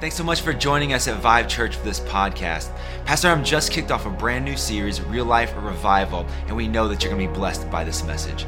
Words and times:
Thanks 0.00 0.16
so 0.16 0.24
much 0.24 0.40
for 0.40 0.54
joining 0.54 0.94
us 0.94 1.08
at 1.08 1.18
Vive 1.18 1.46
Church 1.46 1.76
for 1.76 1.84
this 1.84 2.00
podcast. 2.00 2.74
Pastor 3.04 3.28
Adam 3.28 3.44
just 3.44 3.70
kicked 3.70 3.90
off 3.90 4.06
a 4.06 4.10
brand 4.10 4.46
new 4.46 4.56
series, 4.56 5.02
Real 5.02 5.26
Life 5.26 5.52
Revival, 5.54 6.26
and 6.46 6.56
we 6.56 6.66
know 6.68 6.88
that 6.88 7.02
you're 7.02 7.12
going 7.12 7.22
to 7.22 7.30
be 7.30 7.38
blessed 7.38 7.70
by 7.70 7.84
this 7.84 8.02
message. 8.04 8.46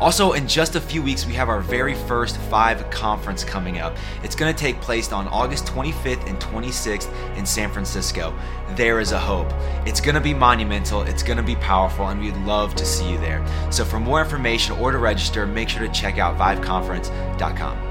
Also, 0.00 0.32
in 0.32 0.48
just 0.48 0.74
a 0.74 0.80
few 0.80 1.00
weeks, 1.00 1.24
we 1.24 1.34
have 1.34 1.48
our 1.48 1.60
very 1.60 1.94
first 1.94 2.36
Vive 2.50 2.90
conference 2.90 3.44
coming 3.44 3.78
up. 3.78 3.96
It's 4.24 4.34
going 4.34 4.52
to 4.52 4.58
take 4.58 4.80
place 4.80 5.12
on 5.12 5.28
August 5.28 5.66
25th 5.66 6.28
and 6.28 6.36
26th 6.40 7.36
in 7.36 7.46
San 7.46 7.70
Francisco. 7.70 8.36
There 8.70 8.98
is 8.98 9.12
a 9.12 9.20
hope. 9.20 9.52
It's 9.86 10.00
going 10.00 10.16
to 10.16 10.20
be 10.20 10.34
monumental, 10.34 11.02
it's 11.02 11.22
going 11.22 11.36
to 11.36 11.44
be 11.44 11.54
powerful, 11.56 12.08
and 12.08 12.20
we'd 12.20 12.36
love 12.38 12.74
to 12.74 12.84
see 12.84 13.08
you 13.08 13.18
there. 13.18 13.46
So, 13.70 13.84
for 13.84 14.00
more 14.00 14.20
information 14.20 14.74
or 14.78 14.90
to 14.90 14.98
register, 14.98 15.46
make 15.46 15.68
sure 15.68 15.86
to 15.86 15.92
check 15.92 16.18
out 16.18 16.36
viveconference.com. 16.36 17.87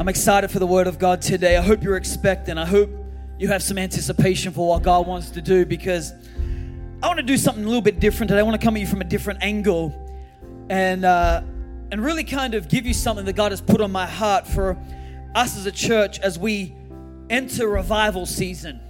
I'm 0.00 0.08
excited 0.08 0.50
for 0.50 0.58
the 0.58 0.66
Word 0.66 0.86
of 0.86 0.98
God 0.98 1.20
today. 1.20 1.58
I 1.58 1.60
hope 1.60 1.82
you're 1.82 1.98
expecting. 1.98 2.56
I 2.56 2.64
hope 2.64 2.88
you 3.38 3.48
have 3.48 3.62
some 3.62 3.76
anticipation 3.76 4.50
for 4.50 4.66
what 4.66 4.82
God 4.82 5.06
wants 5.06 5.28
to 5.32 5.42
do 5.42 5.66
because 5.66 6.14
I 7.02 7.06
want 7.06 7.18
to 7.18 7.22
do 7.22 7.36
something 7.36 7.62
a 7.62 7.66
little 7.66 7.82
bit 7.82 8.00
different 8.00 8.30
today. 8.30 8.40
I 8.40 8.42
want 8.42 8.58
to 8.58 8.64
come 8.64 8.76
at 8.76 8.80
you 8.80 8.86
from 8.86 9.02
a 9.02 9.04
different 9.04 9.42
angle 9.42 9.92
and, 10.70 11.04
uh, 11.04 11.42
and 11.92 12.02
really 12.02 12.24
kind 12.24 12.54
of 12.54 12.70
give 12.70 12.86
you 12.86 12.94
something 12.94 13.26
that 13.26 13.34
God 13.34 13.52
has 13.52 13.60
put 13.60 13.82
on 13.82 13.92
my 13.92 14.06
heart 14.06 14.46
for 14.46 14.78
us 15.34 15.58
as 15.58 15.66
a 15.66 15.72
church 15.72 16.18
as 16.20 16.38
we 16.38 16.74
enter 17.28 17.68
revival 17.68 18.24
season. 18.24 18.80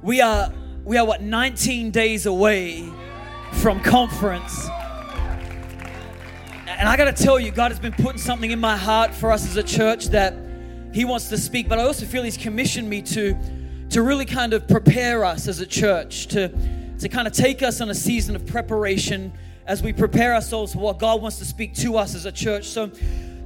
We 0.00 0.20
are, 0.20 0.52
we 0.84 0.96
are 0.96 1.04
what, 1.04 1.22
19 1.22 1.90
days 1.90 2.26
away 2.26 2.88
from 3.54 3.80
conference. 3.80 4.68
And 6.76 6.88
I 6.88 6.96
got 6.96 7.14
to 7.14 7.24
tell 7.24 7.38
you, 7.38 7.52
God 7.52 7.70
has 7.70 7.78
been 7.78 7.92
putting 7.92 8.18
something 8.18 8.50
in 8.50 8.58
my 8.58 8.76
heart 8.76 9.14
for 9.14 9.30
us 9.30 9.46
as 9.46 9.56
a 9.56 9.62
church 9.62 10.06
that 10.06 10.34
He 10.92 11.04
wants 11.04 11.28
to 11.28 11.38
speak, 11.38 11.68
but 11.68 11.78
I 11.78 11.82
also 11.82 12.04
feel 12.04 12.24
He's 12.24 12.36
commissioned 12.36 12.90
me 12.90 13.00
to, 13.02 13.36
to 13.90 14.02
really 14.02 14.24
kind 14.24 14.52
of 14.52 14.66
prepare 14.66 15.24
us 15.24 15.46
as 15.46 15.60
a 15.60 15.66
church, 15.66 16.26
to, 16.28 16.48
to 16.98 17.08
kind 17.08 17.28
of 17.28 17.32
take 17.32 17.62
us 17.62 17.80
on 17.80 17.90
a 17.90 17.94
season 17.94 18.34
of 18.34 18.44
preparation 18.44 19.32
as 19.66 19.82
we 19.82 19.92
prepare 19.92 20.34
ourselves 20.34 20.72
for 20.72 20.80
what 20.80 20.98
God 20.98 21.22
wants 21.22 21.38
to 21.38 21.44
speak 21.44 21.74
to 21.76 21.96
us 21.96 22.16
as 22.16 22.26
a 22.26 22.32
church. 22.32 22.66
So, 22.66 22.90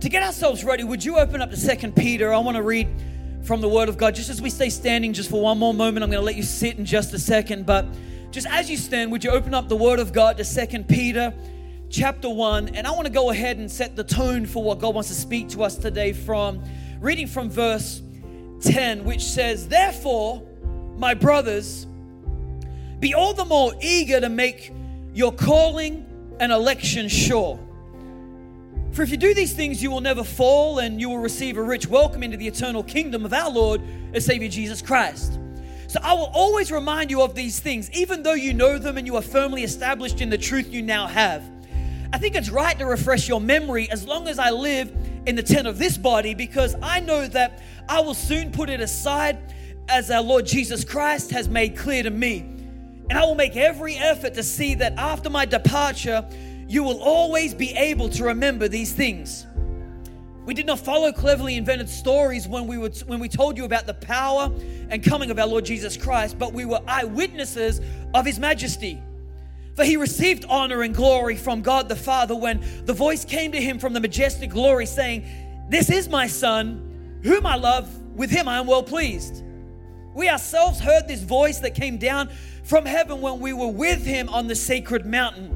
to 0.01 0.09
get 0.09 0.23
ourselves 0.23 0.65
ready, 0.65 0.85
would 0.85 1.05
you 1.05 1.19
open 1.19 1.43
up 1.43 1.51
to 1.51 1.57
Second 1.57 1.97
Peter? 1.97 2.33
I 2.33 2.39
want 2.39 2.57
to 2.57 2.63
read 2.63 2.89
from 3.43 3.61
the 3.61 3.69
Word 3.69 3.91
of 3.91 3.99
God. 3.99 4.15
Just 4.15 4.31
as 4.31 4.41
we 4.41 4.49
stay 4.49 4.71
standing, 4.71 5.13
just 5.13 5.29
for 5.29 5.43
one 5.43 5.59
more 5.59 5.75
moment, 5.75 6.03
I'm 6.03 6.11
going 6.11 6.21
to 6.21 6.25
let 6.25 6.37
you 6.37 6.43
sit 6.43 6.79
in 6.79 6.85
just 6.85 7.13
a 7.13 7.19
second. 7.19 7.67
But 7.67 7.85
just 8.31 8.47
as 8.47 8.71
you 8.71 8.77
stand, 8.77 9.13
would 9.13 9.23
you 9.23 9.31
open 9.31 9.55
up 9.55 9.69
the 9.69 9.77
Word 9.77 9.99
of 9.99 10.13
God 10.13 10.39
to 10.39 10.45
Second 10.45 10.89
Peter? 10.89 11.35
Chapter 11.91 12.29
1, 12.29 12.69
and 12.75 12.87
I 12.87 12.91
want 12.91 13.07
to 13.07 13.13
go 13.13 13.31
ahead 13.31 13.57
and 13.57 13.71
set 13.71 13.97
the 13.97 14.05
tone 14.05 14.47
for 14.47 14.63
what 14.63 14.79
God 14.79 14.95
wants 14.95 15.09
to 15.09 15.15
speak 15.15 15.49
to 15.51 15.63
us 15.63 15.77
today 15.77 16.13
from 16.13 16.63
reading 17.01 17.27
from 17.27 17.49
verse 17.49 18.03
10, 18.61 19.05
which 19.05 19.23
says, 19.23 19.69
Therefore, 19.69 20.43
my 20.97 21.15
brothers, 21.15 21.87
be 23.01 23.15
all 23.15 23.33
the 23.33 23.45
more 23.45 23.73
eager 23.81 24.21
to 24.21 24.29
make 24.29 24.73
your 25.15 25.33
calling 25.33 26.05
and 26.41 26.53
election 26.53 27.09
sure. 27.09 27.59
For 28.93 29.03
if 29.03 29.11
you 29.11 29.17
do 29.17 29.33
these 29.33 29.53
things, 29.53 29.83
you 29.83 29.91
will 29.91 30.01
never 30.01 30.25
fall, 30.25 30.81
and 30.81 31.01
you 31.01 31.09
will 31.09 31.19
receive 31.19 31.57
a 31.57 31.63
rich 31.63 31.87
welcome 31.87 32.23
into 32.23 32.37
the 32.37 32.47
eternal 32.47 32.83
kingdom 32.83 33.25
of 33.25 33.33
our 33.33 33.51
Lord 33.51 33.81
and 33.81 34.23
Savior 34.23 34.49
Jesus 34.49 34.83
Christ. 34.83 35.39
So 35.87 36.01
I 36.03 36.13
will 36.13 36.31
always 36.35 36.71
remind 36.71 37.11
you 37.11 37.23
of 37.23 37.35
these 37.35 37.61
things, 37.61 37.91
even 37.93 38.23
though 38.23 38.35
you 38.35 38.53
know 38.53 38.77
them 38.77 38.99
and 38.99 39.07
you 39.07 39.17
are 39.17 39.23
firmly 39.23 39.63
established 39.63 40.21
in 40.21 40.29
the 40.29 40.37
truth 40.37 40.71
you 40.71 40.83
now 40.83 41.07
have. 41.07 41.43
I 42.13 42.19
think 42.19 42.37
it's 42.37 42.49
right 42.49 42.79
to 42.79 42.87
refresh 42.87 43.29
your 43.29 43.41
memory 43.41 43.91
as 43.91 44.07
long 44.07 44.29
as 44.29 44.39
I 44.39 44.51
live 44.51 44.91
in 45.27 45.37
the 45.37 45.43
tent 45.43 45.67
of 45.67 45.79
this 45.79 45.99
body 45.99 46.35
because 46.35 46.75
I 46.83 47.01
know 47.01 47.27
that 47.29 47.63
I 47.89 48.01
will 48.01 48.15
soon 48.15 48.51
put 48.51 48.71
it 48.71 48.81
aside 48.81 49.39
as 49.89 50.11
our 50.11 50.23
Lord 50.23 50.47
Jesus 50.47 50.85
Christ 50.85 51.31
has 51.33 51.49
made 51.49 51.77
clear 51.77 52.03
to 52.03 52.11
me. 52.11 52.41
And 53.11 53.19
I 53.19 53.25
will 53.25 53.35
make 53.35 53.57
every 53.57 53.97
effort 53.97 54.35
to 54.35 54.43
see 54.43 54.75
that 54.77 54.95
after 54.95 55.29
my 55.29 55.45
departure, 55.45 56.27
you 56.67 56.83
will 56.83 57.01
always 57.01 57.55
be 57.55 57.73
able 57.73 58.09
to 58.11 58.25
remember 58.25 58.69
these 58.69 58.93
things. 58.93 59.47
We 60.45 60.55
did 60.55 60.65
not 60.65 60.79
follow 60.79 61.13
cleverly 61.13 61.57
invented 61.57 61.91
stories 61.91 62.49
when 62.49 62.67
we, 62.67 62.79
would, 62.79 62.97
when 63.01 63.21
we 63.21 63.29
told 63.29 63.59
you 63.59 63.67
about 63.67 63.87
the 63.87 63.95
power 63.95 64.51
and 64.89 65.03
coming 65.03 65.31
of 65.31 65.39
our 65.39 65.47
Lord 65.47 65.67
Jesus 65.67 65.95
Christ, 65.95 66.39
but 66.39 66.55
we 66.55 66.65
were 66.65 66.81
eyewitnesses 66.87 67.83
of 68.15 68.25
His 68.25 68.39
majesty. 68.39 69.03
For 69.79 69.85
he 69.85 69.97
received 69.97 70.45
honor 70.49 70.83
and 70.83 70.93
glory 70.93 71.37
from 71.37 71.63
God 71.63 71.89
the 71.89 71.95
Father 71.95 72.35
when 72.35 72.65
the 72.85 72.93
voice 72.93 73.25
came 73.25 73.53
to 73.53 73.61
him 73.61 73.79
from 73.79 73.93
the 73.93 74.01
majestic 74.01 74.51
glory, 74.51 74.87
saying, 74.87 75.25
This 75.69 75.89
is 75.89 76.09
my 76.09 76.27
Son, 76.27 77.21
whom 77.23 77.47
I 77.47 77.55
love, 77.55 77.89
with 78.13 78.29
him 78.29 78.49
I 78.49 78.59
am 78.59 78.67
well 78.67 78.83
pleased. 78.83 79.45
We 80.17 80.29
ourselves 80.29 80.81
heard 80.81 81.07
this 81.07 81.23
voice 81.23 81.61
that 81.61 81.77
came 81.77 81.97
down 81.97 82.29
from 82.65 82.87
heaven 82.87 83.21
when 83.21 83.39
we 83.39 83.53
were 83.53 83.69
with 83.69 84.05
him 84.05 84.29
on 84.31 84.49
the 84.49 84.57
sacred 84.57 85.07
mountain. 85.07 85.47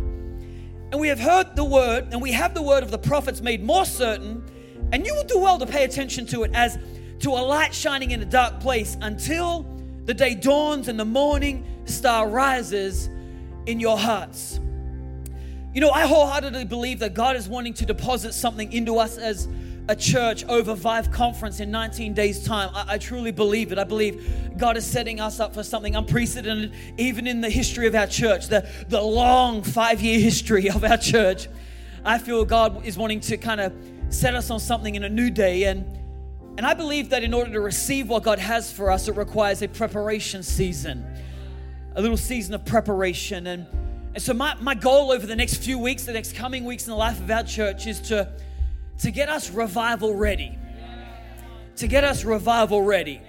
And 0.92 1.00
we 1.00 1.08
have 1.08 1.18
heard 1.18 1.56
the 1.56 1.64
word, 1.64 2.10
and 2.12 2.22
we 2.22 2.30
have 2.30 2.54
the 2.54 2.62
word 2.62 2.84
of 2.84 2.92
the 2.92 2.98
prophets 2.98 3.40
made 3.40 3.64
more 3.64 3.84
certain, 3.84 4.48
and 4.92 5.04
you 5.04 5.12
will 5.16 5.24
do 5.24 5.40
well 5.40 5.58
to 5.58 5.66
pay 5.66 5.82
attention 5.82 6.26
to 6.26 6.44
it 6.44 6.52
as 6.54 6.78
to 7.18 7.30
a 7.30 7.42
light 7.42 7.74
shining 7.74 8.12
in 8.12 8.22
a 8.22 8.26
dark 8.26 8.60
place 8.60 8.96
until 9.00 9.66
the 10.04 10.14
day 10.14 10.36
dawns 10.36 10.86
and 10.86 11.00
the 11.00 11.04
morning 11.04 11.66
star 11.86 12.28
rises 12.28 13.08
in 13.66 13.80
your 13.80 13.98
hearts. 13.98 14.60
You 15.74 15.80
know, 15.80 15.90
I 15.90 16.06
wholeheartedly 16.06 16.66
believe 16.66 16.98
that 16.98 17.14
God 17.14 17.34
is 17.36 17.48
wanting 17.48 17.74
to 17.74 17.86
deposit 17.86 18.34
something 18.34 18.72
into 18.72 18.98
us 18.98 19.16
as 19.16 19.48
a 19.88 19.96
church 19.96 20.44
over 20.44 20.74
Vive 20.74 21.10
Conference 21.10 21.60
in 21.60 21.70
19 21.70 22.14
days' 22.14 22.44
time. 22.44 22.70
I, 22.74 22.94
I, 22.94 22.98
truly 22.98 23.32
believe 23.32 23.72
it. 23.72 23.78
I 23.78 23.84
believe 23.84 24.56
God 24.56 24.76
is 24.76 24.86
setting 24.86 25.18
us 25.18 25.40
up 25.40 25.54
for 25.54 25.62
something 25.64 25.96
unprecedented, 25.96 26.72
even 26.98 27.26
in 27.26 27.40
the 27.40 27.50
history 27.50 27.86
of 27.86 27.94
our 27.94 28.06
church, 28.06 28.46
the, 28.48 28.68
the 28.88 29.00
long 29.00 29.62
five 29.62 30.00
year 30.00 30.20
history 30.20 30.70
of 30.70 30.84
our 30.84 30.98
church. 30.98 31.48
I 32.04 32.18
feel 32.18 32.44
God 32.44 32.84
is 32.84 32.96
wanting 32.96 33.20
to 33.20 33.36
kind 33.36 33.60
of 33.60 33.72
set 34.10 34.34
us 34.34 34.50
on 34.50 34.60
something 34.60 34.94
in 34.94 35.04
a 35.04 35.08
new 35.08 35.30
day. 35.30 35.64
And, 35.64 35.86
and 36.58 36.66
I 36.66 36.74
believe 36.74 37.10
that 37.10 37.24
in 37.24 37.32
order 37.32 37.50
to 37.52 37.60
receive 37.60 38.08
what 38.08 38.22
God 38.22 38.38
has 38.38 38.70
for 38.70 38.90
us, 38.90 39.08
it 39.08 39.16
requires 39.16 39.62
a 39.62 39.68
preparation 39.68 40.42
season 40.42 41.06
a 41.94 42.00
little 42.00 42.16
season 42.16 42.54
of 42.54 42.64
preparation. 42.64 43.46
And, 43.46 43.66
and 44.14 44.22
so, 44.22 44.34
my, 44.34 44.54
my 44.60 44.74
goal 44.74 45.12
over 45.12 45.26
the 45.26 45.36
next 45.36 45.56
few 45.56 45.78
weeks, 45.78 46.04
the 46.04 46.12
next 46.12 46.34
coming 46.34 46.64
weeks 46.64 46.86
in 46.86 46.90
the 46.90 46.96
life 46.96 47.20
of 47.20 47.30
our 47.30 47.42
church 47.42 47.86
is 47.86 48.00
to, 48.02 48.28
to 48.98 49.10
get 49.10 49.28
us 49.28 49.50
revival 49.50 50.14
ready. 50.14 50.58
To 51.76 51.86
get 51.86 52.04
us 52.04 52.24
revival 52.24 52.82
ready. 52.82 53.20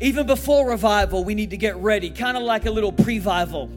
Even 0.00 0.26
before 0.26 0.68
revival, 0.68 1.24
we 1.24 1.34
need 1.34 1.50
to 1.50 1.56
get 1.56 1.76
ready, 1.76 2.10
kind 2.10 2.36
of 2.36 2.42
like 2.42 2.66
a 2.66 2.70
little 2.70 2.92
pre-vival. 2.92 3.70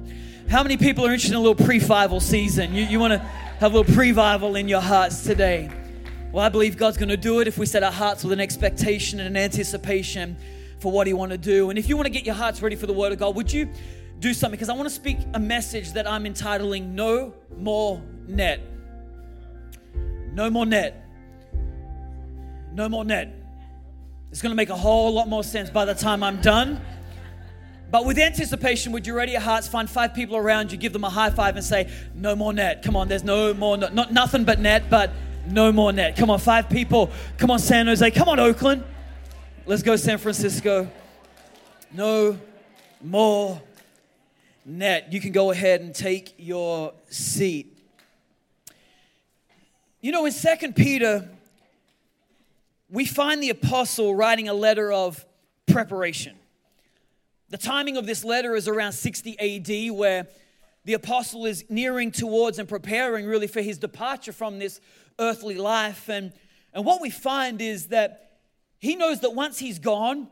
How 0.50 0.63
many 0.63 0.78
people 0.78 1.06
are 1.06 1.09
interested 1.09 1.31
in 1.31 1.38
a 1.38 1.41
little 1.41 1.66
pre-vival 1.66 2.22
season? 2.22 2.74
You, 2.74 2.84
you 2.84 3.00
want 3.00 3.13
to 3.13 3.19
have 3.19 3.74
a 3.74 3.78
little 3.78 3.94
pre-vival 3.94 4.59
in 4.59 4.68
your 4.68 4.81
hearts 4.81 5.24
today? 5.24 5.69
Well, 6.31 6.44
I 6.44 6.50
believe 6.50 6.78
God's 6.78 6.97
going 6.97 7.09
to 7.09 7.18
do 7.18 7.39
it 7.39 7.47
if 7.47 7.57
we 7.57 7.66
set 7.66 7.84
our 7.84 7.91
hearts 7.91 8.24
with 8.24 8.34
an 8.34 8.39
expectation 8.39 9.19
and 9.19 9.35
an 9.35 9.41
anticipation 9.41 10.38
for 10.79 10.91
what 10.91 11.07
He 11.07 11.13
want 11.13 11.31
to 11.31 11.38
do. 11.38 11.69
And 11.69 11.77
if 11.77 11.89
you 11.89 11.95
want 11.95 12.05
to 12.07 12.11
get 12.11 12.25
your 12.25 12.35
hearts 12.35 12.61
ready 12.61 12.75
for 12.75 12.88
the 12.88 12.93
Word 12.93 13.11
of 13.11 13.19
God, 13.19 13.35
would 13.35 13.51
you 13.51 13.69
do 14.19 14.33
something 14.33 14.57
because 14.57 14.69
I 14.69 14.73
want 14.73 14.89
to 14.89 14.93
speak 14.93 15.19
a 15.33 15.39
message 15.39 15.93
that 15.93 16.09
I'm 16.09 16.25
entitling 16.25 16.95
No 16.95 17.33
More 17.57 18.01
Net. 18.27 18.61
No 20.38 20.51
more 20.51 20.67
net. 20.67 21.03
No 22.71 22.88
more 22.88 23.03
net. 23.03 23.33
It's 24.29 24.39
going 24.39 24.51
to 24.51 24.55
make 24.55 24.69
a 24.69 24.75
whole 24.75 25.11
lot 25.11 25.27
more 25.27 25.43
sense 25.43 25.71
by 25.71 25.83
the 25.83 25.95
time 25.95 26.21
I'm 26.21 26.39
done. 26.41 26.79
But 27.89 28.05
with 28.05 28.19
anticipation, 28.19 28.91
would 28.91 29.07
you 29.07 29.15
ready 29.15 29.31
your 29.31 29.41
hearts? 29.41 29.67
Find 29.67 29.89
five 29.89 30.13
people 30.13 30.38
around 30.38 30.71
you, 30.71 30.77
give 30.77 30.94
them 30.94 31.03
a 31.03 31.09
high 31.09 31.31
five, 31.31 31.55
and 31.55 31.65
say, 31.65 31.89
No 32.13 32.35
more 32.35 32.53
net. 32.53 32.83
Come 32.83 32.95
on, 32.95 33.07
there's 33.07 33.23
no 33.23 33.53
more, 33.55 33.77
no, 33.77 33.88
not 33.89 34.13
nothing 34.13 34.44
but 34.44 34.59
net, 34.59 34.91
but 34.91 35.11
no 35.47 35.71
more 35.71 35.91
net. 35.91 36.15
Come 36.15 36.29
on, 36.29 36.38
five 36.38 36.69
people. 36.69 37.09
Come 37.38 37.49
on, 37.49 37.57
San 37.57 37.88
Jose. 37.88 38.11
Come 38.11 38.29
on, 38.29 38.39
Oakland. 38.39 38.83
Let's 39.69 39.84
go, 39.84 39.98
San 39.98 40.18
Francisco. 40.18 40.90
No 41.92 42.40
more 43.02 43.62
net, 44.64 45.12
you 45.12 45.19
can 45.19 45.34
go 45.34 45.52
ahead 45.52 45.81
and 45.81 45.94
take 45.94 46.34
your 46.38 46.94
seat. 47.10 47.78
You 50.00 50.14
know, 50.14 50.25
in 50.25 50.31
Second 50.31 50.78
Peter, 50.78 51.28
we 52.90 53.06
find 53.06 53.44
the 53.44 53.50
apostle 53.50 54.16
writing 54.16 54.48
a 54.48 54.54
letter 54.54 54.90
of 54.90 55.25
preparation. 55.66 56.38
The 57.50 57.58
timing 57.58 57.98
of 57.98 58.06
this 58.06 58.24
letter 58.24 58.56
is 58.56 58.69
around 58.69 58.94
60 58.94 59.38
AD, 59.38 59.92
where 59.92 60.28
the 60.86 60.94
apostle 60.94 61.46
is 61.46 61.66
nearing 61.68 62.12
towards 62.12 62.58
and 62.58 62.69
preparing 62.69 63.25
really 63.25 63.48
for 63.48 63.62
his 63.62 63.78
departure 63.78 64.31
from 64.31 64.60
this 64.60 64.80
earthly 65.19 65.56
life. 65.56 66.08
And, 66.08 66.31
and 66.74 66.86
what 66.86 67.02
we 67.02 67.10
find 67.10 67.62
is 67.62 67.88
that 67.88 68.26
he 68.79 68.95
knows 68.95 69.21
that 69.21 69.33
once 69.33 69.59
he's 69.59 69.79
gone, 69.79 70.27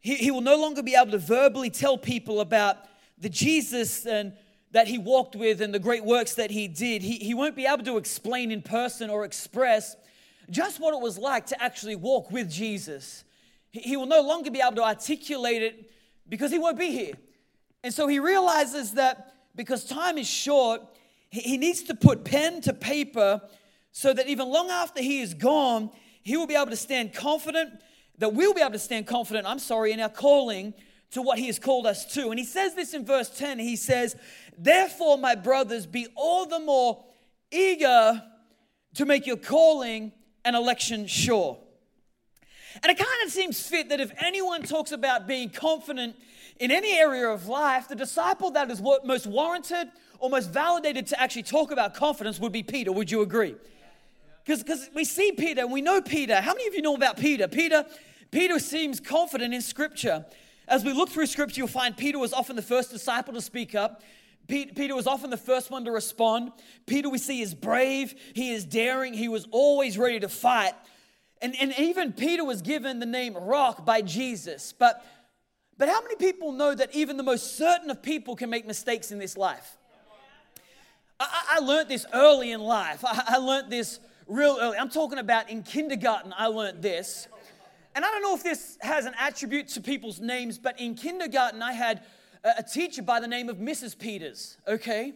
he, 0.00 0.16
he 0.16 0.30
will 0.30 0.40
no 0.40 0.56
longer 0.56 0.82
be 0.82 0.94
able 0.94 1.12
to 1.12 1.18
verbally 1.18 1.70
tell 1.70 1.98
people 1.98 2.40
about 2.40 2.76
the 3.18 3.28
Jesus 3.28 4.06
and 4.06 4.32
that 4.72 4.86
he 4.86 4.98
walked 4.98 5.36
with 5.36 5.60
and 5.60 5.74
the 5.74 5.78
great 5.78 6.04
works 6.04 6.34
that 6.34 6.50
he 6.50 6.68
did, 6.68 7.02
he, 7.02 7.16
he 7.16 7.34
won't 7.34 7.56
be 7.56 7.66
able 7.66 7.84
to 7.84 7.96
explain 7.96 8.50
in 8.50 8.62
person 8.62 9.10
or 9.10 9.24
express 9.24 9.96
just 10.48 10.80
what 10.80 10.94
it 10.94 11.00
was 11.00 11.18
like 11.18 11.46
to 11.46 11.62
actually 11.62 11.96
walk 11.96 12.30
with 12.30 12.50
Jesus. 12.50 13.24
He 13.72 13.96
will 13.96 14.06
no 14.06 14.22
longer 14.22 14.50
be 14.50 14.60
able 14.60 14.76
to 14.76 14.82
articulate 14.82 15.62
it 15.62 15.90
because 16.28 16.50
he 16.50 16.58
won't 16.58 16.78
be 16.78 16.90
here. 16.90 17.14
And 17.82 17.92
so 17.92 18.06
he 18.06 18.18
realizes 18.18 18.92
that 18.92 19.34
because 19.54 19.84
time 19.84 20.18
is 20.18 20.28
short, 20.28 20.82
he 21.30 21.56
needs 21.56 21.82
to 21.84 21.94
put 21.94 22.24
pen 22.24 22.60
to 22.62 22.72
paper 22.72 23.40
so 23.92 24.12
that 24.12 24.26
even 24.28 24.48
long 24.48 24.70
after 24.70 25.00
he 25.00 25.20
is 25.20 25.34
gone, 25.34 25.90
he 26.22 26.36
will 26.36 26.46
be 26.46 26.56
able 26.56 26.70
to 26.70 26.76
stand 26.76 27.14
confident, 27.14 27.80
that 28.20 28.34
we'll 28.34 28.54
be 28.54 28.60
able 28.60 28.72
to 28.72 28.78
stand 28.78 29.06
confident, 29.06 29.46
I'm 29.46 29.58
sorry, 29.58 29.92
in 29.92 30.00
our 30.00 30.08
calling 30.08 30.74
to 31.10 31.22
what 31.22 31.38
he 31.38 31.46
has 31.46 31.58
called 31.58 31.86
us 31.86 32.04
to. 32.14 32.28
And 32.30 32.38
he 32.38 32.44
says 32.44 32.74
this 32.74 32.94
in 32.94 33.04
verse 33.04 33.28
10 33.30 33.58
he 33.58 33.76
says, 33.76 34.14
Therefore, 34.56 35.18
my 35.18 35.34
brothers, 35.34 35.86
be 35.86 36.06
all 36.14 36.46
the 36.46 36.60
more 36.60 37.02
eager 37.50 38.22
to 38.94 39.06
make 39.06 39.26
your 39.26 39.36
calling 39.36 40.12
and 40.44 40.54
election 40.54 41.06
sure. 41.06 41.58
And 42.82 42.90
it 42.90 42.98
kind 42.98 43.26
of 43.26 43.32
seems 43.32 43.66
fit 43.66 43.88
that 43.88 44.00
if 44.00 44.12
anyone 44.22 44.62
talks 44.62 44.92
about 44.92 45.26
being 45.26 45.50
confident 45.50 46.14
in 46.60 46.70
any 46.70 46.98
area 46.98 47.28
of 47.28 47.48
life, 47.48 47.88
the 47.88 47.96
disciple 47.96 48.50
that 48.52 48.70
is 48.70 48.80
most 49.04 49.26
warranted 49.26 49.88
or 50.18 50.30
most 50.30 50.50
validated 50.50 51.06
to 51.08 51.20
actually 51.20 51.42
talk 51.42 51.72
about 51.72 51.94
confidence 51.94 52.38
would 52.38 52.52
be 52.52 52.62
Peter. 52.62 52.92
Would 52.92 53.10
you 53.10 53.22
agree? 53.22 53.56
Because 54.44 54.90
we 54.94 55.04
see 55.04 55.32
Peter 55.32 55.62
and 55.62 55.72
we 55.72 55.80
know 55.80 56.00
Peter. 56.00 56.40
How 56.40 56.52
many 56.52 56.66
of 56.66 56.74
you 56.74 56.82
know 56.82 56.94
about 56.94 57.16
Peter? 57.16 57.48
Peter, 57.48 57.84
Peter 58.30 58.58
seems 58.58 59.00
confident 59.00 59.52
in 59.52 59.60
Scripture. 59.60 60.24
As 60.68 60.84
we 60.84 60.92
look 60.92 61.08
through 61.08 61.26
Scripture, 61.26 61.58
you'll 61.58 61.68
find 61.68 61.96
Peter 61.96 62.18
was 62.18 62.32
often 62.32 62.54
the 62.54 62.62
first 62.62 62.90
disciple 62.90 63.34
to 63.34 63.40
speak 63.40 63.74
up. 63.74 64.02
Peter 64.46 64.96
was 64.96 65.06
often 65.06 65.30
the 65.30 65.36
first 65.36 65.70
one 65.70 65.84
to 65.84 65.92
respond. 65.92 66.50
Peter, 66.86 67.08
we 67.08 67.18
see, 67.18 67.40
is 67.40 67.54
brave, 67.54 68.14
he 68.34 68.52
is 68.52 68.64
daring, 68.64 69.14
he 69.14 69.28
was 69.28 69.46
always 69.52 69.96
ready 69.96 70.18
to 70.18 70.28
fight. 70.28 70.74
And, 71.40 71.54
and 71.60 71.72
even 71.78 72.12
Peter 72.12 72.44
was 72.44 72.60
given 72.60 72.98
the 72.98 73.06
name 73.06 73.36
Rock 73.36 73.84
by 73.84 74.02
Jesus. 74.02 74.74
But, 74.76 75.04
but 75.78 75.88
how 75.88 76.02
many 76.02 76.16
people 76.16 76.52
know 76.52 76.74
that 76.74 76.94
even 76.94 77.16
the 77.16 77.22
most 77.22 77.56
certain 77.56 77.90
of 77.90 78.02
people 78.02 78.34
can 78.34 78.50
make 78.50 78.66
mistakes 78.66 79.12
in 79.12 79.18
this 79.18 79.36
life? 79.36 79.76
I, 81.18 81.58
I 81.58 81.58
learned 81.60 81.88
this 81.88 82.04
early 82.12 82.50
in 82.50 82.60
life. 82.60 83.04
I, 83.04 83.22
I 83.28 83.36
learned 83.38 83.70
this 83.70 84.00
real 84.26 84.58
early. 84.60 84.76
I'm 84.78 84.90
talking 84.90 85.18
about 85.18 85.48
in 85.48 85.62
kindergarten, 85.62 86.34
I 86.36 86.46
learned 86.46 86.82
this. 86.82 87.28
And 87.94 88.04
I 88.04 88.10
don't 88.10 88.22
know 88.22 88.34
if 88.34 88.42
this 88.42 88.78
has 88.82 89.04
an 89.04 89.14
attribute 89.18 89.68
to 89.68 89.80
people's 89.80 90.20
names, 90.20 90.58
but 90.58 90.78
in 90.78 90.94
kindergarten, 90.94 91.62
I 91.62 91.72
had 91.72 92.02
a 92.44 92.62
teacher 92.62 93.02
by 93.02 93.20
the 93.20 93.28
name 93.28 93.48
of 93.48 93.56
Mrs. 93.58 93.98
Peters, 93.98 94.56
okay? 94.66 95.12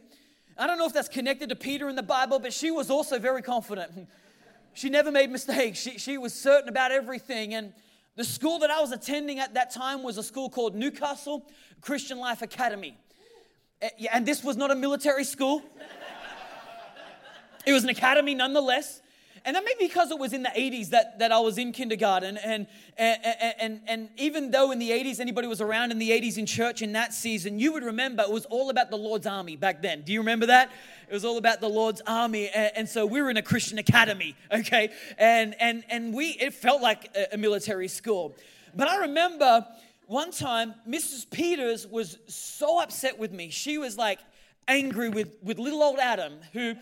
I 0.59 0.67
don't 0.67 0.79
know 0.79 0.87
if 0.87 0.93
that's 0.93 1.09
connected 1.09 1.49
to 1.49 1.57
Peter 1.57 1.89
in 1.89 1.97
the 1.97 2.03
Bible, 2.03 2.39
but 2.39 2.53
she 2.53 2.71
was 2.71 2.91
also 2.91 3.19
very 3.19 3.43
confident. 3.43 4.09
She 4.77 4.89
never 4.89 5.13
made 5.13 5.31
mistakes. 5.31 5.79
She, 5.79 5.99
she 5.99 6.19
was 6.19 6.35
certain 6.35 6.69
about 6.69 6.91
everything. 6.91 7.55
And 7.55 7.73
the 8.17 8.25
school 8.25 8.59
that 8.59 8.73
I 8.73 8.81
was 8.81 8.91
attending 8.91 9.39
at 9.39 9.55
that 9.55 9.73
time 9.73 10.03
was 10.03 10.19
a 10.19 10.23
school 10.25 10.51
called 10.51 10.75
Newcastle 10.75 11.47
Christian 11.81 12.19
Life 12.19 12.43
Academy. 12.43 12.99
Eh, 13.81 13.91
and 14.13 14.27
this 14.27 14.43
was 14.43 14.57
not 14.57 14.73
a 14.73 14.75
military 14.75 15.23
school, 15.23 15.63
it 17.67 17.73
was 17.73 17.85
an 17.85 17.91
academy 17.91 18.35
nonetheless. 18.35 19.01
And 19.47 19.55
that 19.57 19.65
may 19.65 19.75
be 19.79 19.87
because 19.87 20.11
it 20.11 20.19
was 20.19 20.33
in 20.33 20.43
the 20.43 20.49
80s 20.51 20.89
that, 20.91 21.19
that 21.19 21.31
I 21.31 21.39
was 21.39 21.59
in 21.59 21.73
kindergarten. 21.73 22.39
And, 22.39 22.67
and, 22.97 23.19
and, 23.61 23.81
and 23.87 24.09
even 24.17 24.51
though 24.51 24.71
in 24.71 24.79
the 24.79 24.91
80s, 24.91 25.21
anybody 25.21 25.47
was 25.47 25.61
around 25.61 25.91
in 25.91 25.99
the 25.99 26.11
80s 26.11 26.39
in 26.39 26.47
church 26.47 26.81
in 26.81 26.93
that 26.93 27.13
season, 27.13 27.59
you 27.59 27.73
would 27.73 27.85
remember 27.85 28.23
it 28.23 28.31
was 28.31 28.47
all 28.47 28.71
about 28.71 28.91
the 28.91 28.97
Lord's 28.97 29.27
army 29.27 29.57
back 29.57 29.83
then. 29.83 30.01
Do 30.01 30.13
you 30.13 30.21
remember 30.21 30.47
that? 30.47 30.71
It 31.09 31.13
was 31.13 31.27
all 31.27 31.37
about 31.37 31.61
the 31.61 31.69
Lord's 31.69 32.01
army. 32.07 32.49
And, 32.49 32.73
and 32.75 32.89
so 32.89 33.05
we 33.05 33.21
were 33.21 33.29
in 33.29 33.37
a 33.37 33.43
Christian 33.43 33.77
academy, 33.77 34.35
okay? 34.53 34.91
And, 35.19 35.55
and, 35.61 35.85
and 35.91 36.15
we, 36.15 36.29
it 36.29 36.55
felt 36.55 36.81
like 36.81 37.15
a, 37.15 37.35
a 37.35 37.37
military 37.37 37.89
school. 37.89 38.35
But 38.75 38.89
I 38.89 39.03
remember 39.03 39.67
one 40.07 40.31
time, 40.31 40.75
Mrs. 40.89 41.31
Peters 41.31 41.87
was 41.87 42.19
so 42.29 42.81
upset 42.81 43.19
with 43.19 43.33
me. 43.33 43.51
She 43.51 43.79
was 43.79 43.97
like 43.99 44.21
angry 44.69 45.09
with, 45.09 45.37
with 45.43 45.59
little 45.59 45.83
old 45.83 45.99
Adam, 45.99 46.35
who 46.53 46.75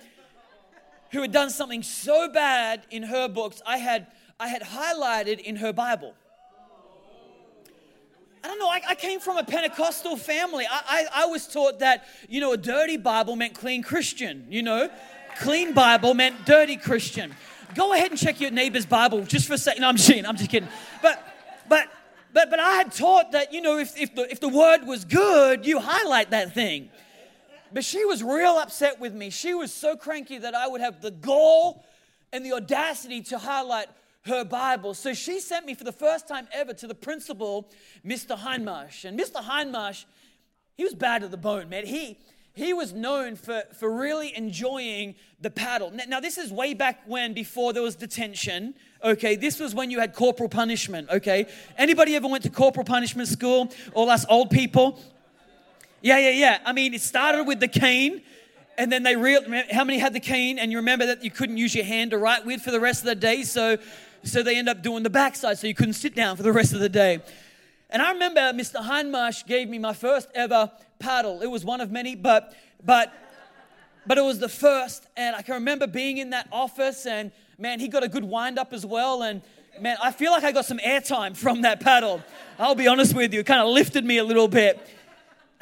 who 1.12 1.20
had 1.20 1.32
done 1.32 1.50
something 1.50 1.82
so 1.82 2.28
bad 2.28 2.86
in 2.90 3.04
her 3.04 3.28
books, 3.28 3.62
I 3.66 3.78
had, 3.78 4.06
I 4.40 4.48
had 4.48 4.62
highlighted 4.62 5.40
in 5.40 5.56
her 5.56 5.72
Bible. 5.72 6.14
I 8.44 8.48
don't 8.48 8.58
know, 8.58 8.68
I, 8.68 8.80
I 8.88 8.94
came 8.96 9.20
from 9.20 9.36
a 9.36 9.44
Pentecostal 9.44 10.16
family. 10.16 10.66
I, 10.68 11.06
I, 11.14 11.22
I 11.22 11.26
was 11.26 11.46
taught 11.46 11.78
that, 11.78 12.06
you 12.28 12.40
know, 12.40 12.52
a 12.52 12.56
dirty 12.56 12.96
Bible 12.96 13.36
meant 13.36 13.54
clean 13.54 13.82
Christian, 13.82 14.46
you 14.50 14.62
know? 14.62 14.90
Clean 15.38 15.72
Bible 15.72 16.14
meant 16.14 16.44
dirty 16.44 16.76
Christian. 16.76 17.34
Go 17.74 17.92
ahead 17.92 18.10
and 18.10 18.18
check 18.18 18.40
your 18.40 18.50
neighbor's 18.50 18.84
Bible 18.84 19.22
just 19.24 19.46
for 19.46 19.54
a 19.54 19.58
second. 19.58 19.82
No, 19.82 19.88
I'm 19.88 19.96
just 19.96 20.08
kidding. 20.08 20.26
I'm 20.26 20.36
just 20.36 20.50
kidding. 20.50 20.68
But, 21.00 21.24
but, 21.68 21.88
but, 22.32 22.50
but 22.50 22.58
I 22.58 22.74
had 22.74 22.92
taught 22.92 23.32
that, 23.32 23.52
you 23.52 23.60
know, 23.60 23.78
if, 23.78 23.98
if, 23.98 24.14
the, 24.14 24.30
if 24.30 24.40
the 24.40 24.48
word 24.48 24.86
was 24.86 25.04
good, 25.04 25.64
you 25.64 25.78
highlight 25.78 26.30
that 26.30 26.52
thing. 26.52 26.90
But 27.72 27.84
she 27.84 28.04
was 28.04 28.22
real 28.22 28.58
upset 28.58 29.00
with 29.00 29.14
me. 29.14 29.30
She 29.30 29.54
was 29.54 29.72
so 29.72 29.96
cranky 29.96 30.38
that 30.38 30.54
I 30.54 30.66
would 30.66 30.80
have 30.80 31.00
the 31.00 31.10
gall 31.10 31.84
and 32.32 32.44
the 32.44 32.52
audacity 32.52 33.20
to 33.22 33.38
highlight 33.38 33.88
her 34.24 34.44
Bible. 34.44 34.94
So 34.94 35.14
she 35.14 35.40
sent 35.40 35.66
me 35.66 35.74
for 35.74 35.84
the 35.84 35.92
first 35.92 36.28
time 36.28 36.46
ever 36.52 36.72
to 36.74 36.86
the 36.86 36.94
principal, 36.94 37.70
Mr. 38.04 38.36
Hindmarsh. 38.38 39.04
And 39.04 39.18
Mr. 39.18 39.42
Hindmarsh, 39.42 40.04
he 40.76 40.84
was 40.84 40.94
bad 40.94 41.22
to 41.22 41.28
the 41.28 41.36
bone, 41.36 41.68
man. 41.68 41.86
He 41.86 42.18
he 42.54 42.74
was 42.74 42.92
known 42.92 43.36
for, 43.36 43.62
for 43.78 43.90
really 43.90 44.36
enjoying 44.36 45.14
the 45.40 45.50
paddle. 45.50 45.90
Now, 45.90 46.20
this 46.20 46.36
is 46.36 46.52
way 46.52 46.74
back 46.74 47.00
when, 47.06 47.32
before 47.32 47.72
there 47.72 47.82
was 47.82 47.96
detention. 47.96 48.74
Okay, 49.02 49.36
this 49.36 49.58
was 49.58 49.74
when 49.74 49.90
you 49.90 50.00
had 50.00 50.14
corporal 50.14 50.50
punishment. 50.50 51.08
Okay, 51.08 51.46
anybody 51.78 52.14
ever 52.14 52.28
went 52.28 52.42
to 52.42 52.50
corporal 52.50 52.84
punishment 52.84 53.28
school? 53.28 53.72
All 53.94 54.10
us 54.10 54.26
old 54.28 54.50
people. 54.50 55.00
Yeah, 56.02 56.18
yeah, 56.18 56.30
yeah. 56.30 56.58
I 56.66 56.72
mean, 56.72 56.94
it 56.94 57.00
started 57.00 57.44
with 57.44 57.60
the 57.60 57.68
cane, 57.68 58.22
and 58.76 58.90
then 58.90 59.04
they 59.04 59.14
real. 59.14 59.42
How 59.70 59.84
many 59.84 59.98
had 59.98 60.12
the 60.12 60.20
cane? 60.20 60.58
And 60.58 60.72
you 60.72 60.78
remember 60.78 61.06
that 61.06 61.24
you 61.24 61.30
couldn't 61.30 61.56
use 61.56 61.74
your 61.74 61.84
hand 61.84 62.10
to 62.10 62.18
write 62.18 62.44
with 62.44 62.60
for 62.60 62.72
the 62.72 62.80
rest 62.80 63.02
of 63.02 63.06
the 63.06 63.14
day, 63.14 63.44
so 63.44 63.78
so 64.24 64.42
they 64.42 64.56
end 64.56 64.68
up 64.68 64.82
doing 64.82 65.02
the 65.02 65.10
backside, 65.10 65.58
so 65.58 65.66
you 65.66 65.74
couldn't 65.74 65.94
sit 65.94 66.14
down 66.14 66.36
for 66.36 66.42
the 66.42 66.52
rest 66.52 66.72
of 66.72 66.80
the 66.80 66.88
day. 66.88 67.20
And 67.90 68.02
I 68.02 68.12
remember 68.12 68.40
Mr. 68.52 68.76
Hindmarsh 68.76 69.46
gave 69.46 69.68
me 69.68 69.78
my 69.78 69.92
first 69.92 70.28
ever 70.34 70.70
paddle. 70.98 71.40
It 71.40 71.50
was 71.50 71.64
one 71.64 71.80
of 71.80 71.92
many, 71.92 72.16
but 72.16 72.54
but 72.84 73.12
but 74.04 74.18
it 74.18 74.22
was 74.22 74.40
the 74.40 74.48
first. 74.48 75.06
And 75.16 75.36
I 75.36 75.42
can 75.42 75.54
remember 75.54 75.86
being 75.86 76.18
in 76.18 76.30
that 76.30 76.48
office, 76.50 77.06
and 77.06 77.30
man, 77.58 77.78
he 77.78 77.86
got 77.86 78.02
a 78.02 78.08
good 78.08 78.24
wind 78.24 78.58
up 78.58 78.72
as 78.72 78.84
well. 78.84 79.22
And 79.22 79.40
man, 79.80 79.96
I 80.02 80.10
feel 80.10 80.32
like 80.32 80.42
I 80.42 80.50
got 80.50 80.64
some 80.64 80.78
airtime 80.78 81.36
from 81.36 81.62
that 81.62 81.78
paddle. 81.78 82.22
I'll 82.58 82.74
be 82.74 82.88
honest 82.88 83.14
with 83.14 83.32
you, 83.32 83.40
it 83.40 83.46
kind 83.46 83.60
of 83.60 83.68
lifted 83.68 84.04
me 84.04 84.18
a 84.18 84.24
little 84.24 84.48
bit. 84.48 84.84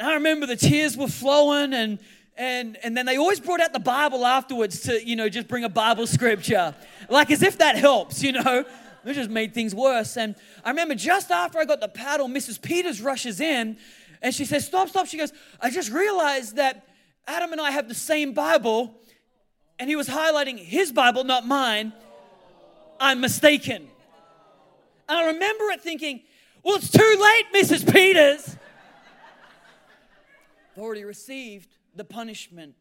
And 0.01 0.09
I 0.09 0.15
remember 0.15 0.47
the 0.47 0.57
tears 0.57 0.97
were 0.97 1.09
flowing 1.09 1.75
and 1.75 1.99
and 2.39 2.79
and 2.83 2.97
then 2.97 3.05
they 3.05 3.19
always 3.19 3.39
brought 3.39 3.61
out 3.61 3.75
the 3.75 3.79
Bible 3.79 4.25
afterwards 4.25 4.81
to, 4.85 5.07
you 5.07 5.15
know, 5.15 5.29
just 5.29 5.47
bring 5.47 5.63
a 5.63 5.69
Bible 5.69 6.07
scripture. 6.07 6.75
Like 7.11 7.31
as 7.31 7.43
if 7.43 7.59
that 7.59 7.77
helps, 7.77 8.23
you 8.25 8.33
know. 8.33 8.65
It 9.03 9.15
just 9.15 9.31
made 9.31 9.55
things 9.55 9.75
worse. 9.75 10.19
And 10.19 10.35
I 10.63 10.69
remember 10.69 10.95
just 10.95 11.31
after 11.31 11.59
I 11.59 11.65
got 11.65 11.81
the 11.81 11.89
paddle, 11.89 12.29
Mrs. 12.29 12.61
Peters 12.61 13.01
rushes 13.01 13.41
in 13.41 13.79
and 14.21 14.35
she 14.35 14.45
says, 14.45 14.67
Stop, 14.67 14.91
stop. 14.91 15.07
She 15.07 15.17
goes, 15.17 15.33
I 15.59 15.71
just 15.71 15.91
realized 15.91 16.57
that 16.57 16.87
Adam 17.27 17.53
and 17.53 17.63
I 17.63 17.71
have 17.71 17.89
the 17.89 17.95
same 17.95 18.35
Bible, 18.35 18.95
and 19.79 19.89
he 19.89 19.97
was 19.97 20.07
highlighting 20.07 20.59
his 20.59 20.93
Bible, 20.93 21.25
not 21.25 21.47
mine. 21.47 21.95
I'm 23.01 23.23
mistaken. 23.23 23.89
And 25.09 25.19
I 25.19 25.27
remember 25.29 25.65
it 25.71 25.81
thinking, 25.81 26.21
Well, 26.63 26.77
it's 26.77 26.91
too 26.91 27.17
late, 27.19 27.65
Mrs. 27.65 27.91
Peters 27.91 28.59
already 30.79 31.05
received 31.05 31.77
the 31.95 32.05
punishment. 32.05 32.75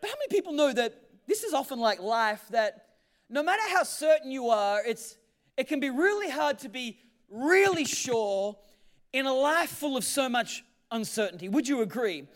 But 0.00 0.10
how 0.10 0.16
many 0.16 0.28
people 0.28 0.52
know 0.52 0.72
that 0.72 0.94
this 1.26 1.44
is 1.44 1.54
often 1.54 1.78
like 1.78 2.00
life 2.00 2.42
that 2.50 2.86
no 3.28 3.42
matter 3.42 3.62
how 3.74 3.84
certain 3.84 4.30
you 4.30 4.48
are, 4.48 4.82
it's 4.84 5.16
it 5.56 5.68
can 5.68 5.78
be 5.78 5.90
really 5.90 6.30
hard 6.30 6.58
to 6.60 6.68
be 6.68 6.98
really 7.30 7.84
sure 7.84 8.56
in 9.12 9.26
a 9.26 9.32
life 9.32 9.70
full 9.70 9.96
of 9.96 10.04
so 10.04 10.28
much 10.28 10.64
uncertainty. 10.90 11.48
Would 11.48 11.68
you 11.68 11.82
agree? 11.82 12.26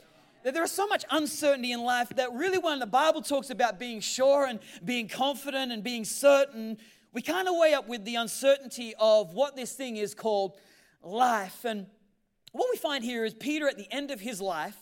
That 0.44 0.52
there 0.52 0.62
is 0.62 0.72
so 0.72 0.86
much 0.86 1.04
uncertainty 1.10 1.72
in 1.72 1.82
life 1.82 2.10
that 2.16 2.32
really 2.34 2.58
when 2.58 2.78
the 2.78 2.86
Bible 2.86 3.22
talks 3.22 3.50
about 3.50 3.78
being 3.78 4.00
sure 4.00 4.46
and 4.46 4.60
being 4.84 5.08
confident 5.08 5.72
and 5.72 5.82
being 5.82 6.04
certain, 6.04 6.76
we 7.12 7.22
kind 7.22 7.48
of 7.48 7.54
weigh 7.56 7.72
up 7.72 7.88
with 7.88 8.04
the 8.04 8.16
uncertainty 8.16 8.94
of 8.98 9.32
what 9.32 9.56
this 9.56 9.72
thing 9.72 9.96
is 9.96 10.14
called 10.14 10.58
life. 11.02 11.64
And 11.64 11.86
what 12.54 12.68
we 12.70 12.78
find 12.78 13.02
here 13.02 13.24
is 13.24 13.34
Peter 13.34 13.68
at 13.68 13.76
the 13.76 13.92
end 13.92 14.12
of 14.12 14.20
his 14.20 14.40
life, 14.40 14.76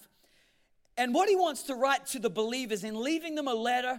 and 0.99 1.15
what 1.15 1.31
he 1.31 1.37
wants 1.37 1.63
to 1.65 1.75
write 1.75 2.07
to 2.09 2.19
the 2.19 2.29
believers 2.29 2.85
in 2.85 3.03
leaving 3.03 3.35
them 3.35 3.49
a 3.49 3.55
letter 3.55 3.99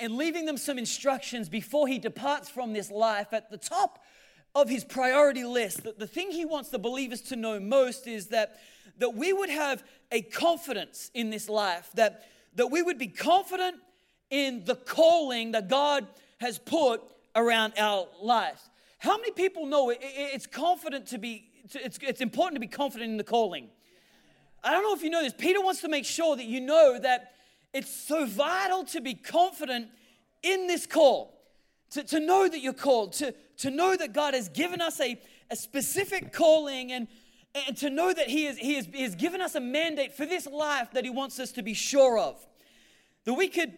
and 0.00 0.16
leaving 0.16 0.46
them 0.46 0.56
some 0.56 0.78
instructions 0.78 1.50
before 1.50 1.86
he 1.86 1.98
departs 1.98 2.48
from 2.48 2.72
this 2.72 2.90
life 2.90 3.32
at 3.32 3.50
the 3.50 3.58
top 3.58 4.02
of 4.54 4.70
his 4.70 4.82
priority 4.82 5.44
list 5.44 5.82
that 5.82 5.98
the 5.98 6.06
thing 6.06 6.30
he 6.30 6.46
wants 6.46 6.70
the 6.70 6.78
believers 6.78 7.20
to 7.20 7.36
know 7.36 7.60
most 7.60 8.06
is 8.06 8.28
that 8.28 8.58
that 8.96 9.14
we 9.14 9.32
would 9.32 9.50
have 9.50 9.84
a 10.10 10.22
confidence 10.22 11.10
in 11.12 11.28
this 11.28 11.50
life 11.50 11.90
that 11.94 12.24
that 12.54 12.70
we 12.70 12.80
would 12.80 12.98
be 12.98 13.08
confident 13.08 13.76
in 14.30 14.64
the 14.64 14.76
calling 14.76 15.52
that 15.52 15.68
God 15.68 16.06
has 16.38 16.58
put 16.58 17.02
around 17.36 17.74
our 17.76 18.08
lives. 18.22 18.70
How 18.98 19.16
many 19.16 19.32
people 19.32 19.66
know 19.66 19.90
it, 19.90 19.98
it's 20.00 20.46
confident 20.46 21.08
to 21.08 21.18
be, 21.18 21.50
it's, 21.74 21.98
it's 22.02 22.20
important 22.20 22.56
to 22.56 22.60
be 22.60 22.66
confident 22.66 23.10
in 23.10 23.16
the 23.16 23.24
calling? 23.24 23.68
I 24.64 24.72
don't 24.72 24.82
know 24.82 24.94
if 24.94 25.02
you 25.02 25.10
know 25.10 25.22
this. 25.22 25.34
Peter 25.36 25.60
wants 25.60 25.80
to 25.80 25.88
make 25.88 26.04
sure 26.04 26.36
that 26.36 26.44
you 26.44 26.60
know 26.60 26.98
that 26.98 27.32
it's 27.72 27.90
so 27.90 28.26
vital 28.26 28.84
to 28.84 29.00
be 29.00 29.14
confident 29.14 29.88
in 30.42 30.66
this 30.66 30.86
call, 30.86 31.40
to, 31.90 32.04
to 32.04 32.20
know 32.20 32.48
that 32.48 32.60
you're 32.60 32.72
called, 32.72 33.14
to, 33.14 33.34
to 33.58 33.70
know 33.70 33.96
that 33.96 34.12
God 34.12 34.34
has 34.34 34.48
given 34.48 34.80
us 34.80 35.00
a, 35.00 35.20
a 35.50 35.56
specific 35.56 36.32
calling 36.32 36.92
and, 36.92 37.08
and 37.66 37.76
to 37.78 37.90
know 37.90 38.12
that 38.12 38.28
he, 38.28 38.46
is, 38.46 38.58
he, 38.58 38.80
he 38.80 39.02
has 39.02 39.14
given 39.14 39.40
us 39.40 39.54
a 39.54 39.60
mandate 39.60 40.12
for 40.12 40.26
this 40.26 40.46
life 40.46 40.90
that 40.92 41.04
He 41.04 41.10
wants 41.10 41.38
us 41.38 41.52
to 41.52 41.62
be 41.62 41.74
sure 41.74 42.18
of. 42.18 42.44
That 43.24 43.34
we 43.34 43.48
could, 43.48 43.72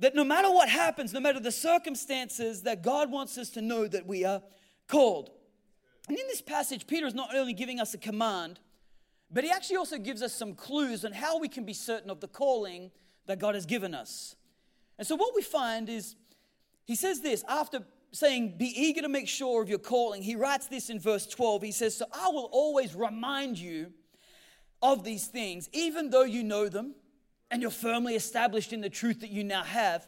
that 0.00 0.14
no 0.14 0.24
matter 0.24 0.50
what 0.50 0.68
happens, 0.68 1.12
no 1.12 1.20
matter 1.20 1.40
the 1.40 1.52
circumstances, 1.52 2.62
that 2.62 2.82
God 2.82 3.10
wants 3.10 3.38
us 3.38 3.50
to 3.50 3.62
know 3.62 3.86
that 3.88 4.06
we 4.06 4.24
are 4.24 4.42
called. 4.88 5.30
And 6.08 6.18
in 6.18 6.26
this 6.28 6.42
passage, 6.42 6.86
Peter 6.86 7.06
is 7.06 7.14
not 7.14 7.34
only 7.34 7.54
giving 7.54 7.80
us 7.80 7.94
a 7.94 7.98
command, 7.98 8.60
but 9.30 9.44
he 9.44 9.50
actually 9.50 9.76
also 9.76 9.98
gives 9.98 10.22
us 10.22 10.34
some 10.34 10.54
clues 10.54 11.04
on 11.04 11.12
how 11.12 11.38
we 11.38 11.48
can 11.48 11.64
be 11.64 11.72
certain 11.72 12.10
of 12.10 12.20
the 12.20 12.28
calling 12.28 12.90
that 13.26 13.38
God 13.38 13.54
has 13.54 13.66
given 13.66 13.94
us. 13.94 14.36
And 14.98 15.06
so, 15.06 15.16
what 15.16 15.34
we 15.34 15.42
find 15.42 15.88
is 15.88 16.14
he 16.84 16.94
says 16.94 17.20
this 17.20 17.42
after 17.48 17.80
saying, 18.12 18.56
Be 18.58 18.66
eager 18.66 19.02
to 19.02 19.08
make 19.08 19.28
sure 19.28 19.62
of 19.62 19.68
your 19.68 19.78
calling. 19.78 20.22
He 20.22 20.36
writes 20.36 20.66
this 20.66 20.90
in 20.90 21.00
verse 21.00 21.26
12. 21.26 21.62
He 21.62 21.72
says, 21.72 21.96
So 21.96 22.06
I 22.12 22.28
will 22.28 22.48
always 22.52 22.94
remind 22.94 23.58
you 23.58 23.92
of 24.82 25.02
these 25.04 25.26
things, 25.26 25.68
even 25.72 26.10
though 26.10 26.24
you 26.24 26.44
know 26.44 26.68
them 26.68 26.94
and 27.50 27.62
you're 27.62 27.70
firmly 27.70 28.14
established 28.14 28.72
in 28.72 28.80
the 28.80 28.90
truth 28.90 29.20
that 29.20 29.30
you 29.30 29.44
now 29.44 29.62
have. 29.62 30.06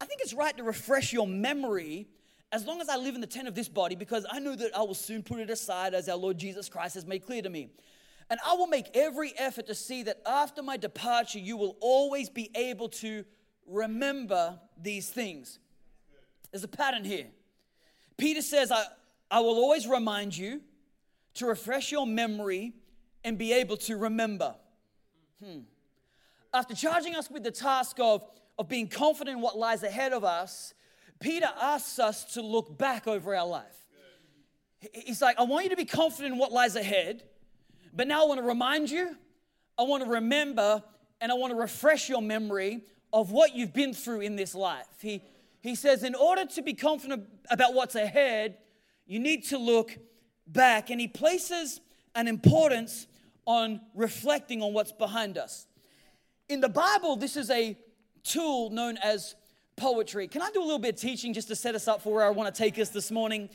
I 0.00 0.04
think 0.04 0.20
it's 0.20 0.34
right 0.34 0.56
to 0.56 0.64
refresh 0.64 1.12
your 1.12 1.26
memory 1.26 2.08
as 2.52 2.66
long 2.66 2.82
as 2.82 2.88
I 2.90 2.96
live 2.96 3.14
in 3.14 3.22
the 3.22 3.26
tent 3.26 3.48
of 3.48 3.54
this 3.54 3.68
body, 3.68 3.96
because 3.96 4.26
I 4.30 4.38
know 4.38 4.54
that 4.54 4.76
I 4.76 4.82
will 4.82 4.94
soon 4.94 5.22
put 5.22 5.40
it 5.40 5.48
aside 5.48 5.94
as 5.94 6.08
our 6.08 6.16
Lord 6.16 6.36
Jesus 6.36 6.68
Christ 6.68 6.94
has 6.94 7.06
made 7.06 7.24
clear 7.24 7.40
to 7.40 7.48
me. 7.48 7.70
And 8.28 8.38
I 8.46 8.54
will 8.54 8.66
make 8.66 8.94
every 8.94 9.32
effort 9.38 9.66
to 9.66 9.74
see 9.74 10.02
that 10.04 10.20
after 10.26 10.62
my 10.62 10.76
departure, 10.76 11.38
you 11.38 11.56
will 11.56 11.76
always 11.80 12.28
be 12.28 12.50
able 12.54 12.90
to 12.90 13.24
remember 13.66 14.60
these 14.80 15.08
things. 15.08 15.58
There's 16.50 16.62
a 16.62 16.68
pattern 16.68 17.04
here. 17.04 17.26
Peter 18.18 18.42
says, 18.42 18.70
I, 18.70 18.84
I 19.30 19.40
will 19.40 19.56
always 19.56 19.86
remind 19.86 20.36
you 20.36 20.60
to 21.34 21.46
refresh 21.46 21.90
your 21.90 22.06
memory 22.06 22.74
and 23.24 23.38
be 23.38 23.54
able 23.54 23.78
to 23.78 23.96
remember. 23.96 24.54
Hmm. 25.42 25.60
After 26.52 26.74
charging 26.74 27.16
us 27.16 27.30
with 27.30 27.44
the 27.44 27.50
task 27.50 27.96
of, 27.98 28.24
of 28.58 28.68
being 28.68 28.88
confident 28.88 29.38
in 29.38 29.42
what 29.42 29.56
lies 29.56 29.82
ahead 29.82 30.12
of 30.12 30.22
us, 30.22 30.74
Peter 31.22 31.48
asks 31.60 31.98
us 31.98 32.34
to 32.34 32.42
look 32.42 32.76
back 32.76 33.06
over 33.06 33.34
our 33.34 33.46
life. 33.46 33.64
He's 34.92 35.22
like, 35.22 35.38
I 35.38 35.44
want 35.44 35.64
you 35.64 35.70
to 35.70 35.76
be 35.76 35.84
confident 35.84 36.34
in 36.34 36.38
what 36.38 36.50
lies 36.50 36.74
ahead, 36.74 37.22
but 37.94 38.08
now 38.08 38.24
I 38.24 38.26
want 38.26 38.40
to 38.40 38.46
remind 38.46 38.90
you, 38.90 39.16
I 39.78 39.84
want 39.84 40.02
to 40.02 40.10
remember, 40.10 40.82
and 41.20 41.30
I 41.30 41.36
want 41.36 41.52
to 41.52 41.56
refresh 41.56 42.08
your 42.08 42.20
memory 42.20 42.82
of 43.12 43.30
what 43.30 43.54
you've 43.54 43.72
been 43.72 43.94
through 43.94 44.20
in 44.20 44.34
this 44.34 44.54
life. 44.54 44.86
He, 45.00 45.22
he 45.60 45.76
says, 45.76 46.02
in 46.02 46.16
order 46.16 46.44
to 46.46 46.62
be 46.62 46.74
confident 46.74 47.28
about 47.48 47.74
what's 47.74 47.94
ahead, 47.94 48.56
you 49.06 49.20
need 49.20 49.44
to 49.46 49.58
look 49.58 49.96
back. 50.46 50.90
And 50.90 51.00
he 51.00 51.06
places 51.06 51.80
an 52.16 52.26
importance 52.26 53.06
on 53.46 53.80
reflecting 53.94 54.62
on 54.62 54.72
what's 54.72 54.92
behind 54.92 55.38
us. 55.38 55.66
In 56.48 56.60
the 56.60 56.68
Bible, 56.68 57.16
this 57.16 57.36
is 57.36 57.50
a 57.50 57.78
tool 58.24 58.70
known 58.70 58.96
as 58.98 59.36
poetry. 59.76 60.28
Can 60.28 60.42
I 60.42 60.50
do 60.50 60.60
a 60.60 60.64
little 60.64 60.78
bit 60.78 60.94
of 60.94 61.00
teaching 61.00 61.32
just 61.32 61.48
to 61.48 61.56
set 61.56 61.74
us 61.74 61.88
up 61.88 62.02
for 62.02 62.12
where 62.12 62.24
I 62.24 62.30
want 62.30 62.54
to 62.54 62.58
take 62.58 62.78
us 62.78 62.90
this 62.90 63.10
morning? 63.10 63.48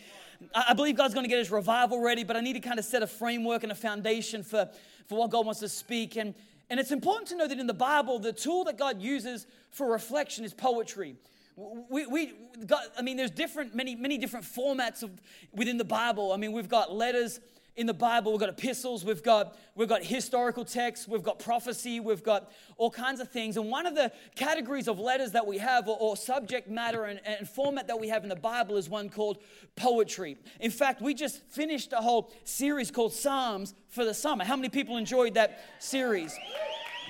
I 0.54 0.74
believe 0.74 0.96
God's 0.96 1.14
going 1.14 1.24
to 1.24 1.30
get 1.30 1.40
his 1.40 1.52
revival 1.52 2.02
ready, 2.02 2.24
but 2.24 2.36
I 2.36 2.42
need 2.42 2.54
to 2.54 2.60
kind 2.60 2.80
of 2.80 2.86
set 2.86 3.02
a 3.02 3.08
framework 3.08 3.64
and 3.64 3.72
a 3.72 3.76
foundation 3.76 4.44
for, 4.44 4.70
for 5.08 5.18
what 5.18 5.32
God 5.32 5.46
wants 5.46 5.62
to 5.62 5.70
speak. 5.70 6.16
And, 6.16 6.34
and 6.70 6.80
it's 6.80 6.92
important 6.92 7.28
to 7.30 7.38
know 7.38 7.48
that 7.48 7.60
in 7.60 7.68
the 7.68 7.74
Bible, 7.74 8.20
the 8.20 8.34
tool 8.34 8.64
that 8.66 8.78
God 8.78 9.02
uses 9.02 9.48
for 9.72 9.92
reflection 9.92 10.46
is 10.46 10.54
poetry. 10.54 11.16
We, 11.56 12.06
we 12.06 12.34
got, 12.68 12.84
I 12.98 13.02
mean, 13.02 13.18
there's 13.18 13.32
different, 13.32 13.74
many, 13.74 13.96
many 13.96 14.20
different 14.20 14.46
formats 14.46 15.02
of, 15.02 15.10
within 15.54 15.78
the 15.78 15.86
Bible. 15.86 16.32
I 16.32 16.38
mean, 16.38 16.52
we've 16.52 16.70
got 16.70 16.94
letters 16.94 17.40
in 17.78 17.86
the 17.86 17.94
Bible. 17.94 18.32
We've 18.32 18.40
got 18.40 18.50
epistles, 18.50 19.06
we've 19.06 19.22
got, 19.22 19.56
we've 19.76 19.88
got 19.88 20.04
historical 20.04 20.66
texts, 20.66 21.08
we've 21.08 21.22
got 21.22 21.38
prophecy, 21.38 22.00
we've 22.00 22.24
got 22.24 22.52
all 22.78 22.90
kinds 22.90 23.20
of 23.22 23.30
things. 23.30 23.56
And 23.56 23.70
one 23.70 23.86
of 23.86 23.94
the 23.94 24.12
categories 24.36 24.88
of 24.88 25.00
letters 25.00 25.32
that 25.34 25.46
we 25.46 25.60
have, 25.60 25.88
or, 25.88 25.96
or 26.00 26.18
subject 26.18 26.68
matter 26.68 27.06
and, 27.06 27.22
and 27.24 27.48
format 27.48 27.88
that 27.88 28.00
we 28.00 28.10
have 28.10 28.24
in 28.24 28.30
the 28.30 28.36
Bible, 28.36 28.78
is 28.78 28.90
one 28.90 29.10
called 29.10 29.38
poetry. 29.76 30.38
In 30.60 30.72
fact, 30.72 31.04
we 31.04 31.14
just 31.14 31.44
finished 31.52 31.94
a 31.94 32.02
whole 32.02 32.34
series 32.44 32.90
called 32.90 33.14
Psalms 33.14 33.76
for 33.90 34.04
the 34.04 34.14
summer. 34.14 34.44
How 34.44 34.56
many 34.56 34.70
people 34.70 34.98
enjoyed 34.98 35.36
that 35.36 35.64
series? 35.78 36.36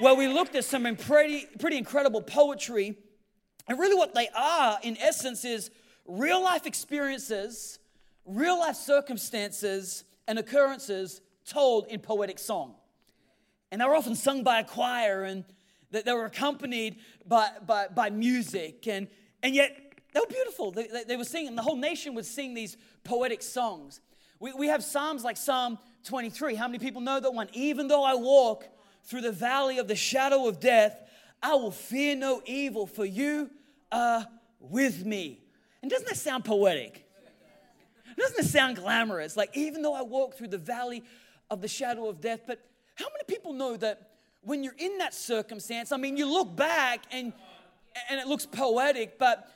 Well, 0.02 0.18
we 0.18 0.28
looked 0.28 0.56
at 0.56 0.66
some 0.66 0.84
pretty, 0.98 1.48
pretty 1.60 1.78
incredible 1.78 2.22
poetry. 2.22 2.98
And 3.70 3.80
really, 3.80 3.96
what 3.96 4.14
they 4.14 4.28
are, 4.36 4.80
in 4.84 4.98
essence, 4.98 5.46
is 5.46 5.72
real 6.06 6.44
life 6.44 6.66
experiences, 6.66 7.80
real 8.26 8.60
life 8.60 8.76
circumstances 8.76 10.04
and 10.28 10.38
occurrences 10.38 11.22
told 11.46 11.88
in 11.88 12.00
poetic 12.00 12.40
song. 12.40 12.76
And 13.72 13.82
they 13.82 13.86
were 13.86 13.96
often 13.96 14.16
sung 14.16 14.44
by 14.44 14.60
a 14.60 14.64
choir 14.64 15.24
and 15.24 15.44
that 15.92 16.06
they 16.06 16.14
were 16.14 16.26
accompanied 16.26 16.98
by, 17.26 17.50
by, 17.66 17.88
by 17.88 18.10
music. 18.10 18.88
And, 18.88 19.08
and 19.42 19.56
yet, 19.56 19.94
they 20.14 20.20
were 20.20 20.28
beautiful. 20.28 20.72
They, 20.72 20.88
they, 20.88 21.04
they 21.04 21.18
were 21.18 21.24
singing, 21.24 21.56
the 21.56 21.62
whole 21.62 21.78
nation 21.78 22.14
would 22.16 22.26
sing 22.26 22.54
these 22.54 22.78
poetic 23.04 23.42
songs. 23.42 24.02
We, 24.40 24.54
we 24.54 24.68
have 24.68 24.84
Psalms 24.84 25.24
like 25.24 25.38
Psalm 25.38 25.78
23. 26.04 26.56
How 26.56 26.68
many 26.68 26.80
people 26.80 27.02
know 27.02 27.20
that 27.20 27.34
one? 27.34 27.48
Even 27.54 27.88
though 27.88 28.04
I 28.04 28.16
walk 28.16 28.66
through 29.04 29.22
the 29.22 29.32
valley 29.32 29.78
of 29.78 29.88
the 29.88 29.96
shadow 29.96 30.48
of 30.48 30.60
death, 30.60 30.98
I 31.42 31.56
will 31.56 31.72
fear 31.72 32.16
no 32.16 32.42
evil, 32.46 32.88
for 32.88 33.06
you 33.06 33.50
are 33.92 34.28
with 34.60 35.06
me. 35.06 35.42
And 35.82 35.92
doesn't 35.92 36.08
that 36.08 36.18
sound 36.18 36.46
poetic? 36.46 37.07
Doesn't 38.18 38.40
it 38.40 38.48
sound 38.48 38.78
glamorous? 38.78 39.38
Like, 39.38 39.56
even 39.56 39.82
though 39.82 39.94
I 39.94 40.02
walk 40.02 40.36
through 40.36 40.48
the 40.48 40.58
valley 40.58 41.04
of 41.50 41.62
the 41.62 41.68
shadow 41.68 42.08
of 42.10 42.20
death, 42.20 42.42
but 42.48 42.60
how 42.96 43.06
many 43.06 43.24
people 43.28 43.54
know 43.54 43.78
that 43.78 44.10
when 44.42 44.64
you're 44.64 44.76
in 44.78 44.98
that 44.98 45.14
circumstance, 45.14 45.92
I 45.92 45.98
mean, 45.98 46.18
you 46.18 46.26
look 46.26 46.56
back 46.56 47.04
and 47.12 47.34
and 48.10 48.20
it 48.20 48.28
looks 48.28 48.46
poetic, 48.46 49.18
but 49.18 49.52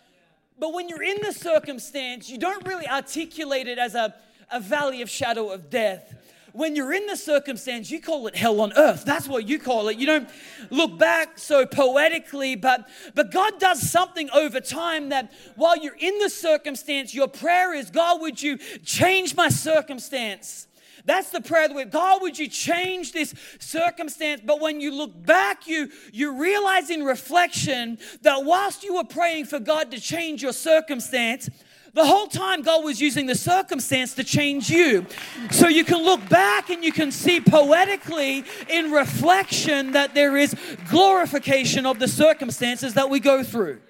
but 0.60 0.74
when 0.74 0.90
you're 0.90 1.04
in 1.04 1.18
the 1.24 1.32
circumstance, 1.32 2.30
you 2.30 2.38
don't 2.38 2.66
really 2.68 2.88
articulate 2.88 3.68
it 3.68 3.80
as 3.80 3.96
a, 3.96 4.14
a 4.52 4.60
valley 4.60 5.02
of 5.02 5.10
shadow 5.10 5.50
of 5.50 5.70
death 5.70 6.14
when 6.54 6.76
you're 6.76 6.94
in 6.94 7.08
the 7.08 7.16
circumstance, 7.16 7.90
you 7.90 8.02
call 8.02 8.28
it 8.28 8.36
hell 8.36 8.62
on 8.62 8.74
earth. 8.78 9.06
That's 9.06 9.28
what 9.28 9.48
you 9.48 9.60
call 9.60 9.88
it. 9.90 9.98
You 9.98 10.06
don't 10.06 10.30
look 10.70 10.98
back 10.98 11.38
so 11.38 11.66
poetically, 11.66 12.56
but, 12.56 12.88
but 13.16 13.32
God 13.32 13.60
does 13.60 13.90
something 13.90 14.30
over 14.32 14.60
time 14.60 15.10
that 15.10 15.32
while 15.56 15.78
you're 15.78 15.98
in 15.98 16.20
the 16.20 16.30
circumstance, 16.30 17.14
your 17.14 17.28
prayer 17.28 17.74
is, 17.74 17.90
God, 17.90 18.22
would 18.22 18.42
you 18.42 18.58
change 18.84 19.36
my 19.36 19.50
circumstance? 19.50 20.68
That's 21.06 21.30
the 21.30 21.42
prayer 21.42 21.68
that 21.68 21.76
we 21.76 21.86
God, 21.86 22.22
would 22.22 22.38
you 22.38 22.48
change 22.48 23.12
this 23.12 23.34
circumstance? 23.60 24.42
But 24.46 24.60
when 24.60 24.82
you 24.82 24.94
look 24.94 25.26
back, 25.26 25.68
you, 25.68 25.90
you 26.12 26.40
realize 26.40 26.90
in 26.90 27.04
reflection 27.04 27.98
that 28.22 28.44
whilst 28.44 28.84
you 28.84 28.96
were 28.96 29.04
praying 29.04 29.46
for 29.46 29.60
God 29.60 29.92
to 29.92 30.00
change 30.00 30.44
your 30.44 30.54
circumstance, 30.54 31.50
the 31.94 32.06
whole 32.06 32.28
time, 32.28 32.62
God 32.62 32.86
was 32.86 33.02
using 33.02 33.26
the 33.26 33.36
circumstance 33.36 34.14
to 34.16 34.24
change 34.24 34.70
you. 34.70 35.06
So 35.50 35.68
you 35.68 35.84
can 35.84 36.04
look 36.04 36.28
back 36.30 36.70
and 36.70 36.84
you 36.84 36.94
can 36.94 37.12
see 37.12 37.42
poetically 37.42 38.46
in 38.70 38.92
reflection 38.92 39.92
that 39.92 40.14
there 40.14 40.38
is 40.38 40.56
glorification 40.90 41.86
of 41.86 42.00
the 42.00 42.08
circumstances 42.08 42.94
that 42.94 43.10
we 43.10 43.20
go 43.20 43.44
through. 43.44 43.82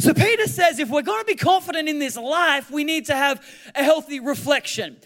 So 0.00 0.12
Peter 0.12 0.48
says 0.48 0.80
if 0.80 0.90
we're 0.90 1.02
going 1.02 1.20
to 1.20 1.26
be 1.26 1.36
confident 1.36 1.88
in 1.88 2.00
this 2.00 2.16
life, 2.16 2.70
we 2.70 2.82
need 2.82 3.06
to 3.06 3.14
have 3.14 3.44
a 3.76 3.84
healthy 3.84 4.18
reflection. 4.18 4.96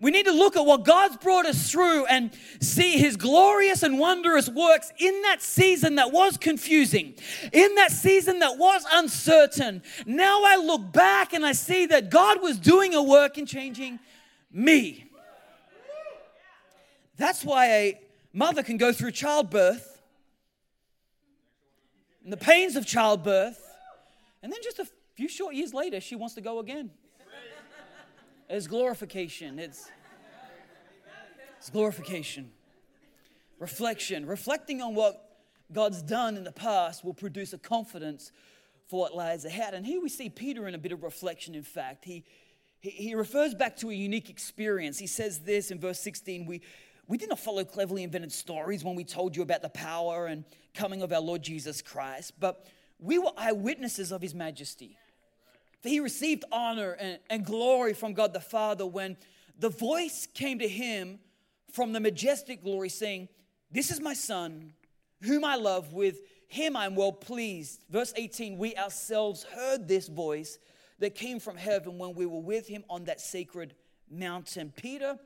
We 0.00 0.10
need 0.10 0.24
to 0.24 0.32
look 0.32 0.56
at 0.56 0.64
what 0.64 0.84
God's 0.84 1.18
brought 1.18 1.44
us 1.44 1.70
through 1.70 2.06
and 2.06 2.30
see 2.60 2.98
His 2.98 3.16
glorious 3.16 3.82
and 3.82 3.98
wondrous 3.98 4.48
works 4.48 4.90
in 4.98 5.22
that 5.22 5.42
season 5.42 5.96
that 5.96 6.10
was 6.10 6.38
confusing, 6.38 7.14
in 7.52 7.74
that 7.74 7.92
season 7.92 8.38
that 8.38 8.56
was 8.56 8.84
uncertain. 8.92 9.82
Now 10.06 10.40
I 10.44 10.56
look 10.56 10.90
back 10.92 11.34
and 11.34 11.44
I 11.44 11.52
see 11.52 11.84
that 11.86 12.10
God 12.10 12.40
was 12.40 12.58
doing 12.58 12.94
a 12.94 13.02
work 13.02 13.36
in 13.36 13.44
changing 13.44 13.98
me. 14.50 15.10
That's 17.18 17.44
why 17.44 17.66
a 17.66 18.00
mother 18.32 18.62
can 18.62 18.78
go 18.78 18.92
through 18.92 19.10
childbirth 19.10 20.00
and 22.24 22.32
the 22.32 22.38
pains 22.38 22.76
of 22.76 22.86
childbirth, 22.86 23.60
and 24.42 24.52
then 24.52 24.60
just 24.62 24.78
a 24.78 24.86
few 25.14 25.28
short 25.28 25.54
years 25.54 25.74
later, 25.74 26.00
she 26.00 26.16
wants 26.16 26.34
to 26.36 26.40
go 26.40 26.58
again. 26.58 26.90
It's 28.52 28.66
glorification. 28.66 29.60
It's, 29.60 29.88
it's 31.56 31.70
glorification. 31.70 32.50
Reflection. 33.60 34.26
Reflecting 34.26 34.82
on 34.82 34.96
what 34.96 35.36
God's 35.72 36.02
done 36.02 36.36
in 36.36 36.42
the 36.42 36.50
past 36.50 37.04
will 37.04 37.14
produce 37.14 37.52
a 37.52 37.58
confidence 37.58 38.32
for 38.88 39.02
what 39.02 39.14
lies 39.14 39.44
ahead. 39.44 39.72
And 39.74 39.86
here 39.86 40.02
we 40.02 40.08
see 40.08 40.28
Peter 40.28 40.66
in 40.66 40.74
a 40.74 40.78
bit 40.78 40.90
of 40.90 41.04
reflection, 41.04 41.54
in 41.54 41.62
fact. 41.62 42.04
He, 42.04 42.24
he, 42.80 42.90
he 42.90 43.14
refers 43.14 43.54
back 43.54 43.76
to 43.76 43.90
a 43.90 43.94
unique 43.94 44.28
experience. 44.28 44.98
He 44.98 45.06
says 45.06 45.38
this 45.38 45.70
in 45.70 45.78
verse 45.78 46.00
16 46.00 46.44
We, 46.44 46.60
we 47.06 47.18
did 47.18 47.28
not 47.28 47.38
follow 47.38 47.64
cleverly 47.64 48.02
invented 48.02 48.32
stories 48.32 48.82
when 48.82 48.96
we 48.96 49.04
told 49.04 49.36
you 49.36 49.42
about 49.44 49.62
the 49.62 49.68
power 49.68 50.26
and 50.26 50.44
coming 50.74 51.02
of 51.02 51.12
our 51.12 51.20
Lord 51.20 51.42
Jesus 51.44 51.82
Christ, 51.82 52.32
but 52.40 52.66
we 52.98 53.16
were 53.16 53.30
eyewitnesses 53.36 54.10
of 54.10 54.20
his 54.20 54.34
majesty. 54.34 54.98
He 55.82 56.00
received 56.00 56.44
honor 56.52 56.92
and, 56.92 57.18
and 57.30 57.44
glory 57.44 57.94
from 57.94 58.12
God 58.12 58.32
the 58.32 58.40
Father 58.40 58.86
when 58.86 59.16
the 59.58 59.68
voice 59.68 60.26
came 60.32 60.58
to 60.58 60.68
him 60.68 61.18
from 61.72 61.92
the 61.92 62.00
majestic 62.00 62.62
glory, 62.62 62.88
saying, 62.88 63.28
This 63.70 63.90
is 63.90 64.00
my 64.00 64.14
Son, 64.14 64.72
whom 65.22 65.44
I 65.44 65.56
love, 65.56 65.92
with 65.92 66.18
him 66.48 66.76
I'm 66.76 66.96
well 66.96 67.12
pleased. 67.12 67.84
Verse 67.90 68.12
18 68.16 68.58
We 68.58 68.74
ourselves 68.76 69.44
heard 69.44 69.86
this 69.86 70.08
voice 70.08 70.58
that 70.98 71.14
came 71.14 71.40
from 71.40 71.56
heaven 71.56 71.98
when 71.98 72.14
we 72.14 72.26
were 72.26 72.40
with 72.40 72.66
him 72.66 72.84
on 72.90 73.04
that 73.04 73.20
sacred 73.20 73.74
mountain. 74.10 74.72
Peter 74.76 75.18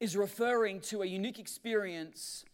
is 0.00 0.16
referring 0.16 0.80
to 0.80 1.02
a 1.02 1.06
unique 1.06 1.38
experience 1.38 2.44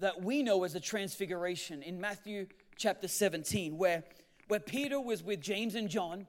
that 0.00 0.20
we 0.20 0.42
know 0.42 0.64
as 0.64 0.74
a 0.74 0.80
transfiguration 0.80 1.82
in 1.82 2.00
Matthew 2.00 2.46
chapter 2.76 3.08
17, 3.08 3.78
where, 3.78 4.02
where 4.48 4.60
Peter 4.60 5.00
was 5.00 5.22
with 5.22 5.40
James 5.40 5.74
and 5.74 5.88
John, 5.88 6.26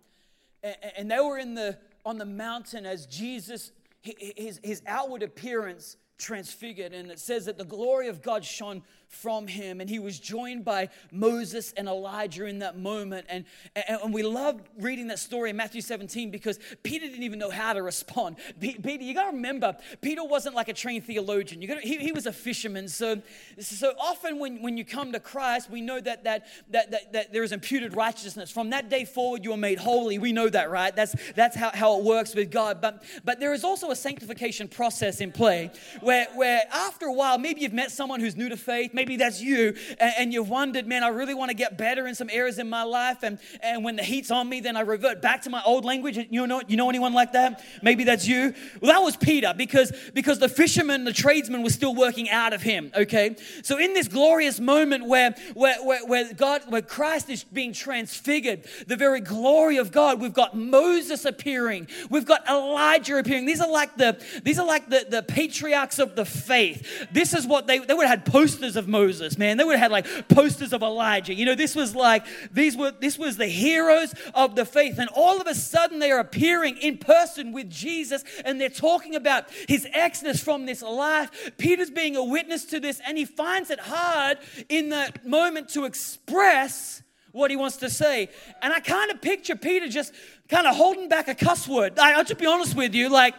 and, 0.64 1.10
they 1.10 1.20
were 1.20 1.38
in 1.38 1.54
the, 1.54 1.78
on 2.06 2.18
the 2.18 2.26
mountain 2.26 2.86
as 2.86 3.06
Jesus, 3.06 3.72
his, 4.02 4.60
his 4.64 4.82
outward 4.88 5.24
appearance 5.24 5.98
transfigured. 6.18 6.94
And 6.94 7.12
it 7.12 7.20
says 7.20 7.46
that 7.46 7.58
the 7.58 7.66
glory 7.66 8.08
of 8.08 8.22
God 8.22 8.44
shone 8.44 8.82
from 9.08 9.48
him. 9.48 9.80
And 9.82 9.90
he 9.90 10.00
was 10.00 10.20
joined 10.20 10.66
by 10.66 10.90
moses 11.12 11.74
and 11.78 11.88
elijah 11.88 12.46
in 12.46 12.60
that 12.60 12.78
moment. 12.78 13.26
And, 13.30 13.46
and, 13.88 14.14
we 14.14 14.24
love 14.24 14.62
reading 14.80 15.08
that 15.08 15.20
story 15.20 15.50
in 15.50 15.56
matthew 15.56 15.82
17 15.82 16.32
because 16.32 16.60
peter 16.84 17.06
didn't 17.06 17.24
even 17.24 17.40
know 17.40 17.50
how 17.50 17.74
to 17.74 17.82
respond. 17.82 18.38
Peter 18.60 19.04
you 19.04 19.14
got 19.14 19.30
to 19.30 19.36
remember 19.36 19.76
peter 20.02 20.24
wasn't 20.24 20.56
like 20.56 20.68
a 20.68 20.74
trained 20.74 21.06
theologian. 21.06 21.62
You 21.62 21.68
got 21.68 21.80
he, 21.80 21.98
he 21.98 22.12
was 22.12 22.26
a 22.26 22.34
fisherman. 22.34 22.88
So 22.90 23.22
so 23.60 23.94
often 24.00 24.40
when, 24.40 24.62
when 24.62 24.78
you 24.78 24.86
come 24.86 25.12
to 25.14 25.20
christ 25.20 25.70
we 25.70 25.82
know 25.82 26.00
that, 26.02 26.24
that 26.26 26.48
that 26.70 26.92
that 26.92 27.14
that 27.14 27.34
there 27.34 27.44
is 27.44 27.52
imputed 27.52 27.96
righteousness. 27.96 28.52
From 28.52 28.72
that 28.72 28.90
day 28.90 29.06
forward 29.06 29.44
you 29.44 29.54
are 29.54 29.58
made 29.58 29.80
holy. 29.80 30.18
We 30.18 30.34
know 30.34 30.50
that 30.50 30.70
right? 30.70 30.96
That's 30.96 31.16
that's 31.34 31.56
how, 31.56 31.72
how 31.74 32.00
it 32.00 32.04
works 32.04 32.36
with 32.36 32.52
god. 32.52 32.82
But 32.82 33.04
but 33.24 33.40
there 33.40 33.54
is 33.54 33.64
also 33.64 33.92
a 33.92 33.96
sanctification 33.96 34.68
process 34.68 35.22
in 35.22 35.32
play 35.32 35.72
where 36.02 36.28
where 36.36 36.64
after 36.72 37.06
a 37.06 37.14
while 37.14 37.38
maybe 37.38 37.62
you've 37.62 37.74
met 37.74 37.92
someone 37.92 38.20
who's 38.20 38.36
new 38.36 38.50
to 38.50 38.58
faith 38.58 38.94
maybe 38.98 39.16
that's 39.16 39.40
you 39.40 39.76
and, 40.00 40.14
and 40.18 40.34
you've 40.34 40.50
wondered, 40.50 40.88
man, 40.88 41.04
I 41.04 41.10
really 41.10 41.34
want 41.34 41.50
to 41.50 41.56
get 41.56 41.78
better 41.78 42.08
in 42.08 42.16
some 42.16 42.30
areas 42.30 42.60
in 42.60 42.70
my 42.70 42.84
life. 42.84 43.24
And, 43.24 43.40
and 43.62 43.84
when 43.84 43.96
the 43.96 44.04
heat's 44.04 44.32
on 44.32 44.50
me, 44.50 44.60
then 44.60 44.76
I 44.76 44.82
revert 44.82 45.22
back 45.22 45.44
to 45.44 45.50
my 45.50 45.62
old 45.64 45.86
language. 45.86 46.18
You 46.30 46.48
know, 46.48 46.62
you 46.68 46.78
know 46.78 46.90
anyone 46.90 47.14
like 47.14 47.34
that? 47.34 47.64
Maybe 47.82 48.04
that's 48.04 48.28
you. 48.28 48.54
Well, 48.82 48.92
that 48.92 49.04
was 49.04 49.16
Peter 49.16 49.54
because, 49.56 49.92
because 50.14 50.40
the 50.40 50.50
fisherman, 50.50 51.04
the 51.04 51.14
tradesman 51.14 51.64
was 51.64 51.74
still 51.74 51.96
working 51.96 52.30
out 52.30 52.54
of 52.54 52.62
him, 52.62 52.92
okay? 52.96 53.36
So 53.64 53.78
in 53.78 53.94
this 53.94 54.08
glorious 54.08 54.60
moment 54.60 55.06
where, 55.06 55.36
where, 55.54 55.84
where, 55.84 56.06
where 56.06 56.34
God, 56.34 56.64
where 56.70 56.82
Christ 56.82 57.30
is 57.30 57.44
being 57.44 57.74
transfigured, 57.74 58.66
the 58.88 58.96
very 58.96 59.22
glory 59.22 59.78
of 59.78 59.92
God, 59.92 60.20
we've 60.20 60.34
got 60.34 60.58
Moses 60.58 61.26
appearing. 61.26 61.88
We've 62.10 62.26
got 62.26 62.48
Elijah 62.50 63.18
appearing. 63.18 63.46
These 63.46 63.62
are 63.62 63.70
like 63.70 63.96
the, 63.98 64.24
these 64.44 64.60
are 64.60 64.66
like 64.66 64.90
the, 64.90 65.06
the 65.10 65.24
patriarchs 65.24 66.00
of 66.00 66.16
the 66.16 66.26
faith. 66.26 67.08
This 67.12 67.34
is 67.34 67.46
what 67.46 67.68
they, 67.68 67.80
they 67.80 67.94
would 67.94 68.08
have 68.08 68.20
had 68.20 68.32
posters 68.32 68.76
of 68.76 68.87
Moses, 68.88 69.38
man. 69.38 69.58
They 69.58 69.64
would 69.64 69.78
have 69.78 69.92
had 69.92 69.92
like 69.92 70.28
posters 70.30 70.74
of 70.74 70.82
Elijah. 70.82 71.34
You 71.34 71.46
know, 71.46 71.56
this 71.56 71.76
was 71.76 71.96
like, 71.96 72.26
these 72.52 72.76
were, 72.76 72.92
this 72.92 73.18
was 73.18 73.38
the 73.38 73.48
heroes 73.48 74.14
of 74.34 74.56
the 74.56 74.66
faith. 74.66 74.98
And 74.98 75.10
all 75.16 75.40
of 75.40 75.48
a 75.48 75.56
sudden 75.56 76.00
they 76.00 76.12
are 76.12 76.20
appearing 76.20 76.78
in 76.78 76.98
person 76.98 77.52
with 77.52 77.70
Jesus 77.70 78.24
and 78.46 78.60
they're 78.60 78.70
talking 78.70 79.16
about 79.16 79.50
his 79.68 79.88
exodus 79.94 80.42
from 80.44 80.66
this 80.66 80.82
life. 80.82 81.52
Peter's 81.58 81.90
being 81.90 82.16
a 82.16 82.24
witness 82.24 82.66
to 82.66 82.80
this 82.80 83.02
and 83.06 83.18
he 83.18 83.26
finds 83.26 83.70
it 83.70 83.80
hard 83.80 84.38
in 84.70 84.90
that 84.90 85.26
moment 85.26 85.70
to 85.70 85.86
express 85.86 87.02
what 87.38 87.52
he 87.52 87.58
wants 87.58 87.78
to 87.78 87.90
say. 87.90 88.30
And 88.62 88.74
I 88.74 88.80
kind 88.80 89.12
of 89.12 89.22
picture 89.22 89.56
Peter 89.56 89.88
just 89.88 90.14
kind 90.50 90.68
of 90.68 90.76
holding 90.76 91.08
back 91.08 91.28
a 91.28 91.36
cuss 91.36 91.68
word. 91.68 91.98
I, 92.00 92.18
will 92.18 92.24
just 92.24 92.40
be 92.40 92.46
honest 92.46 92.76
with 92.76 92.94
you, 92.94 93.10
like, 93.10 93.36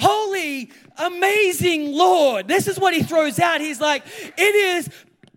holy, 0.00 0.70
amazing 0.98 1.92
Lord. 1.92 2.48
This 2.48 2.66
is 2.66 2.78
what 2.78 2.94
he 2.94 3.02
throws 3.02 3.38
out. 3.38 3.60
He's 3.60 3.80
like, 3.80 4.04
it 4.36 4.54
is 4.54 4.88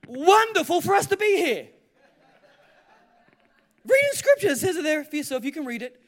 wonderful 0.07 0.81
for 0.81 0.95
us 0.95 1.07
to 1.07 1.17
be 1.17 1.37
here. 1.37 1.67
Reading 3.85 4.09
scripture, 4.13 4.49
it 4.49 4.57
says 4.57 4.77
it 4.77 4.83
there 4.83 5.03
for 5.03 5.15
yourself, 5.15 5.45
you 5.45 5.51
can 5.51 5.65
read 5.65 5.83
it. 5.83 6.01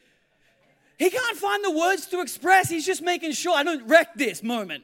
He 0.98 1.12
can't 1.12 1.38
find 1.38 1.64
the 1.64 1.72
words 1.72 2.08
to 2.08 2.22
express. 2.22 2.70
He's 2.70 2.86
just 2.86 3.04
making 3.04 3.34
sure 3.34 3.56
I 3.56 3.64
don't 3.64 3.88
wreck 3.88 4.16
this 4.16 4.42
moment. 4.42 4.84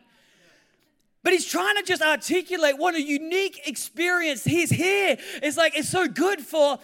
But 1.23 1.31
he's 1.31 1.45
trying 1.45 1.77
to 1.77 1.83
just 1.83 2.01
articulate 2.01 2.77
what 2.77 2.95
a 2.95 3.01
unique 3.01 3.61
experience 3.65 4.43
he's 4.43 4.69
here. 4.69 5.17
It's 5.41 5.57
like 5.57 5.75
it's 5.77 5.89
so 5.89 6.07
good 6.07 6.41
for 6.41 6.77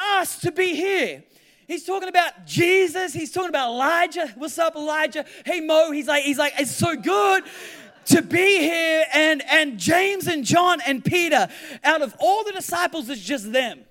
us 0.00 0.40
to 0.40 0.52
be 0.52 0.74
here. 0.74 1.24
He's 1.66 1.84
talking 1.84 2.08
about 2.08 2.46
Jesus. 2.46 3.12
He's 3.12 3.32
talking 3.32 3.48
about 3.48 3.70
Elijah. 3.70 4.32
What's 4.36 4.58
up, 4.58 4.76
Elijah? 4.76 5.24
Hey, 5.44 5.60
Mo. 5.60 5.90
He's 5.90 6.06
like, 6.06 6.24
he's 6.24 6.38
like, 6.38 6.54
it's 6.58 6.74
so 6.74 6.94
good 6.94 7.44
to 8.06 8.22
be 8.22 8.58
here. 8.58 9.04
And 9.12 9.42
and 9.50 9.78
James 9.78 10.28
and 10.28 10.44
John 10.44 10.80
and 10.86 11.04
Peter, 11.04 11.48
out 11.82 12.02
of 12.02 12.14
all 12.20 12.44
the 12.44 12.52
disciples, 12.52 13.08
it's 13.08 13.22
just 13.22 13.52
them. 13.52 13.84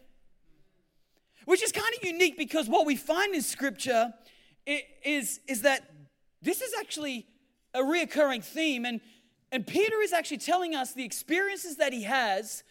Which 1.45 1.61
is 1.61 1.71
kind 1.71 1.93
of 1.95 2.03
unique 2.03 2.37
because 2.37 2.67
what 2.67 2.85
we 2.85 2.95
find 2.95 3.35
in 3.35 3.41
Scripture 3.41 4.13
is, 4.65 5.39
is 5.47 5.61
that 5.61 5.89
this 6.41 6.61
is 6.61 6.73
actually 6.79 7.27
a 7.73 7.79
reoccurring 7.79 8.43
theme. 8.43 8.85
And, 8.85 8.99
and 9.51 9.65
Peter 9.65 10.01
is 10.01 10.11
actually 10.11 10.39
telling 10.39 10.75
us 10.75 10.93
the 10.93 11.03
experiences 11.03 11.77
that 11.77 11.93
he 11.93 12.03
has 12.03 12.63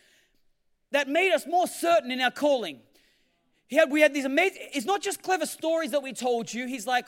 that 0.90 1.08
made 1.08 1.32
us 1.32 1.46
more 1.46 1.66
certain 1.66 2.10
in 2.10 2.20
our 2.20 2.30
calling. 2.30 2.80
He 3.66 3.76
had, 3.76 3.90
we 3.90 4.00
had 4.00 4.12
these 4.14 4.24
amazing, 4.24 4.62
it's 4.72 4.86
not 4.86 5.00
just 5.00 5.22
clever 5.22 5.46
stories 5.46 5.92
that 5.92 6.02
we 6.02 6.12
told 6.12 6.52
you. 6.52 6.66
He's 6.66 6.86
like, 6.86 7.06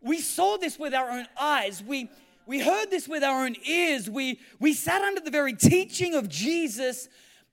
we 0.00 0.20
saw 0.20 0.56
this 0.56 0.78
with 0.78 0.94
our 0.94 1.10
own 1.10 1.26
eyes. 1.40 1.82
We, 1.82 2.10
we 2.46 2.60
heard 2.60 2.90
this 2.90 3.08
with 3.08 3.24
our 3.24 3.44
own 3.44 3.56
ears. 3.66 4.08
We, 4.08 4.40
we 4.60 4.72
sat 4.72 5.02
under 5.02 5.20
the 5.20 5.30
very 5.30 5.54
teaching 5.54 6.14
of 6.14 6.28
Jesus. 6.28 7.08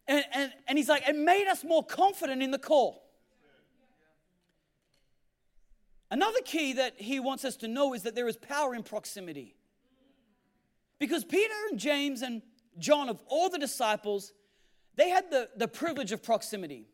And, 0.07 0.23
and, 0.33 0.53
and 0.67 0.77
he's 0.77 0.89
like, 0.89 1.07
it 1.07 1.15
made 1.15 1.47
us 1.47 1.63
more 1.63 1.83
confident 1.83 2.43
in 2.43 2.51
the 2.51 2.59
call. 2.59 3.01
Another 6.11 6.41
key 6.45 6.73
that 6.73 7.01
he 7.01 7.19
wants 7.19 7.43
us 7.43 7.55
to 7.57 7.67
know 7.67 7.95
is 7.95 8.03
that 8.03 8.13
there 8.13 8.27
is 8.27 8.37
power 8.37 8.75
in 8.75 8.83
proximity. 8.83 9.55
Because 10.99 11.25
Peter 11.25 11.53
and 11.71 11.79
James 11.79 12.21
and 12.21 12.43
John, 12.77 13.09
of 13.09 13.19
all 13.27 13.49
the 13.49 13.57
disciples, 13.57 14.31
they 14.95 15.09
had 15.09 15.31
the, 15.31 15.49
the 15.57 15.67
privilege 15.67 16.11
of 16.11 16.21
proximity. 16.21 16.87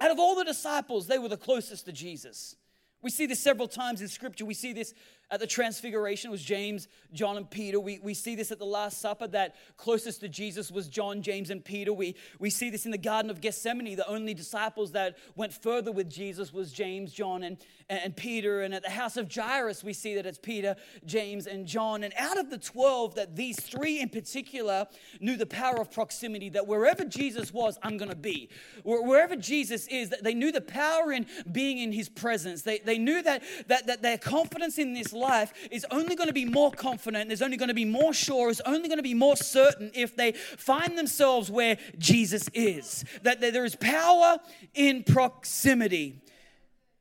Out 0.00 0.10
of 0.10 0.18
all 0.18 0.34
the 0.34 0.44
disciples, 0.44 1.06
they 1.06 1.18
were 1.18 1.28
the 1.28 1.36
closest 1.36 1.86
to 1.86 1.92
Jesus. 1.92 2.56
We 3.02 3.10
see 3.10 3.26
this 3.26 3.40
several 3.40 3.68
times 3.68 4.00
in 4.00 4.08
Scripture. 4.08 4.44
We 4.44 4.54
see 4.54 4.72
this 4.72 4.94
at 5.30 5.40
the 5.40 5.46
Transfiguration, 5.46 6.30
was 6.30 6.42
James, 6.42 6.88
John, 7.12 7.36
and 7.36 7.50
Peter. 7.50 7.80
We, 7.80 7.98
we 8.02 8.14
see 8.14 8.36
this 8.36 8.52
at 8.52 8.58
the 8.58 8.66
Last 8.66 9.00
Supper, 9.00 9.26
that 9.28 9.56
closest 9.76 10.20
to 10.20 10.28
Jesus 10.28 10.70
was 10.70 10.88
John, 10.88 11.22
James, 11.22 11.50
and 11.50 11.64
Peter. 11.64 11.92
We, 11.92 12.16
we 12.38 12.50
see 12.50 12.70
this 12.70 12.84
in 12.84 12.90
the 12.90 12.98
Garden 12.98 13.30
of 13.30 13.40
Gethsemane. 13.40 13.96
The 13.96 14.06
only 14.06 14.34
disciples 14.34 14.92
that 14.92 15.16
went 15.34 15.52
further 15.52 15.92
with 15.92 16.10
Jesus 16.10 16.52
was 16.52 16.72
James, 16.72 17.12
John, 17.12 17.42
and, 17.42 17.56
and 17.88 18.14
Peter. 18.14 18.62
And 18.62 18.74
at 18.74 18.82
the 18.82 18.90
house 18.90 19.16
of 19.16 19.32
Jairus, 19.32 19.82
we 19.82 19.92
see 19.92 20.14
that 20.16 20.26
it's 20.26 20.38
Peter, 20.38 20.76
James, 21.06 21.46
and 21.46 21.66
John. 21.66 22.04
And 22.04 22.12
out 22.18 22.38
of 22.38 22.50
the 22.50 22.58
12, 22.58 23.14
that 23.14 23.34
these 23.34 23.58
three 23.58 24.00
in 24.00 24.10
particular 24.10 24.86
knew 25.20 25.36
the 25.36 25.46
power 25.46 25.80
of 25.80 25.90
proximity, 25.90 26.50
that 26.50 26.66
wherever 26.66 27.04
Jesus 27.04 27.52
was, 27.52 27.78
I'm 27.82 27.96
going 27.96 28.10
to 28.10 28.16
be. 28.16 28.50
Wherever 28.82 29.36
Jesus 29.36 29.86
is, 29.88 30.10
that 30.10 30.22
they 30.22 30.34
knew 30.34 30.52
the 30.52 30.60
power 30.60 31.12
in 31.12 31.26
being 31.50 31.78
in 31.78 31.92
his 31.92 32.08
presence. 32.08 32.62
They, 32.62 32.78
they 32.80 32.98
knew 32.98 33.22
that, 33.22 33.42
that, 33.68 33.86
that 33.86 34.02
their 34.02 34.18
confidence 34.18 34.78
in 34.78 34.92
this 34.92 35.13
life 35.14 35.52
is 35.70 35.86
only 35.90 36.16
going 36.16 36.28
to 36.28 36.34
be 36.34 36.44
more 36.44 36.70
confident, 36.70 37.32
is 37.32 37.42
only 37.42 37.56
going 37.56 37.68
to 37.68 37.74
be 37.74 37.84
more 37.84 38.12
sure, 38.12 38.50
is 38.50 38.60
only 38.66 38.88
going 38.88 38.98
to 38.98 39.02
be 39.02 39.14
more 39.14 39.36
certain 39.36 39.90
if 39.94 40.16
they 40.16 40.32
find 40.32 40.98
themselves 40.98 41.50
where 41.50 41.78
Jesus 41.98 42.48
is. 42.52 43.04
That 43.22 43.40
there 43.40 43.64
is 43.64 43.76
power 43.76 44.38
in 44.74 45.04
proximity. 45.04 46.20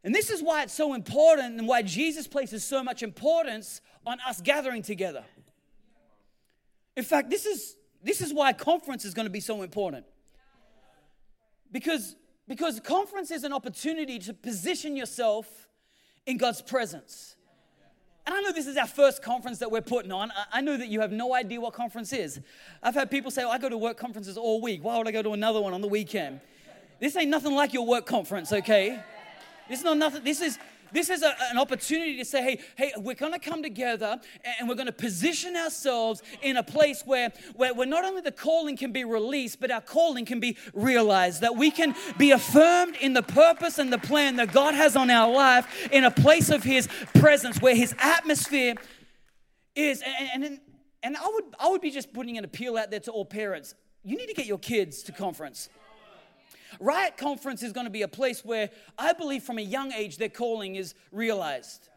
And 0.03 0.13
this 0.13 0.29
is 0.29 0.43
why 0.43 0.63
it's 0.63 0.73
so 0.73 0.93
important 0.93 1.59
and 1.59 1.67
why 1.67 1.81
Jesus 1.81 2.27
places 2.27 2.63
so 2.63 2.83
much 2.83 3.03
importance 3.03 3.81
on 4.05 4.19
us 4.27 4.41
gathering 4.41 4.81
together. 4.81 5.23
In 6.95 7.03
fact, 7.03 7.29
this 7.29 7.45
is, 7.45 7.75
this 8.03 8.21
is 8.21 8.33
why 8.33 8.53
conference 8.53 9.05
is 9.05 9.13
going 9.13 9.25
to 9.25 9.31
be 9.31 9.39
so 9.39 9.61
important. 9.61 10.05
Because, 11.71 12.15
because 12.47 12.79
conference 12.81 13.31
is 13.31 13.43
an 13.43 13.53
opportunity 13.53 14.19
to 14.19 14.33
position 14.33 14.95
yourself 14.95 15.67
in 16.25 16.37
God's 16.37 16.61
presence. 16.61 17.35
And 18.25 18.33
I 18.33 18.41
know 18.41 18.53
this 18.53 18.67
is 18.67 18.77
our 18.77 18.87
first 18.87 19.21
conference 19.21 19.59
that 19.59 19.69
we're 19.69 19.81
putting 19.81 20.11
on. 20.11 20.31
I 20.51 20.61
know 20.61 20.77
that 20.77 20.87
you 20.87 21.01
have 21.01 21.11
no 21.11 21.35
idea 21.35 21.59
what 21.59 21.73
conference 21.73 22.13
is. 22.13 22.39
I've 22.81 22.95
had 22.95 23.11
people 23.11 23.31
say, 23.31 23.43
oh, 23.43 23.49
I 23.49 23.57
go 23.57 23.67
to 23.67 23.77
work 23.77 23.97
conferences 23.97 24.37
all 24.37 24.61
week. 24.61 24.83
Why 24.83 24.97
would 24.97 25.07
I 25.07 25.11
go 25.11 25.21
to 25.21 25.33
another 25.33 25.61
one 25.61 25.73
on 25.73 25.81
the 25.81 25.89
weekend? 25.89 26.39
This 27.01 27.17
ain't 27.17 27.29
nothing 27.29 27.53
like 27.53 27.73
your 27.73 27.85
work 27.85 28.05
conference, 28.05 28.53
okay? 28.53 29.03
This 29.67 29.79
is 29.79 29.85
not 29.85 29.97
nothing. 29.97 30.23
This 30.23 30.39
is 30.39 30.57
this 30.93 31.09
is 31.09 31.23
a, 31.23 31.35
an 31.51 31.57
opportunity 31.57 32.17
to 32.17 32.25
say, 32.25 32.43
hey, 32.43 32.59
hey, 32.75 32.93
we're 32.97 33.15
going 33.15 33.33
to 33.33 33.39
come 33.39 33.63
together 33.63 34.19
and 34.59 34.69
we're 34.69 34.75
going 34.75 34.87
to 34.87 34.91
position 34.91 35.55
ourselves 35.55 36.21
in 36.41 36.57
a 36.57 36.63
place 36.63 37.03
where, 37.05 37.33
where, 37.55 37.73
where 37.73 37.87
not 37.87 38.05
only 38.05 38.21
the 38.21 38.31
calling 38.31 38.77
can 38.77 38.91
be 38.91 39.03
released, 39.03 39.59
but 39.59 39.71
our 39.71 39.81
calling 39.81 40.25
can 40.25 40.39
be 40.39 40.57
realized. 40.73 41.41
That 41.41 41.55
we 41.55 41.71
can 41.71 41.95
be 42.17 42.31
affirmed 42.31 42.95
in 43.01 43.13
the 43.13 43.23
purpose 43.23 43.79
and 43.79 43.91
the 43.91 43.97
plan 43.97 44.35
that 44.37 44.53
God 44.53 44.75
has 44.75 44.95
on 44.95 45.09
our 45.09 45.31
life 45.31 45.89
in 45.91 46.03
a 46.03 46.11
place 46.11 46.49
of 46.49 46.63
His 46.63 46.87
presence, 47.15 47.61
where 47.61 47.75
His 47.75 47.95
atmosphere 47.99 48.75
is. 49.75 50.03
And, 50.33 50.43
and, 50.43 50.59
and 51.01 51.17
I, 51.17 51.29
would, 51.33 51.43
I 51.59 51.67
would 51.69 51.81
be 51.81 51.91
just 51.91 52.13
putting 52.13 52.37
an 52.37 52.45
appeal 52.45 52.77
out 52.77 52.91
there 52.91 52.99
to 53.01 53.11
all 53.11 53.25
parents. 53.25 53.75
You 54.03 54.17
need 54.17 54.27
to 54.27 54.33
get 54.33 54.45
your 54.45 54.59
kids 54.59 55.03
to 55.03 55.11
conference. 55.11 55.69
Riot 56.79 57.17
Conference 57.17 57.63
is 57.63 57.73
going 57.73 57.85
to 57.85 57.91
be 57.91 58.01
a 58.01 58.07
place 58.07 58.43
where 58.43 58.69
I 58.97 59.13
believe 59.13 59.43
from 59.43 59.57
a 59.57 59.61
young 59.61 59.91
age 59.91 60.17
their 60.17 60.29
calling 60.29 60.75
is 60.75 60.95
realized. 61.11 61.89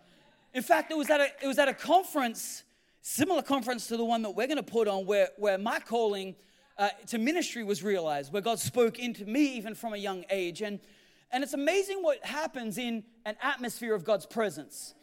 In 0.55 0.63
fact, 0.63 0.91
it 0.91 0.97
was 0.97 1.11
at 1.11 1.21
a, 1.21 1.29
it 1.43 1.47
was 1.47 1.59
at 1.59 1.69
a 1.69 1.75
conference, 1.75 2.65
similar 3.03 3.43
conference 3.43 3.87
to 3.89 3.97
the 3.97 4.05
one 4.05 4.23
that 4.23 4.31
we're 4.31 4.47
going 4.47 4.57
to 4.57 4.63
put 4.63 4.89
on, 4.89 5.07
where, 5.07 5.29
where 5.37 5.59
my 5.59 5.81
calling 5.81 6.35
uh, 6.79 6.89
to 7.09 7.19
ministry 7.19 7.65
was 7.65 7.83
realized, 7.83 8.33
where 8.33 8.43
God 8.43 8.59
spoke 8.59 8.99
into 8.99 9.25
me 9.25 9.57
even 9.57 9.75
from 9.75 9.95
a 9.95 9.99
young 9.99 10.25
age. 10.31 10.63
And, 10.63 10.81
and 11.31 11.43
it's 11.43 11.55
amazing 11.55 12.03
what 12.03 12.25
happens 12.25 12.79
in 12.79 13.05
an 13.25 13.37
atmosphere 13.43 13.95
of 13.95 14.05
God's 14.05 14.27
presence. 14.27 14.95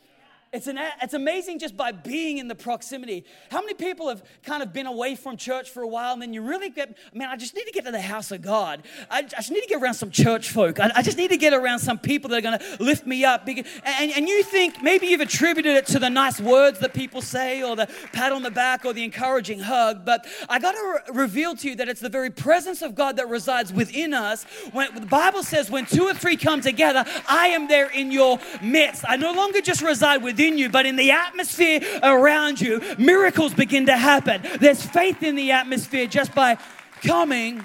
It's, 0.53 0.67
an, 0.67 0.77
it's 1.01 1.15
amazing 1.15 1.57
just 1.57 1.75
by 1.75 1.91
being 1.91 2.37
in 2.37 2.47
the 2.47 2.53
proximity. 2.53 3.25
How 3.49 3.59
many 3.59 3.73
people 3.73 4.09
have 4.09 4.21
kind 4.43 4.61
of 4.61 4.71
been 4.71 4.85
away 4.85 5.15
from 5.15 5.35
church 5.35 5.71
for 5.71 5.81
a 5.81 5.87
while 5.87 6.13
and 6.13 6.21
then 6.21 6.31
you 6.31 6.43
really 6.43 6.69
get, 6.69 6.95
man, 7.11 7.29
I 7.29 7.37
just 7.37 7.55
need 7.55 7.65
to 7.65 7.71
get 7.71 7.85
to 7.85 7.91
the 7.91 7.99
house 7.99 8.31
of 8.31 8.43
God. 8.43 8.83
I, 9.09 9.19
I 9.19 9.21
just 9.23 9.49
need 9.49 9.61
to 9.61 9.67
get 9.67 9.81
around 9.81 9.95
some 9.95 10.11
church 10.11 10.51
folk. 10.51 10.79
I, 10.79 10.91
I, 10.95 11.01
just 11.01 11.17
need 11.17 11.31
to 11.31 11.37
get 11.37 11.53
around 11.53 11.79
some 11.79 11.97
people 11.97 12.29
that 12.29 12.37
are 12.37 12.41
going 12.41 12.59
to 12.59 12.83
lift 12.83 13.07
me 13.07 13.25
up. 13.25 13.47
And, 13.47 13.65
and 13.83 14.27
you 14.27 14.43
think 14.43 14.83
maybe 14.83 15.07
you've 15.07 15.21
attributed 15.21 15.75
it 15.75 15.87
to 15.87 15.97
the 15.97 16.11
nice 16.11 16.39
words 16.39 16.77
that 16.79 16.93
people 16.93 17.23
say 17.23 17.63
or 17.63 17.75
the 17.75 17.89
pat 18.11 18.31
on 18.31 18.43
the 18.43 18.51
back 18.51 18.85
or 18.85 18.93
the 18.93 19.03
encouraging 19.03 19.59
hug, 19.59 20.05
but 20.05 20.27
I 20.49 20.59
got 20.59 20.73
to 20.73 21.01
re- 21.13 21.23
reveal 21.23 21.55
to 21.55 21.69
you 21.69 21.75
that 21.77 21.89
it's 21.89 22.01
the 22.01 22.09
very 22.09 22.29
presence 22.29 22.83
of 22.83 22.93
God 22.93 23.17
that 23.17 23.27
resides 23.27 23.73
within 23.73 24.13
us. 24.13 24.43
When 24.71 24.93
the 24.93 25.07
Bible 25.07 25.41
says, 25.41 25.71
when 25.71 25.87
two 25.87 26.03
or 26.03 26.13
three 26.13 26.37
come 26.37 26.61
together, 26.61 27.05
I 27.27 27.47
am 27.47 27.67
there 27.67 27.89
in 27.89 28.11
your 28.11 28.37
midst. 28.61 29.03
I 29.07 29.15
no 29.15 29.33
longer 29.33 29.59
just 29.59 29.81
reside 29.81 30.21
within 30.21 30.42
within 30.43 30.57
you, 30.57 30.69
but 30.69 30.85
in 30.85 30.95
the 30.95 31.11
atmosphere 31.11 31.81
around 32.01 32.59
you, 32.59 32.81
miracles 32.97 33.53
begin 33.53 33.85
to 33.87 33.97
happen. 33.97 34.41
There's 34.59 34.83
faith 34.83 35.23
in 35.23 35.35
the 35.35 35.51
atmosphere 35.51 36.07
just 36.07 36.33
by 36.35 36.57
coming 37.01 37.63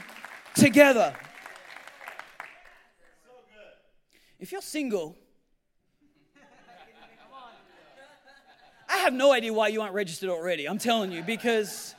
together. 0.54 1.14
If 4.38 4.52
you're 4.52 4.60
single, 4.60 5.16
I 8.88 8.98
have 8.98 9.12
no 9.12 9.32
idea 9.32 9.52
why 9.52 9.68
you 9.68 9.82
aren't 9.82 9.94
registered 9.94 10.30
already. 10.30 10.66
I'm 10.66 10.78
telling 10.78 11.12
you, 11.12 11.22
because 11.22 11.94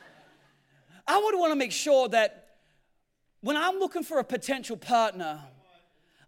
I 1.08 1.18
would 1.18 1.38
want 1.38 1.52
to 1.52 1.56
make 1.56 1.72
sure 1.72 2.08
that 2.10 2.48
when 3.42 3.58
I'm 3.58 3.78
looking 3.80 4.04
for 4.04 4.20
a 4.20 4.24
potential 4.24 4.78
partner, 4.78 5.42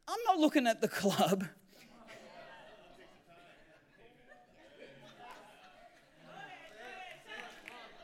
I'm 0.08 0.20
not 0.26 0.38
looking 0.38 0.68
at 0.68 0.82
the 0.82 0.88
club. 0.88 1.46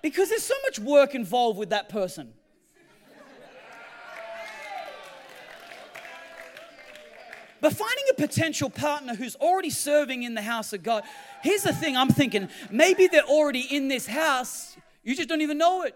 Because 0.07 0.29
there's 0.29 0.43
so 0.43 0.55
much 0.63 0.79
work 0.79 1.15
involved 1.15 1.59
with 1.59 1.71
that 1.71 1.89
person. 1.89 2.31
But 7.59 7.73
finding 7.73 8.05
a 8.11 8.13
potential 8.13 8.69
partner 8.69 9.15
who's 9.15 9.35
already 9.35 9.69
serving 9.69 10.23
in 10.23 10.33
the 10.33 10.41
house 10.41 10.71
of 10.71 10.81
God, 10.81 11.03
here's 11.43 11.63
the 11.63 11.73
thing 11.73 11.97
I'm 11.97 12.07
thinking 12.07 12.47
maybe 12.71 13.07
they're 13.07 13.23
already 13.23 13.59
in 13.59 13.89
this 13.89 14.07
house, 14.07 14.77
you 15.03 15.13
just 15.13 15.27
don't 15.27 15.41
even 15.41 15.57
know 15.57 15.81
it. 15.83 15.93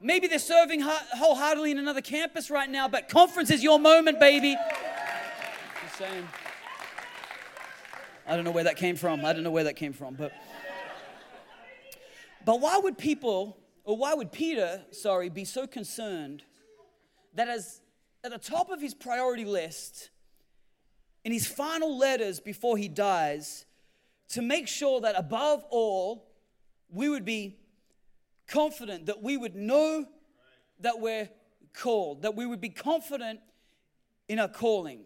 Maybe 0.00 0.28
they're 0.28 0.38
serving 0.38 0.82
wholeheartedly 0.82 1.72
in 1.72 1.80
another 1.80 2.00
campus 2.00 2.48
right 2.48 2.70
now, 2.70 2.86
but 2.86 3.08
conference 3.08 3.50
is 3.50 3.60
your 3.60 3.80
moment, 3.80 4.20
baby. 4.20 4.56
Just 5.82 5.96
saying. 5.96 6.28
I 8.24 8.36
don't 8.36 8.44
know 8.44 8.52
where 8.52 8.64
that 8.64 8.76
came 8.76 8.94
from. 8.94 9.24
I 9.24 9.32
don't 9.32 9.42
know 9.42 9.50
where 9.50 9.64
that 9.64 9.74
came 9.74 9.92
from, 9.92 10.14
but. 10.14 10.30
But 12.44 12.60
why 12.60 12.78
would 12.78 12.98
people, 12.98 13.58
or 13.84 13.96
why 13.96 14.14
would 14.14 14.32
Peter, 14.32 14.82
sorry, 14.90 15.28
be 15.28 15.44
so 15.44 15.66
concerned 15.66 16.42
that 17.34 17.48
as 17.48 17.80
at 18.22 18.30
the 18.30 18.38
top 18.38 18.70
of 18.70 18.80
his 18.80 18.94
priority 18.94 19.44
list, 19.44 20.10
in 21.24 21.32
his 21.32 21.46
final 21.46 21.96
letters 21.96 22.40
before 22.40 22.76
he 22.76 22.88
dies, 22.88 23.66
to 24.30 24.42
make 24.42 24.68
sure 24.68 25.00
that 25.00 25.14
above 25.16 25.64
all, 25.70 26.30
we 26.90 27.08
would 27.08 27.24
be 27.24 27.58
confident, 28.46 29.06
that 29.06 29.22
we 29.22 29.36
would 29.36 29.54
know 29.54 30.06
that 30.80 31.00
we're 31.00 31.28
called, 31.72 32.22
that 32.22 32.34
we 32.34 32.46
would 32.46 32.60
be 32.60 32.68
confident 32.68 33.40
in 34.28 34.38
our 34.38 34.48
calling. 34.48 35.04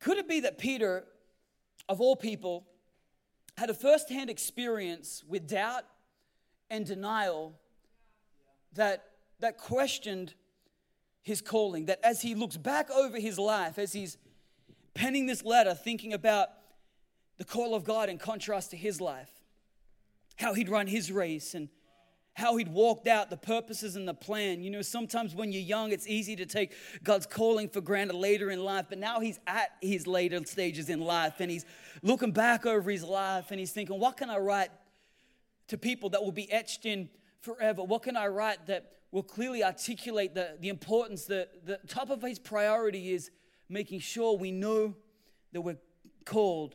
Could 0.00 0.18
it 0.18 0.28
be 0.28 0.40
that 0.40 0.58
Peter, 0.58 1.04
of 1.88 2.00
all 2.00 2.16
people, 2.16 2.66
had 3.56 3.70
a 3.70 3.74
first 3.74 4.08
hand 4.10 4.30
experience 4.30 5.22
with 5.26 5.46
doubt 5.46 5.84
and 6.70 6.84
denial 6.84 7.54
that, 8.74 9.04
that 9.40 9.58
questioned 9.58 10.34
his 11.22 11.40
calling. 11.40 11.86
That 11.86 12.00
as 12.02 12.22
he 12.22 12.34
looks 12.34 12.56
back 12.56 12.90
over 12.90 13.18
his 13.18 13.38
life, 13.38 13.78
as 13.78 13.92
he's 13.92 14.16
penning 14.94 15.26
this 15.26 15.44
letter, 15.44 15.74
thinking 15.74 16.12
about 16.12 16.48
the 17.38 17.44
call 17.44 17.74
of 17.74 17.84
God 17.84 18.08
in 18.08 18.18
contrast 18.18 18.70
to 18.70 18.76
his 18.76 19.00
life, 19.00 19.30
how 20.36 20.54
he'd 20.54 20.68
run 20.68 20.86
his 20.86 21.10
race 21.12 21.54
and 21.54 21.68
how 22.34 22.56
he'd 22.56 22.68
walked 22.68 23.06
out 23.06 23.30
the 23.30 23.36
purposes 23.36 23.94
and 23.94 24.08
the 24.08 24.14
plan. 24.14 24.62
You 24.62 24.70
know, 24.70 24.82
sometimes 24.82 25.34
when 25.34 25.52
you're 25.52 25.62
young, 25.62 25.92
it's 25.92 26.06
easy 26.06 26.34
to 26.36 26.46
take 26.46 26.72
God's 27.04 27.26
calling 27.26 27.68
for 27.68 27.80
granted 27.80 28.16
later 28.16 28.50
in 28.50 28.62
life, 28.62 28.86
but 28.88 28.98
now 28.98 29.20
he's 29.20 29.38
at 29.46 29.70
his 29.80 30.06
later 30.06 30.44
stages 30.44 30.90
in 30.90 31.00
life 31.00 31.34
and 31.38 31.50
he's 31.50 31.64
looking 32.02 32.32
back 32.32 32.66
over 32.66 32.90
his 32.90 33.04
life 33.04 33.50
and 33.50 33.60
he's 33.60 33.70
thinking, 33.70 34.00
what 34.00 34.16
can 34.16 34.30
I 34.30 34.38
write 34.38 34.70
to 35.68 35.78
people 35.78 36.10
that 36.10 36.22
will 36.24 36.32
be 36.32 36.50
etched 36.50 36.86
in 36.86 37.08
forever? 37.40 37.84
What 37.84 38.02
can 38.02 38.16
I 38.16 38.26
write 38.26 38.66
that 38.66 38.90
will 39.12 39.22
clearly 39.22 39.62
articulate 39.62 40.34
the, 40.34 40.56
the 40.60 40.70
importance? 40.70 41.26
The, 41.26 41.48
the 41.64 41.78
top 41.86 42.10
of 42.10 42.20
his 42.20 42.40
priority 42.40 43.12
is 43.12 43.30
making 43.68 44.00
sure 44.00 44.36
we 44.36 44.50
know 44.50 44.94
that 45.52 45.60
we're 45.60 45.78
called, 46.24 46.74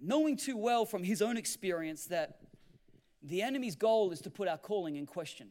knowing 0.00 0.36
too 0.36 0.56
well 0.56 0.86
from 0.86 1.02
his 1.02 1.20
own 1.20 1.36
experience 1.36 2.04
that 2.06 2.38
the 3.22 3.42
enemy's 3.42 3.76
goal 3.76 4.10
is 4.12 4.20
to 4.22 4.30
put 4.30 4.48
our 4.48 4.58
calling 4.58 4.96
in 4.96 5.06
question. 5.06 5.48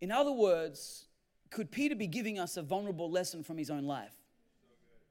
In 0.00 0.10
other 0.12 0.32
words, 0.32 1.06
could 1.50 1.70
Peter 1.70 1.94
be 1.94 2.06
giving 2.06 2.38
us 2.38 2.56
a 2.56 2.62
vulnerable 2.62 3.10
lesson 3.10 3.42
from 3.42 3.58
his 3.58 3.70
own 3.70 3.84
life? 3.84 4.12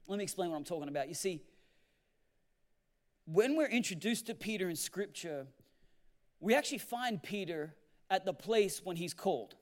Let 0.06 0.18
me 0.18 0.22
explain 0.22 0.50
what 0.50 0.56
I'm 0.56 0.64
talking 0.64 0.88
about. 0.88 1.08
You 1.08 1.14
see, 1.14 1.40
when 3.26 3.56
we're 3.56 3.68
introduced 3.68 4.26
to 4.26 4.34
Peter 4.34 4.68
in 4.68 4.76
Scripture, 4.76 5.46
we 6.40 6.54
actually 6.54 6.78
find 6.78 7.22
Peter 7.22 7.74
at 8.10 8.24
the 8.26 8.34
place 8.34 8.82
when 8.84 8.96
he's 8.96 9.14
called. 9.14 9.54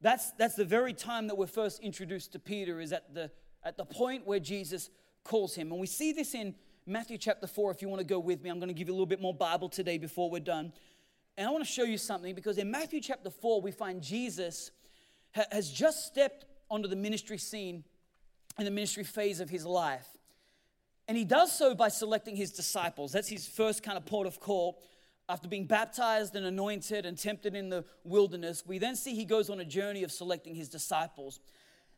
That's, 0.00 0.32
that's 0.32 0.54
the 0.54 0.64
very 0.64 0.94
time 0.94 1.26
that 1.28 1.36
we're 1.36 1.46
first 1.46 1.80
introduced 1.80 2.32
to 2.32 2.38
Peter, 2.38 2.80
is 2.80 2.92
at 2.92 3.14
the, 3.14 3.30
at 3.62 3.76
the 3.76 3.84
point 3.84 4.26
where 4.26 4.40
Jesus 4.40 4.90
calls 5.24 5.54
him. 5.54 5.70
And 5.70 5.80
we 5.80 5.86
see 5.86 6.12
this 6.12 6.34
in 6.34 6.54
Matthew 6.86 7.16
chapter 7.16 7.46
4, 7.46 7.70
if 7.70 7.80
you 7.80 7.88
want 7.88 8.00
to 8.00 8.06
go 8.06 8.18
with 8.18 8.42
me, 8.42 8.50
I'm 8.50 8.58
going 8.58 8.68
to 8.68 8.74
give 8.74 8.88
you 8.88 8.92
a 8.92 8.96
little 8.96 9.06
bit 9.06 9.20
more 9.20 9.32
Bible 9.32 9.70
today 9.70 9.96
before 9.96 10.28
we're 10.28 10.40
done. 10.40 10.70
And 11.38 11.48
I 11.48 11.50
want 11.50 11.64
to 11.64 11.70
show 11.70 11.84
you 11.84 11.96
something 11.96 12.34
because 12.34 12.58
in 12.58 12.70
Matthew 12.70 13.00
chapter 13.00 13.30
4, 13.30 13.62
we 13.62 13.70
find 13.70 14.02
Jesus 14.02 14.70
has 15.32 15.70
just 15.70 16.04
stepped 16.04 16.44
onto 16.70 16.86
the 16.86 16.96
ministry 16.96 17.38
scene 17.38 17.84
in 18.58 18.66
the 18.66 18.70
ministry 18.70 19.02
phase 19.02 19.40
of 19.40 19.48
his 19.48 19.64
life. 19.64 20.06
And 21.08 21.16
he 21.16 21.24
does 21.24 21.56
so 21.56 21.74
by 21.74 21.88
selecting 21.88 22.36
his 22.36 22.52
disciples. 22.52 23.12
That's 23.12 23.28
his 23.28 23.48
first 23.48 23.82
kind 23.82 23.96
of 23.96 24.04
port 24.04 24.26
of 24.26 24.38
call. 24.38 24.78
After 25.26 25.48
being 25.48 25.64
baptized 25.64 26.36
and 26.36 26.44
anointed 26.44 27.06
and 27.06 27.16
tempted 27.16 27.54
in 27.54 27.70
the 27.70 27.86
wilderness, 28.04 28.62
we 28.66 28.76
then 28.76 28.94
see 28.94 29.14
he 29.14 29.24
goes 29.24 29.48
on 29.48 29.58
a 29.58 29.64
journey 29.64 30.02
of 30.02 30.12
selecting 30.12 30.54
his 30.54 30.68
disciples. 30.68 31.40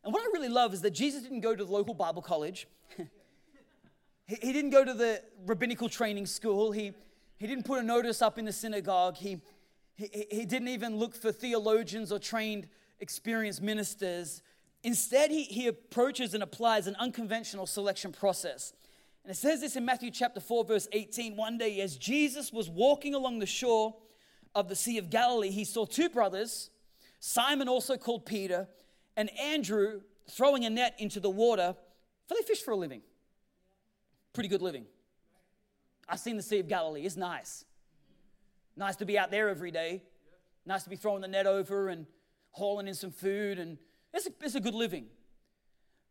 And 0.05 0.13
what 0.13 0.23
I 0.23 0.27
really 0.27 0.49
love 0.49 0.73
is 0.73 0.81
that 0.83 0.93
Jesus 0.93 1.25
didn't 1.25 1.41
go 1.41 1.57
to 1.57 1.65
the 1.65 1.73
local 1.73 1.93
Bible 1.93 2.23
college. 2.23 2.69
He, 4.27 4.37
he 4.43 4.53
didn't 4.53 4.71
go 4.71 4.85
to 4.85 4.93
the 4.93 5.23
rabbinical 5.47 5.89
training 5.89 6.27
school. 6.27 6.73
He, 6.73 6.93
he 7.39 7.47
didn't 7.47 7.65
put 7.65 7.79
a 7.79 7.83
notice 7.83 8.23
up 8.23 8.39
in 8.39 8.45
the 8.45 8.53
synagogue. 8.53 9.17
He, 9.17 9.41
he, 9.95 10.27
he 10.31 10.45
didn't 10.45 10.69
even 10.69 10.97
look 10.99 11.15
for 11.15 11.33
theologians 11.33 12.13
or 12.13 12.19
trained, 12.19 12.69
experienced 13.01 13.63
ministers. 13.63 14.43
Instead, 14.83 15.31
he, 15.31 15.45
he 15.45 15.67
approaches 15.67 16.35
and 16.35 16.43
applies 16.43 16.87
an 16.87 16.97
unconventional 16.97 17.67
selection 17.67 18.13
process. 18.13 18.73
And 19.25 19.33
it 19.33 19.37
says 19.37 19.61
this 19.61 19.75
in 19.75 19.85
Matthew 19.85 20.11
chapter 20.11 20.41
4, 20.41 20.65
verse 20.65 20.89
18. 20.93 21.37
One 21.37 21.59
day, 21.59 21.81
as 21.81 21.97
Jesus 21.97 22.53
was 22.53 22.71
walking 22.71 23.15
along 23.15 23.41
the 23.41 23.47
shore 23.47 23.97
of 24.55 24.69
the 24.69 24.77
Sea 24.77 24.99
of 24.99 25.11
Galilee, 25.11 25.51
he 25.51 25.65
saw 25.65 25.85
two 25.85 26.09
brothers, 26.09 26.71
Simon, 27.19 27.69
also 27.69 27.97
called 27.97 28.25
Peter, 28.25 28.69
and 29.17 29.31
Andrew 29.39 30.03
throwing 30.31 30.65
a 30.65 30.71
net 30.71 30.95
into 30.99 31.19
the 31.19 31.31
water, 31.31 31.75
for 32.29 32.35
they 32.35 32.43
fish 32.43 32.63
for 32.63 32.71
a 32.71 32.77
living. 32.77 33.03
Pretty 34.37 34.51
good 34.51 34.61
living. 34.61 34.85
I've 36.07 36.21
seen 36.21 36.37
the 36.37 36.43
Sea 36.43 36.59
of 36.59 36.69
Galilee, 36.69 37.07
it's 37.07 37.17
nice. 37.17 37.65
Nice 38.77 38.97
to 38.97 39.07
be 39.07 39.19
out 39.19 39.31
there 39.31 39.49
every 39.49 39.71
day. 39.71 40.03
Nice 40.67 40.83
to 40.83 40.91
be 40.91 40.97
throwing 40.97 41.23
the 41.23 41.29
net 41.29 41.47
over 41.47 41.89
and 41.89 42.05
hauling 42.51 42.87
in 42.87 42.93
some 42.93 43.13
food, 43.13 43.59
and 43.59 43.79
it's 44.13 44.27
a, 44.27 44.31
it's 44.43 44.55
a 44.55 44.61
good 44.61 44.75
living. 44.75 45.07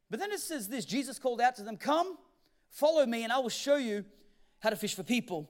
But 0.09 0.19
then 0.19 0.31
it 0.31 0.39
says 0.39 0.67
this 0.67 0.85
Jesus 0.85 1.19
called 1.19 1.39
out 1.39 1.55
to 1.57 1.61
them, 1.61 1.77
Come, 1.77 2.17
follow 2.71 3.05
me, 3.05 3.23
and 3.23 3.31
I 3.31 3.37
will 3.37 3.49
show 3.49 3.75
you 3.75 4.03
how 4.57 4.71
to 4.71 4.75
fish 4.75 4.95
for 4.95 5.03
people. 5.03 5.47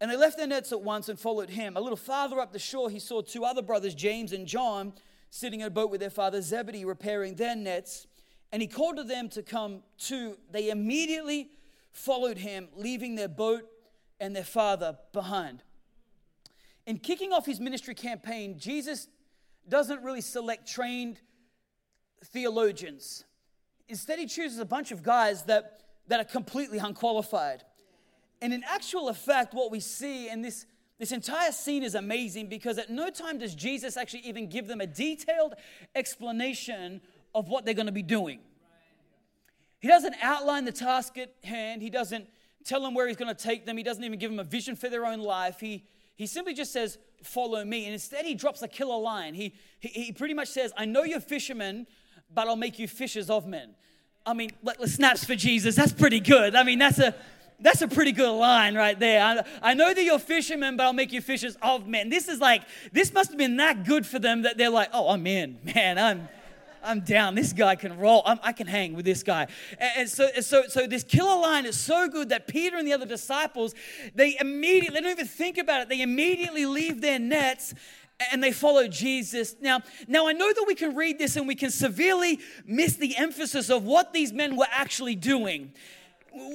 And 0.00 0.08
they 0.08 0.16
left 0.16 0.36
their 0.36 0.46
nets 0.46 0.70
at 0.70 0.80
once 0.80 1.08
and 1.08 1.18
followed 1.18 1.50
him. 1.50 1.76
A 1.76 1.80
little 1.80 1.96
farther 1.96 2.38
up 2.38 2.52
the 2.52 2.60
shore, 2.60 2.90
he 2.90 3.00
saw 3.00 3.22
two 3.22 3.44
other 3.44 3.60
brothers, 3.60 3.96
James 3.96 4.32
and 4.32 4.46
John, 4.46 4.92
sitting 5.30 5.62
in 5.62 5.66
a 5.66 5.70
boat 5.70 5.90
with 5.90 5.98
their 5.98 6.10
father 6.10 6.40
Zebedee, 6.42 6.84
repairing 6.84 7.34
their 7.34 7.56
nets. 7.56 8.06
And 8.52 8.62
he 8.62 8.68
called 8.68 8.98
to 8.98 9.02
them 9.02 9.28
to 9.30 9.42
come 9.42 9.82
too. 9.98 10.38
They 10.52 10.70
immediately 10.70 11.50
followed 11.98 12.38
him, 12.38 12.68
leaving 12.74 13.16
their 13.16 13.28
boat 13.28 13.62
and 14.20 14.34
their 14.34 14.44
father 14.44 14.96
behind. 15.12 15.62
In 16.86 16.98
kicking 16.98 17.32
off 17.32 17.44
his 17.44 17.60
ministry 17.60 17.94
campaign, 17.94 18.58
Jesus 18.58 19.08
doesn't 19.68 20.02
really 20.02 20.20
select 20.20 20.66
trained 20.66 21.20
theologians. 22.24 23.24
Instead, 23.88 24.18
he 24.18 24.26
chooses 24.26 24.58
a 24.58 24.64
bunch 24.64 24.90
of 24.90 25.02
guys 25.02 25.44
that, 25.44 25.80
that 26.06 26.20
are 26.20 26.24
completely 26.24 26.78
unqualified. 26.78 27.64
And 28.40 28.52
in 28.52 28.62
actual 28.64 29.08
effect, 29.08 29.52
what 29.52 29.70
we 29.70 29.80
see 29.80 30.30
in 30.30 30.40
this, 30.40 30.66
this 30.98 31.12
entire 31.12 31.52
scene 31.52 31.82
is 31.82 31.94
amazing 31.94 32.48
because 32.48 32.78
at 32.78 32.90
no 32.90 33.10
time 33.10 33.38
does 33.38 33.54
Jesus 33.54 33.96
actually 33.96 34.20
even 34.20 34.48
give 34.48 34.66
them 34.66 34.80
a 34.80 34.86
detailed 34.86 35.54
explanation 35.94 37.00
of 37.34 37.48
what 37.48 37.64
they're 37.64 37.74
going 37.74 37.86
to 37.86 37.92
be 37.92 38.02
doing. 38.02 38.40
He 39.80 39.88
doesn't 39.88 40.14
outline 40.22 40.64
the 40.64 40.72
task 40.72 41.18
at 41.18 41.32
hand, 41.44 41.82
he 41.82 41.90
doesn't 41.90 42.28
tell 42.64 42.82
them 42.82 42.94
where 42.94 43.06
he's 43.06 43.16
going 43.16 43.34
to 43.34 43.42
take 43.42 43.64
them, 43.64 43.76
he 43.76 43.82
doesn't 43.82 44.02
even 44.02 44.18
give 44.18 44.30
them 44.30 44.40
a 44.40 44.44
vision 44.44 44.76
for 44.76 44.88
their 44.88 45.06
own 45.06 45.20
life. 45.20 45.60
He, 45.60 45.84
he 46.16 46.26
simply 46.26 46.54
just 46.54 46.72
says, 46.72 46.98
Follow 47.22 47.64
me. 47.64 47.84
And 47.84 47.92
instead, 47.92 48.24
he 48.24 48.34
drops 48.34 48.62
a 48.62 48.68
killer 48.68 48.96
line. 48.96 49.34
He, 49.34 49.52
he, 49.80 49.88
he 49.88 50.12
pretty 50.12 50.34
much 50.34 50.48
says, 50.48 50.72
I 50.76 50.84
know 50.84 51.02
you're 51.02 51.18
fishermen, 51.18 51.88
but 52.32 52.46
I'll 52.46 52.54
make 52.54 52.78
you 52.78 52.86
fishers 52.86 53.28
of 53.28 53.44
men. 53.44 53.74
I 54.24 54.34
mean, 54.34 54.52
let, 54.62 54.80
snaps 54.88 55.24
for 55.24 55.34
Jesus. 55.34 55.74
That's 55.74 55.92
pretty 55.92 56.20
good. 56.20 56.54
I 56.54 56.62
mean, 56.62 56.78
that's 56.78 57.00
a 57.00 57.14
that's 57.60 57.82
a 57.82 57.88
pretty 57.88 58.12
good 58.12 58.30
line 58.30 58.76
right 58.76 58.96
there. 58.98 59.20
I, 59.20 59.42
I, 59.70 59.74
know 59.74 59.92
that 59.92 60.04
you're 60.04 60.20
fishermen, 60.20 60.76
but 60.76 60.84
I'll 60.84 60.92
make 60.92 61.12
you 61.12 61.20
fishers 61.20 61.56
of 61.60 61.88
men. 61.88 62.08
This 62.08 62.28
is 62.28 62.38
like, 62.38 62.62
this 62.92 63.12
must 63.12 63.30
have 63.30 63.38
been 63.38 63.56
that 63.56 63.84
good 63.84 64.06
for 64.06 64.20
them 64.20 64.42
that 64.42 64.56
they're 64.58 64.70
like, 64.70 64.90
oh, 64.92 65.08
I'm 65.08 65.26
in, 65.26 65.58
man. 65.64 65.98
I'm, 65.98 66.28
I'm 66.82 67.00
down. 67.00 67.34
This 67.34 67.52
guy 67.52 67.76
can 67.76 67.98
roll. 67.98 68.22
I'm, 68.24 68.38
i 68.42 68.52
can 68.52 68.66
hang 68.66 68.94
with 68.94 69.04
this 69.04 69.22
guy. 69.22 69.46
And, 69.78 69.92
and 69.96 70.08
so, 70.08 70.28
so, 70.40 70.64
so 70.68 70.86
this 70.86 71.04
killer 71.04 71.40
line 71.40 71.66
is 71.66 71.78
so 71.78 72.08
good 72.08 72.30
that 72.30 72.46
Peter 72.46 72.76
and 72.76 72.86
the 72.86 72.92
other 72.92 73.06
disciples, 73.06 73.74
they 74.14 74.36
immediately, 74.40 74.94
they 74.94 75.00
don't 75.02 75.12
even 75.12 75.26
think 75.26 75.58
about 75.58 75.82
it. 75.82 75.88
They 75.88 76.02
immediately 76.02 76.66
leave 76.66 77.00
their 77.00 77.18
nets 77.18 77.74
and 78.32 78.42
they 78.42 78.52
follow 78.52 78.88
Jesus. 78.88 79.56
Now, 79.60 79.80
now 80.08 80.28
I 80.28 80.32
know 80.32 80.52
that 80.52 80.64
we 80.66 80.74
can 80.74 80.96
read 80.96 81.18
this 81.18 81.36
and 81.36 81.46
we 81.46 81.54
can 81.54 81.70
severely 81.70 82.40
miss 82.66 82.96
the 82.96 83.16
emphasis 83.16 83.70
of 83.70 83.84
what 83.84 84.12
these 84.12 84.32
men 84.32 84.56
were 84.56 84.66
actually 84.70 85.14
doing 85.14 85.72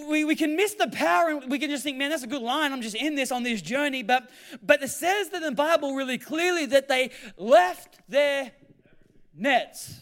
we, 0.09 0.23
we 0.23 0.35
can 0.35 0.55
miss 0.55 0.73
the 0.75 0.87
power 0.87 1.29
and 1.29 1.51
we 1.51 1.59
can 1.59 1.69
just 1.69 1.83
think, 1.83 1.97
man, 1.97 2.09
that's 2.09 2.23
a 2.23 2.27
good 2.27 2.41
line. 2.41 2.71
I'm 2.71 2.81
just 2.81 2.95
in 2.95 3.15
this 3.15 3.31
on 3.31 3.43
this 3.43 3.61
journey. 3.61 4.03
But, 4.03 4.29
but 4.61 4.81
it 4.83 4.89
says 4.89 5.29
that 5.29 5.37
in 5.37 5.49
the 5.49 5.51
Bible 5.51 5.95
really 5.95 6.17
clearly 6.17 6.65
that 6.67 6.87
they 6.87 7.11
left 7.37 7.99
their 8.07 8.51
nets. 9.35 10.01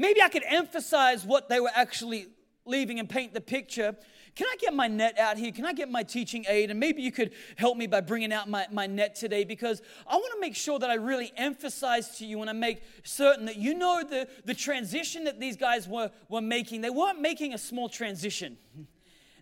Maybe 0.00 0.22
I 0.22 0.28
could 0.28 0.44
emphasize 0.46 1.24
what 1.24 1.48
they 1.48 1.60
were 1.60 1.70
actually 1.74 2.26
leaving 2.64 2.98
and 2.98 3.08
paint 3.08 3.34
the 3.34 3.40
picture 3.40 3.96
can 4.36 4.46
I 4.46 4.56
get 4.58 4.74
my 4.74 4.88
net 4.88 5.18
out 5.18 5.36
here? 5.36 5.52
Can 5.52 5.66
I 5.66 5.72
get 5.72 5.90
my 5.90 6.02
teaching 6.02 6.44
aid? 6.48 6.70
And 6.70 6.78
maybe 6.78 7.02
you 7.02 7.12
could 7.12 7.32
help 7.56 7.76
me 7.76 7.86
by 7.86 8.00
bringing 8.00 8.32
out 8.32 8.48
my, 8.48 8.66
my 8.70 8.86
net 8.86 9.14
today 9.14 9.44
because 9.44 9.82
I 10.06 10.16
want 10.16 10.32
to 10.34 10.40
make 10.40 10.54
sure 10.56 10.78
that 10.78 10.90
I 10.90 10.94
really 10.94 11.32
emphasize 11.36 12.16
to 12.18 12.26
you 12.26 12.40
and 12.40 12.48
I 12.48 12.52
make 12.52 12.82
certain 13.02 13.46
that 13.46 13.56
you 13.56 13.74
know 13.74 14.02
the, 14.08 14.28
the 14.44 14.54
transition 14.54 15.24
that 15.24 15.40
these 15.40 15.56
guys 15.56 15.88
were, 15.88 16.10
were 16.28 16.40
making. 16.40 16.80
They 16.80 16.90
weren't 16.90 17.20
making 17.20 17.54
a 17.54 17.58
small 17.58 17.88
transition, 17.88 18.56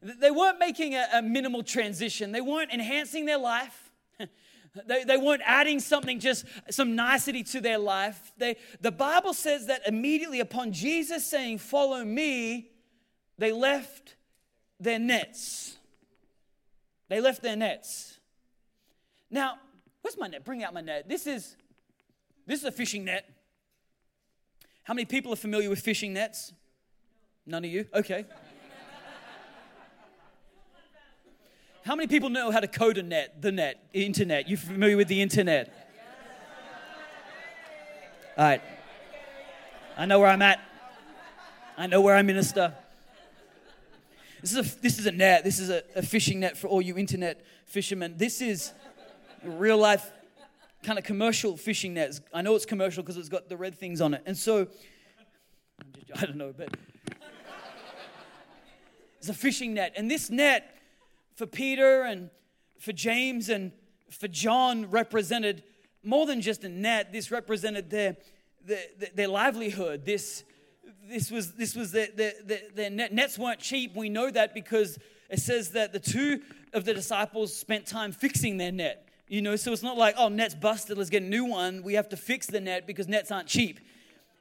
they 0.02 0.30
weren't 0.30 0.58
making 0.58 0.94
a, 0.94 1.06
a 1.14 1.22
minimal 1.22 1.62
transition, 1.62 2.32
they 2.32 2.40
weren't 2.40 2.72
enhancing 2.72 3.26
their 3.26 3.38
life. 3.38 3.87
They, 4.86 5.04
they 5.04 5.16
weren't 5.16 5.42
adding 5.44 5.80
something, 5.80 6.20
just 6.20 6.44
some 6.70 6.94
nicety 6.94 7.42
to 7.44 7.60
their 7.60 7.78
life. 7.78 8.32
They, 8.36 8.56
the 8.80 8.92
Bible 8.92 9.34
says 9.34 9.66
that 9.66 9.82
immediately 9.86 10.40
upon 10.40 10.72
Jesus 10.72 11.26
saying, 11.26 11.58
Follow 11.58 12.04
me, 12.04 12.70
they 13.38 13.52
left 13.52 14.16
their 14.78 14.98
nets. 14.98 15.76
They 17.08 17.20
left 17.20 17.42
their 17.42 17.56
nets. 17.56 18.18
Now, 19.30 19.58
where's 20.02 20.18
my 20.18 20.26
net? 20.26 20.44
Bring 20.44 20.62
out 20.62 20.74
my 20.74 20.80
net. 20.80 21.08
This 21.08 21.26
is 21.26 21.56
this 22.46 22.60
is 22.60 22.64
a 22.64 22.72
fishing 22.72 23.04
net. 23.04 23.28
How 24.84 24.94
many 24.94 25.04
people 25.04 25.32
are 25.32 25.36
familiar 25.36 25.68
with 25.68 25.80
fishing 25.80 26.14
nets? 26.14 26.52
None 27.44 27.64
of 27.64 27.70
you? 27.70 27.86
Okay. 27.94 28.24
How 31.88 31.96
many 31.96 32.06
people 32.06 32.28
know 32.28 32.50
how 32.50 32.60
to 32.60 32.68
code 32.68 32.98
a 32.98 33.02
net, 33.02 33.40
the 33.40 33.50
net, 33.50 33.82
internet? 33.94 34.46
You 34.46 34.58
familiar 34.58 34.94
with 34.94 35.08
the 35.08 35.22
internet? 35.22 35.72
All 38.36 38.44
right. 38.44 38.60
I 39.96 40.04
know 40.04 40.18
where 40.18 40.28
I'm 40.28 40.42
at. 40.42 40.60
I 41.78 41.86
know 41.86 42.02
where 42.02 42.14
I 42.14 42.20
minister. 42.20 42.74
This 44.42 44.52
is 44.52 44.58
a, 44.58 44.80
this 44.82 44.98
is 44.98 45.06
a 45.06 45.12
net. 45.12 45.44
This 45.44 45.58
is 45.58 45.70
a, 45.70 45.82
a 45.96 46.02
fishing 46.02 46.40
net 46.40 46.58
for 46.58 46.66
all 46.66 46.82
you 46.82 46.98
internet 46.98 47.42
fishermen. 47.64 48.18
This 48.18 48.42
is 48.42 48.74
real 49.42 49.78
life 49.78 50.10
kind 50.82 50.98
of 50.98 51.06
commercial 51.06 51.56
fishing 51.56 51.94
nets. 51.94 52.20
I 52.34 52.42
know 52.42 52.54
it's 52.54 52.66
commercial 52.66 53.02
because 53.02 53.16
it's 53.16 53.30
got 53.30 53.48
the 53.48 53.56
red 53.56 53.74
things 53.74 54.02
on 54.02 54.12
it. 54.12 54.22
And 54.26 54.36
so, 54.36 54.68
I 56.14 56.26
don't 56.26 56.36
know, 56.36 56.52
but 56.54 56.68
it's 59.16 59.30
a 59.30 59.32
fishing 59.32 59.72
net. 59.72 59.94
And 59.96 60.10
this 60.10 60.28
net 60.28 60.74
for 61.38 61.46
Peter 61.46 62.02
and 62.02 62.30
for 62.80 62.92
James 62.92 63.48
and 63.48 63.70
for 64.10 64.26
John 64.26 64.90
represented 64.90 65.62
more 66.02 66.26
than 66.26 66.40
just 66.40 66.64
a 66.64 66.68
net. 66.68 67.12
This 67.12 67.30
represented 67.30 67.90
their, 67.90 68.16
their, 68.66 68.82
their 69.14 69.28
livelihood. 69.28 70.04
This 70.04 70.42
this 71.08 71.30
was 71.30 71.52
this 71.52 71.74
was 71.74 71.92
the, 71.92 72.10
the, 72.14 72.34
the, 72.44 72.60
the 72.74 72.90
nets 72.90 73.38
weren't 73.38 73.60
cheap. 73.60 73.94
We 73.94 74.08
know 74.08 74.30
that 74.30 74.52
because 74.52 74.98
it 75.30 75.38
says 75.38 75.70
that 75.70 75.92
the 75.92 76.00
two 76.00 76.42
of 76.74 76.84
the 76.84 76.92
disciples 76.92 77.56
spent 77.56 77.86
time 77.86 78.10
fixing 78.10 78.56
their 78.56 78.72
net. 78.72 79.08
You 79.28 79.40
know, 79.40 79.56
so 79.56 79.72
it's 79.72 79.82
not 79.82 79.96
like, 79.96 80.16
oh, 80.18 80.28
net's 80.28 80.54
busted, 80.54 80.98
let's 80.98 81.10
get 81.10 81.22
a 81.22 81.26
new 81.26 81.44
one. 81.44 81.82
We 81.82 81.94
have 81.94 82.08
to 82.08 82.16
fix 82.16 82.46
the 82.46 82.60
net 82.60 82.86
because 82.86 83.06
nets 83.06 83.30
aren't 83.30 83.46
cheap. 83.46 83.78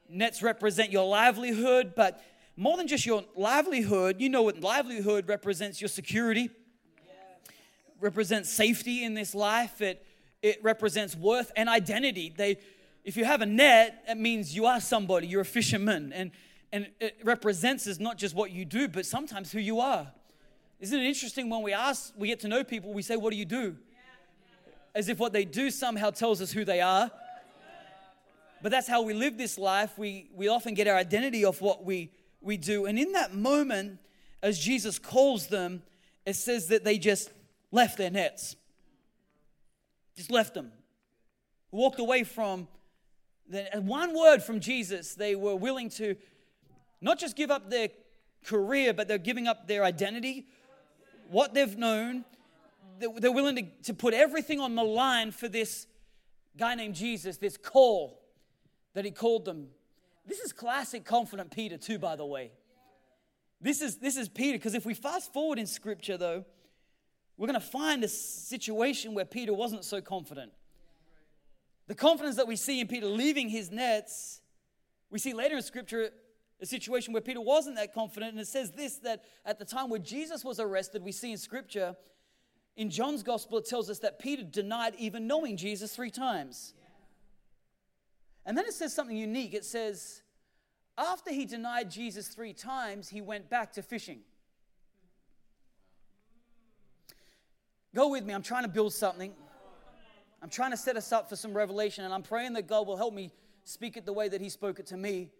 Nets 0.09 0.41
represent 0.41 0.91
your 0.91 1.07
livelihood, 1.07 1.93
but 1.95 2.23
more 2.55 2.75
than 2.75 2.87
just 2.87 3.05
your 3.05 3.23
livelihood, 3.35 4.19
you 4.19 4.29
know 4.29 4.41
what 4.41 4.61
livelihood 4.61 5.27
represents 5.27 5.79
your 5.79 5.89
security, 5.89 6.49
represents 7.99 8.49
safety 8.49 9.03
in 9.03 9.13
this 9.13 9.33
life, 9.33 9.81
it, 9.81 10.05
it 10.41 10.63
represents 10.63 11.15
worth 11.15 11.51
and 11.55 11.69
identity. 11.69 12.33
They 12.35 12.57
if 13.03 13.15
you 13.15 13.23
have 13.23 13.41
a 13.41 13.45
net, 13.45 14.03
it 14.09 14.17
means 14.17 14.53
you 14.53 14.65
are 14.65 14.81
somebody, 14.81 15.27
you're 15.27 15.41
a 15.41 15.45
fisherman. 15.45 16.11
And 16.11 16.31
and 16.71 16.87
it 16.99 17.17
represents 17.23 17.87
is 17.87 17.99
not 17.99 18.17
just 18.17 18.35
what 18.35 18.51
you 18.51 18.65
do, 18.65 18.87
but 18.87 19.05
sometimes 19.05 19.51
who 19.51 19.59
you 19.59 19.79
are. 19.79 20.11
Isn't 20.79 20.99
it 20.99 21.05
interesting 21.05 21.49
when 21.49 21.63
we 21.63 21.73
ask, 21.73 22.13
we 22.17 22.27
get 22.27 22.41
to 22.41 22.47
know 22.47 22.63
people, 22.63 22.93
we 22.93 23.01
say, 23.01 23.15
What 23.15 23.31
do 23.31 23.37
you 23.37 23.45
do? 23.45 23.77
As 24.93 25.09
if 25.09 25.19
what 25.19 25.31
they 25.31 25.45
do 25.45 25.69
somehow 25.69 26.09
tells 26.09 26.41
us 26.41 26.51
who 26.51 26.65
they 26.65 26.81
are. 26.81 27.11
But 28.61 28.71
that's 28.71 28.87
how 28.87 29.03
we 29.03 29.13
live 29.13 29.37
this 29.37 29.57
life. 29.57 29.97
We, 29.97 30.29
we 30.33 30.47
often 30.47 30.73
get 30.73 30.87
our 30.87 30.95
identity 30.95 31.45
off 31.45 31.61
what 31.61 31.85
we, 31.85 32.11
we 32.41 32.57
do. 32.57 32.87
And 32.87 32.97
in 32.97 33.11
that 33.11 33.35
moment, 33.35 33.99
as 34.41 34.57
Jesus 34.57 34.97
calls 34.97 35.47
them, 35.47 35.83
it 36.25 36.35
says 36.35 36.67
that 36.69 36.83
they 36.83 36.97
just 36.97 37.29
left 37.71 37.97
their 37.97 38.11
nets. 38.11 38.55
Just 40.15 40.31
left 40.31 40.53
them. 40.53 40.71
Walked 41.71 41.99
away 41.99 42.23
from 42.23 42.67
the, 43.49 43.65
one 43.75 44.17
word 44.17 44.43
from 44.43 44.59
Jesus, 44.59 45.15
they 45.15 45.35
were 45.35 45.55
willing 45.55 45.89
to 45.91 46.15
not 47.01 47.19
just 47.19 47.35
give 47.35 47.51
up 47.51 47.69
their 47.69 47.89
career, 48.45 48.93
but 48.93 49.07
they're 49.07 49.17
giving 49.17 49.47
up 49.47 49.67
their 49.67 49.83
identity, 49.83 50.47
what 51.29 51.53
they've 51.53 51.77
known. 51.77 52.25
They're 52.99 53.31
willing 53.31 53.55
to, 53.55 53.63
to 53.83 53.93
put 53.93 54.13
everything 54.13 54.59
on 54.59 54.75
the 54.75 54.83
line 54.83 55.31
for 55.31 55.47
this 55.47 55.87
guy 56.57 56.75
named 56.75 56.95
Jesus, 56.95 57.37
this 57.37 57.57
call 57.57 58.19
that 58.93 59.05
he 59.05 59.11
called 59.11 59.45
them. 59.45 59.67
This 60.25 60.39
is 60.39 60.51
classic 60.51 61.05
confident 61.05 61.51
Peter, 61.51 61.77
too, 61.77 61.99
by 61.99 62.15
the 62.15 62.25
way. 62.25 62.51
This 63.61 63.81
is, 63.81 63.97
this 63.97 64.17
is 64.17 64.27
Peter, 64.27 64.57
because 64.57 64.73
if 64.73 64.85
we 64.85 64.93
fast 64.93 65.31
forward 65.31 65.59
in 65.59 65.67
scripture, 65.67 66.17
though, 66.17 66.45
we're 67.37 67.47
going 67.47 67.59
to 67.59 67.65
find 67.65 68.03
a 68.03 68.07
situation 68.07 69.13
where 69.13 69.25
Peter 69.25 69.53
wasn't 69.53 69.85
so 69.85 70.01
confident. 70.01 70.51
The 71.87 71.95
confidence 71.95 72.35
that 72.37 72.47
we 72.47 72.55
see 72.55 72.81
in 72.81 72.87
Peter 72.87 73.05
leaving 73.05 73.49
his 73.49 73.71
nets 73.71 74.41
We 75.09 75.19
see 75.19 75.33
later 75.33 75.55
in 75.55 75.61
scripture 75.61 76.11
a 76.59 76.65
situation 76.65 77.13
where 77.13 77.21
Peter 77.21 77.39
wasn't 77.39 77.75
that 77.75 77.93
confident, 77.93 78.31
and 78.31 78.41
it 78.41 78.47
says 78.47 78.71
this 78.71 78.97
that 78.99 79.23
at 79.45 79.59
the 79.59 79.65
time 79.65 79.89
where 79.89 79.99
Jesus 79.99 80.43
was 80.43 80.59
arrested, 80.59 81.03
we 81.03 81.11
see 81.11 81.31
in 81.31 81.37
scripture, 81.37 81.95
in 82.75 82.89
John's 82.89 83.23
gospel, 83.23 83.59
it 83.59 83.65
tells 83.65 83.89
us 83.89 83.99
that 83.99 84.19
Peter 84.19 84.43
denied 84.43 84.95
even 84.97 85.27
knowing 85.27 85.55
Jesus 85.55 85.95
three 85.95 86.09
times. 86.09 86.73
And 88.45 88.57
then 88.57 88.65
it 88.65 88.73
says 88.73 88.93
something 88.93 89.15
unique. 89.15 89.53
It 89.53 89.65
says, 89.65 90.23
after 90.97 91.31
he 91.31 91.45
denied 91.45 91.91
Jesus 91.91 92.27
three 92.27 92.53
times, 92.53 93.09
he 93.09 93.21
went 93.21 93.49
back 93.49 93.73
to 93.73 93.83
fishing. 93.83 94.21
Go 97.95 98.09
with 98.09 98.25
me. 98.25 98.33
I'm 98.33 98.43
trying 98.43 98.63
to 98.63 98.69
build 98.69 98.93
something. 98.93 99.33
I'm 100.41 100.49
trying 100.49 100.71
to 100.71 100.77
set 100.77 100.97
us 100.97 101.11
up 101.11 101.29
for 101.29 101.35
some 101.35 101.53
revelation, 101.53 102.05
and 102.05 102.13
I'm 102.13 102.23
praying 102.23 102.53
that 102.53 102.67
God 102.67 102.85
will 102.85 102.97
help 102.97 103.13
me 103.13 103.31
speak 103.63 103.97
it 103.97 104.05
the 104.05 104.13
way 104.13 104.29
that 104.29 104.39
He 104.39 104.49
spoke 104.49 104.79
it 104.79 104.87
to 104.87 104.97
me. 104.97 105.31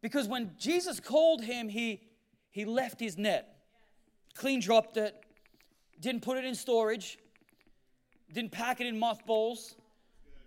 Because 0.00 0.28
when 0.28 0.52
Jesus 0.58 1.00
called 1.00 1.42
him, 1.42 1.68
he, 1.68 2.00
he 2.50 2.64
left 2.64 3.00
his 3.00 3.18
net, 3.18 3.56
clean 4.34 4.60
dropped 4.60 4.96
it, 4.96 5.14
didn't 6.00 6.22
put 6.22 6.38
it 6.38 6.44
in 6.44 6.54
storage, 6.54 7.18
didn't 8.32 8.52
pack 8.52 8.80
it 8.80 8.86
in 8.86 8.98
mothballs, 8.98 9.74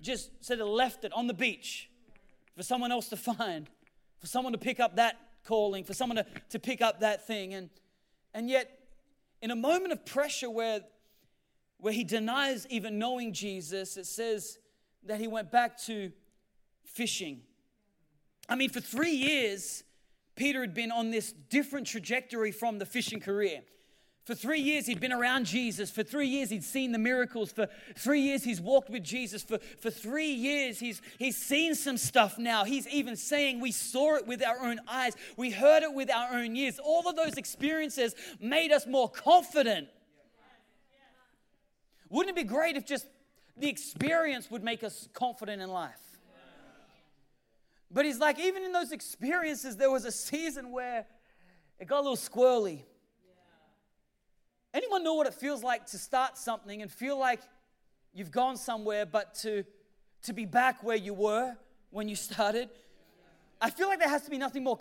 just 0.01 0.31
said 0.43 0.59
it 0.59 0.65
left 0.65 1.03
it 1.03 1.11
on 1.13 1.27
the 1.27 1.33
beach 1.33 1.89
for 2.55 2.63
someone 2.63 2.91
else 2.91 3.09
to 3.09 3.17
find, 3.17 3.69
for 4.19 4.27
someone 4.27 4.53
to 4.53 4.59
pick 4.59 4.79
up 4.79 4.95
that 4.95 5.17
calling, 5.45 5.83
for 5.83 5.93
someone 5.93 6.15
to, 6.15 6.25
to 6.49 6.59
pick 6.59 6.81
up 6.81 7.01
that 7.01 7.27
thing. 7.27 7.53
And, 7.53 7.69
and 8.33 8.49
yet, 8.49 8.79
in 9.41 9.51
a 9.51 9.55
moment 9.55 9.91
of 9.91 10.05
pressure 10.05 10.49
where, 10.49 10.81
where 11.81 11.91
he 11.91 12.03
denies 12.03 12.65
even 12.69 12.97
knowing 12.97 13.33
Jesus, 13.33 13.97
it 13.97 14.05
says 14.05 14.59
that 15.03 15.19
he 15.19 15.27
went 15.27 15.51
back 15.51 15.77
to 15.81 16.11
fishing. 16.85 17.41
I 18.47 18.55
mean, 18.55 18.69
for 18.69 18.79
three 18.79 19.11
years, 19.11 19.83
Peter 20.35 20.61
had 20.61 20.75
been 20.75 20.91
on 20.91 21.09
this 21.09 21.31
different 21.31 21.87
trajectory 21.87 22.51
from 22.51 22.77
the 22.77 22.85
fishing 22.85 23.19
career. 23.19 23.61
For 24.25 24.35
three 24.35 24.59
years, 24.59 24.85
he'd 24.85 24.99
been 24.99 25.11
around 25.11 25.47
Jesus. 25.47 25.89
For 25.89 26.03
three 26.03 26.27
years, 26.27 26.51
he'd 26.51 26.63
seen 26.63 26.91
the 26.91 26.99
miracles. 26.99 27.51
For 27.51 27.67
three 27.97 28.21
years, 28.21 28.43
he's 28.43 28.61
walked 28.61 28.91
with 28.91 29.03
Jesus. 29.03 29.41
For, 29.41 29.57
for 29.79 29.89
three 29.89 30.31
years, 30.31 30.79
he's, 30.79 31.01
he's 31.17 31.35
seen 31.35 31.73
some 31.73 31.97
stuff 31.97 32.37
now. 32.37 32.63
He's 32.63 32.87
even 32.89 33.15
saying, 33.15 33.59
We 33.59 33.71
saw 33.71 34.17
it 34.17 34.27
with 34.27 34.45
our 34.45 34.59
own 34.59 34.79
eyes. 34.87 35.15
We 35.37 35.49
heard 35.49 35.81
it 35.81 35.93
with 35.95 36.11
our 36.11 36.35
own 36.35 36.55
ears. 36.55 36.79
All 36.83 37.09
of 37.09 37.15
those 37.15 37.33
experiences 37.33 38.13
made 38.39 38.71
us 38.71 38.85
more 38.85 39.09
confident. 39.09 39.87
Wouldn't 42.11 42.37
it 42.37 42.41
be 42.41 42.47
great 42.47 42.75
if 42.75 42.85
just 42.85 43.07
the 43.57 43.69
experience 43.69 44.51
would 44.51 44.63
make 44.63 44.83
us 44.83 45.07
confident 45.13 45.61
in 45.61 45.69
life? 45.69 46.19
But 47.89 48.05
he's 48.05 48.19
like, 48.19 48.37
even 48.37 48.63
in 48.63 48.73
those 48.73 48.91
experiences, 48.91 49.77
there 49.77 49.89
was 49.89 50.03
a 50.03 50.11
season 50.11 50.71
where 50.71 51.05
it 51.79 51.87
got 51.87 51.99
a 51.99 52.01
little 52.01 52.17
squirrely. 52.17 52.83
Anyone 54.73 55.03
know 55.03 55.13
what 55.13 55.25
it 55.25 55.33
feels 55.33 55.63
like 55.63 55.85
to 55.87 55.97
start 55.97 56.37
something 56.37 56.81
and 56.81 56.91
feel 56.91 57.17
like 57.17 57.41
you've 58.13 58.31
gone 58.31 58.57
somewhere, 58.57 59.05
but 59.05 59.33
to, 59.35 59.63
to 60.23 60.33
be 60.33 60.45
back 60.45 60.83
where 60.83 60.97
you 60.97 61.13
were 61.13 61.55
when 61.91 62.09
you 62.09 62.15
started? 62.15 62.69
I 63.61 63.69
feel 63.69 63.87
like 63.87 63.99
there 63.99 64.09
has 64.09 64.23
to 64.23 64.29
be 64.29 64.37
nothing 64.37 64.63
more 64.63 64.79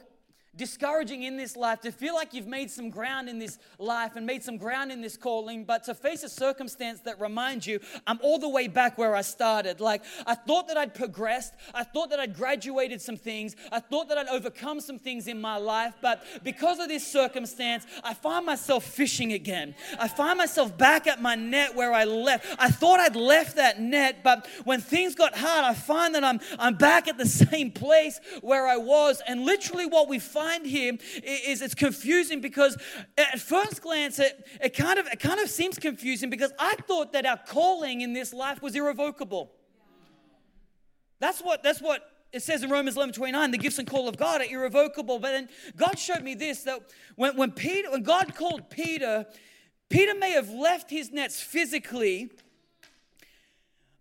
discouraging 0.56 1.22
in 1.22 1.36
this 1.36 1.56
life, 1.56 1.80
to 1.80 1.92
feel 1.92 2.14
like 2.14 2.34
you've 2.34 2.46
made 2.46 2.70
some 2.70 2.90
ground 2.90 3.28
in 3.28 3.38
this 3.38 3.58
life 3.78 4.16
and 4.16 4.26
made 4.26 4.42
some 4.42 4.56
ground 4.56 4.90
in 4.90 5.00
this 5.00 5.16
calling, 5.16 5.64
but 5.64 5.84
to 5.84 5.94
face 5.94 6.22
a 6.22 6.28
circumstance 6.28 7.00
that 7.00 7.20
reminds 7.20 7.66
you, 7.66 7.78
I'm 8.06 8.18
all 8.22 8.38
the 8.38 8.48
way 8.48 8.66
back 8.66 8.98
where 8.98 9.14
I 9.14 9.22
started. 9.22 9.80
Like, 9.80 10.02
I 10.26 10.34
thought 10.34 10.68
that 10.68 10.76
I'd 10.76 10.94
progressed, 10.94 11.54
I 11.72 11.84
thought 11.84 12.10
that 12.10 12.18
I'd 12.18 12.34
graduated 12.34 13.00
some 13.00 13.16
things, 13.16 13.54
I 13.70 13.80
thought 13.80 14.08
that 14.08 14.18
I'd 14.18 14.28
overcome 14.28 14.80
some 14.80 14.98
things 14.98 15.28
in 15.28 15.40
my 15.40 15.56
life, 15.56 15.94
but 16.02 16.24
because 16.42 16.80
of 16.80 16.88
this 16.88 17.06
circumstance, 17.06 17.86
I 18.02 18.14
find 18.14 18.44
myself 18.44 18.84
fishing 18.84 19.32
again. 19.32 19.74
I 19.98 20.08
find 20.08 20.36
myself 20.36 20.76
back 20.76 21.06
at 21.06 21.22
my 21.22 21.36
net 21.36 21.74
where 21.76 21.92
I 21.92 22.04
left. 22.04 22.46
I 22.58 22.70
thought 22.70 22.98
I'd 22.98 23.16
left 23.16 23.56
that 23.56 23.80
net, 23.80 24.22
but 24.24 24.48
when 24.64 24.80
things 24.80 25.14
got 25.14 25.36
hard, 25.36 25.64
I 25.64 25.74
find 25.74 26.14
that 26.16 26.24
I'm, 26.24 26.40
I'm 26.58 26.74
back 26.74 27.06
at 27.06 27.18
the 27.18 27.26
same 27.26 27.70
place 27.70 28.20
where 28.40 28.66
I 28.66 28.76
was. 28.76 29.22
And 29.26 29.44
literally, 29.44 29.86
what 29.86 30.08
we 30.08 30.18
find 30.18 30.39
find 30.40 30.66
here 30.66 30.96
is 31.22 31.61
it's 31.61 31.74
confusing 31.74 32.40
because 32.40 32.76
at 33.18 33.40
first 33.40 33.83
glance 33.83 34.18
it, 34.18 34.46
it 34.62 34.74
kind 34.74 34.98
of 34.98 35.07
it 35.07 35.20
kind 35.20 35.40
of 35.40 35.50
seems 35.50 35.79
confusing 35.79 36.31
because 36.31 36.53
I 36.59 36.74
thought 36.88 37.12
that 37.12 37.26
our 37.26 37.38
calling 37.46 38.00
in 38.00 38.12
this 38.12 38.33
life 38.33 38.62
was 38.62 38.74
irrevocable. 38.74 39.53
That's 41.18 41.40
what 41.40 41.62
that's 41.62 41.81
what 41.81 42.03
it 42.33 42.42
says 42.42 42.62
in 42.62 42.70
Romans 42.70 42.96
11 42.96 43.14
29, 43.14 43.50
the 43.50 43.59
gifts 43.59 43.79
and 43.79 43.88
call 43.88 44.09
of 44.09 44.16
God 44.16 44.40
are 44.40 44.44
irrevocable. 44.44 45.18
But 45.18 45.33
then 45.33 45.48
God 45.76 45.98
showed 45.98 46.22
me 46.22 46.35
this 46.35 46.62
that 46.62 46.81
when, 47.16 47.37
when 47.37 47.53
Peter, 47.53 47.90
when 47.90 48.03
God 48.03 48.35
called 48.35 48.70
Peter, 48.70 49.26
Peter 49.88 50.14
may 50.14 50.31
have 50.31 50.48
left 50.50 50.90
his 50.90 51.11
nets 51.11 51.40
physically, 51.40 52.31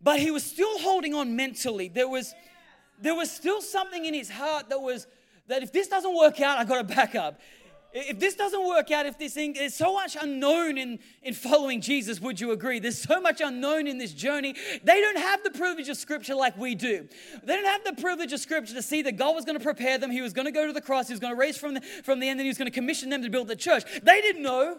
but 0.02 0.19
he 0.19 0.32
was 0.32 0.43
still 0.43 0.80
holding 0.80 1.13
on 1.13 1.36
mentally. 1.36 1.89
There 1.89 2.08
was 2.08 2.34
there 3.02 3.15
was 3.15 3.30
still 3.32 3.62
something 3.62 4.06
in 4.06 4.13
his 4.13 4.30
heart 4.30 4.69
that 4.69 4.82
was 4.82 5.08
that 5.49 5.63
if 5.63 5.73
this 5.73 5.88
doesn't 5.88 6.15
work 6.15 6.39
out, 6.39 6.57
I 6.57 6.63
got 6.63 6.77
to 6.88 6.95
back 6.95 7.15
up. 7.15 7.39
If 7.91 8.19
this 8.19 8.35
doesn't 8.35 8.67
work 8.67 8.91
out, 8.91 9.07
if 9.07 9.17
this 9.17 9.33
thing, 9.33 9.53
there's 9.53 9.73
so 9.73 9.95
much 9.95 10.15
unknown 10.21 10.77
in, 10.77 10.99
in 11.23 11.33
following 11.33 11.81
Jesus, 11.81 12.21
would 12.21 12.39
you 12.39 12.51
agree? 12.51 12.77
There's 12.77 12.99
so 12.99 13.19
much 13.19 13.41
unknown 13.41 13.88
in 13.88 13.97
this 13.97 14.13
journey. 14.13 14.53
They 14.83 15.01
don't 15.01 15.17
have 15.17 15.43
the 15.43 15.49
privilege 15.49 15.89
of 15.89 15.97
Scripture 15.97 16.35
like 16.35 16.55
we 16.55 16.75
do. 16.75 17.07
They 17.43 17.55
don't 17.55 17.65
have 17.65 17.83
the 17.83 17.99
privilege 17.99 18.31
of 18.31 18.39
Scripture 18.39 18.75
to 18.75 18.83
see 18.83 19.01
that 19.01 19.17
God 19.17 19.33
was 19.33 19.43
going 19.43 19.57
to 19.57 19.63
prepare 19.63 19.97
them. 19.97 20.12
He 20.12 20.21
was 20.21 20.33
going 20.33 20.45
to 20.45 20.51
go 20.51 20.67
to 20.67 20.73
the 20.73 20.81
cross. 20.81 21.07
He 21.07 21.13
was 21.13 21.19
going 21.19 21.33
to 21.33 21.39
raise 21.39 21.57
from 21.57 21.73
the, 21.73 21.81
from 21.81 22.19
the 22.19 22.29
end, 22.29 22.39
and 22.39 22.45
He 22.45 22.49
was 22.49 22.59
going 22.59 22.67
to 22.67 22.71
commission 22.71 23.09
them 23.09 23.23
to 23.23 23.29
build 23.29 23.47
the 23.47 23.55
church. 23.55 23.83
They 24.03 24.21
didn't 24.21 24.43
know. 24.43 24.77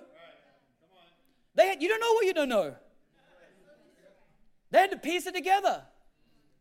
They 1.56 1.66
had, 1.66 1.82
you 1.82 1.88
don't 1.88 2.00
know 2.00 2.12
what 2.12 2.26
you 2.26 2.32
don't 2.32 2.48
know. 2.48 2.76
They 4.70 4.78
had 4.78 4.92
to 4.92 4.98
piece 4.98 5.26
it 5.26 5.34
together. 5.34 5.82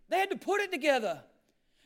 They 0.09 0.17
had 0.17 0.31
to 0.31 0.37
put 0.37 0.61
it 0.61 0.71
together. 0.71 1.21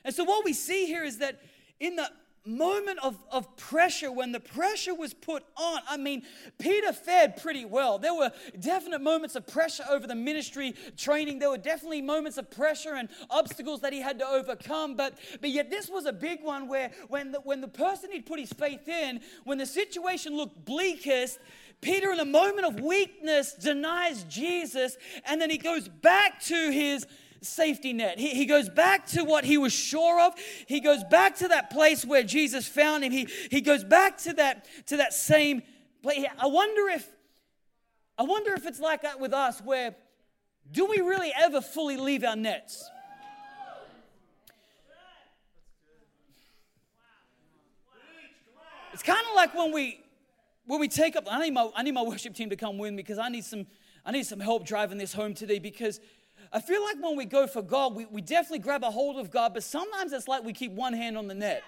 And 0.06 0.16
so 0.16 0.24
what 0.24 0.46
we 0.46 0.54
see 0.54 0.86
here 0.86 1.04
is 1.04 1.18
that 1.18 1.42
in 1.84 1.98
the 1.98 2.10
moment 2.46 2.98
of, 3.04 3.18
of 3.30 3.56
pressure, 3.58 4.10
when 4.10 4.32
the 4.32 4.40
pressure 4.40 4.94
was 4.94 5.14
put 5.14 5.44
on, 5.58 5.82
I 5.90 5.98
mean, 5.98 6.24
Peter 6.58 6.94
fared 6.94 7.36
pretty 7.38 7.66
well. 7.66 7.98
There 7.98 8.14
were 8.14 8.32
definite 8.58 9.02
moments 9.02 9.36
of 9.36 9.46
pressure 9.46 9.84
over 9.90 10.08
the 10.08 10.16
ministry 10.16 10.76
training. 10.96 11.40
There 11.40 11.50
were 11.50 11.58
definitely 11.58 12.02
moments 12.02 12.38
of 12.38 12.50
pressure 12.50 12.96
and 12.96 13.10
obstacles 13.30 13.82
that 13.82 13.92
he 13.92 14.00
had 14.00 14.18
to 14.20 14.26
overcome. 14.26 14.96
But, 14.96 15.18
but 15.42 15.50
yet, 15.50 15.70
this 15.70 15.90
was 15.90 16.06
a 16.06 16.14
big 16.14 16.42
one 16.42 16.70
where 16.70 16.92
when 17.10 17.34
the, 17.34 17.40
when 17.42 17.60
the 17.60 17.68
person 17.68 18.12
he'd 18.14 18.26
put 18.26 18.40
his 18.40 18.54
faith 18.54 18.88
in, 18.88 19.20
when 19.44 19.58
the 19.58 19.66
situation 19.66 20.38
looked 20.38 20.64
bleakest, 20.64 21.40
Peter, 21.82 22.14
in 22.14 22.20
a 22.20 22.26
moment 22.26 22.66
of 22.66 22.80
weakness, 22.80 23.54
denies 23.54 24.24
Jesus, 24.24 24.98
and 25.26 25.42
then 25.42 25.50
he 25.50 25.58
goes 25.58 25.90
back 25.90 26.42
to 26.44 26.72
his 26.72 27.06
safety 27.44 27.94
net. 27.94 28.20
He, 28.20 28.30
he 28.30 28.46
goes 28.46 28.70
back 28.70 29.06
to 29.08 29.24
what 29.24 29.46
he 29.46 29.58
was 29.58 29.74
sure 29.74 30.20
of. 30.22 30.34
He 30.68 30.80
goes 30.80 31.04
back 31.04 31.36
to 31.38 31.48
that 31.50 31.70
place 31.70 32.06
where 32.06 32.24
Jesus 32.24 32.68
found 32.68 33.04
him. 33.04 33.12
He, 33.12 33.28
he 33.52 33.62
goes 33.62 33.84
back 33.84 34.18
to 34.20 34.34
that, 34.34 34.66
to 34.88 34.98
that 34.98 35.14
same 35.14 35.62
place. 36.02 36.26
I 36.40 36.48
wonder 36.48 36.90
if 36.90 37.10
I 38.18 38.24
wonder 38.24 38.54
if 38.54 38.68
it's 38.68 38.80
like 38.80 39.02
that 39.02 39.20
with 39.20 39.34
us 39.34 39.60
where 39.62 39.96
do 40.72 40.86
we 40.86 40.98
really 40.98 41.34
ever 41.36 41.62
fully 41.62 41.98
leave 41.98 42.24
our 42.24 42.36
nets? 42.36 42.90
It's 48.94 49.02
kind 49.02 49.26
of 49.28 49.36
like 49.36 49.56
when 49.56 49.74
we 49.74 50.00
when 50.66 50.80
we 50.80 50.88
take 50.88 51.16
up 51.16 51.28
I 51.30 51.42
need 51.42 51.54
my 51.54 51.70
I 51.76 51.82
need 51.82 51.96
my 51.96 52.04
worship 52.04 52.36
team 52.36 52.52
to 52.52 52.56
come 52.56 52.78
with 52.78 52.92
me 52.92 52.98
because 52.98 53.18
I 53.18 53.30
need 53.30 53.44
some 53.44 53.66
I 54.06 54.12
need 54.12 54.26
some 54.28 54.40
help 54.40 54.68
driving 54.68 55.00
this 55.00 55.14
home 55.14 55.34
today 55.34 55.58
because 55.58 56.00
I 56.56 56.62
feel 56.62 56.84
like 56.84 56.98
when 57.02 57.18
we 57.18 57.26
go 57.26 57.48
for 57.48 57.64
God, 57.64 57.96
we, 57.96 58.06
we 58.06 58.22
definitely 58.22 58.60
grab 58.60 58.84
a 58.84 58.92
hold 58.92 59.18
of 59.18 59.32
God, 59.32 59.56
but 59.56 59.64
sometimes 59.64 60.14
it's 60.14 60.28
like 60.28 60.44
we 60.44 60.54
keep 60.54 60.72
one 60.72 60.94
hand 60.94 61.18
on 61.18 61.28
the 61.28 61.34
net. 61.34 61.64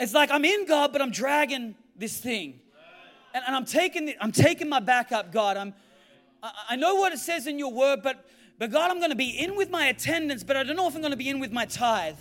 It's 0.00 0.12
like 0.12 0.30
I'm 0.32 0.44
in 0.44 0.66
God, 0.66 0.92
but 0.92 1.00
I'm 1.00 1.12
dragging 1.12 1.76
this 1.96 2.18
thing. 2.18 2.58
And, 3.32 3.44
and 3.46 3.54
I'm 3.54 3.64
taking 3.64 4.06
the, 4.06 4.16
I'm 4.20 4.32
taking 4.32 4.68
my 4.68 4.80
back 4.80 5.12
up, 5.12 5.30
God. 5.30 5.56
I'm 5.56 5.72
I, 6.42 6.50
I 6.70 6.76
know 6.76 6.96
what 6.96 7.12
it 7.12 7.20
says 7.20 7.46
in 7.46 7.58
your 7.58 7.72
word, 7.72 8.00
but 8.02 8.26
but 8.58 8.70
God, 8.70 8.90
I'm 8.90 8.98
going 8.98 9.10
to 9.10 9.16
be 9.16 9.30
in 9.30 9.56
with 9.56 9.70
my 9.70 9.86
attendance, 9.86 10.42
but 10.44 10.56
I 10.56 10.64
don't 10.64 10.76
know 10.76 10.86
if 10.86 10.94
I'm 10.94 11.00
going 11.00 11.12
to 11.12 11.16
be 11.16 11.30
in 11.30 11.40
with 11.40 11.50
my 11.50 11.64
tithe. 11.64 12.18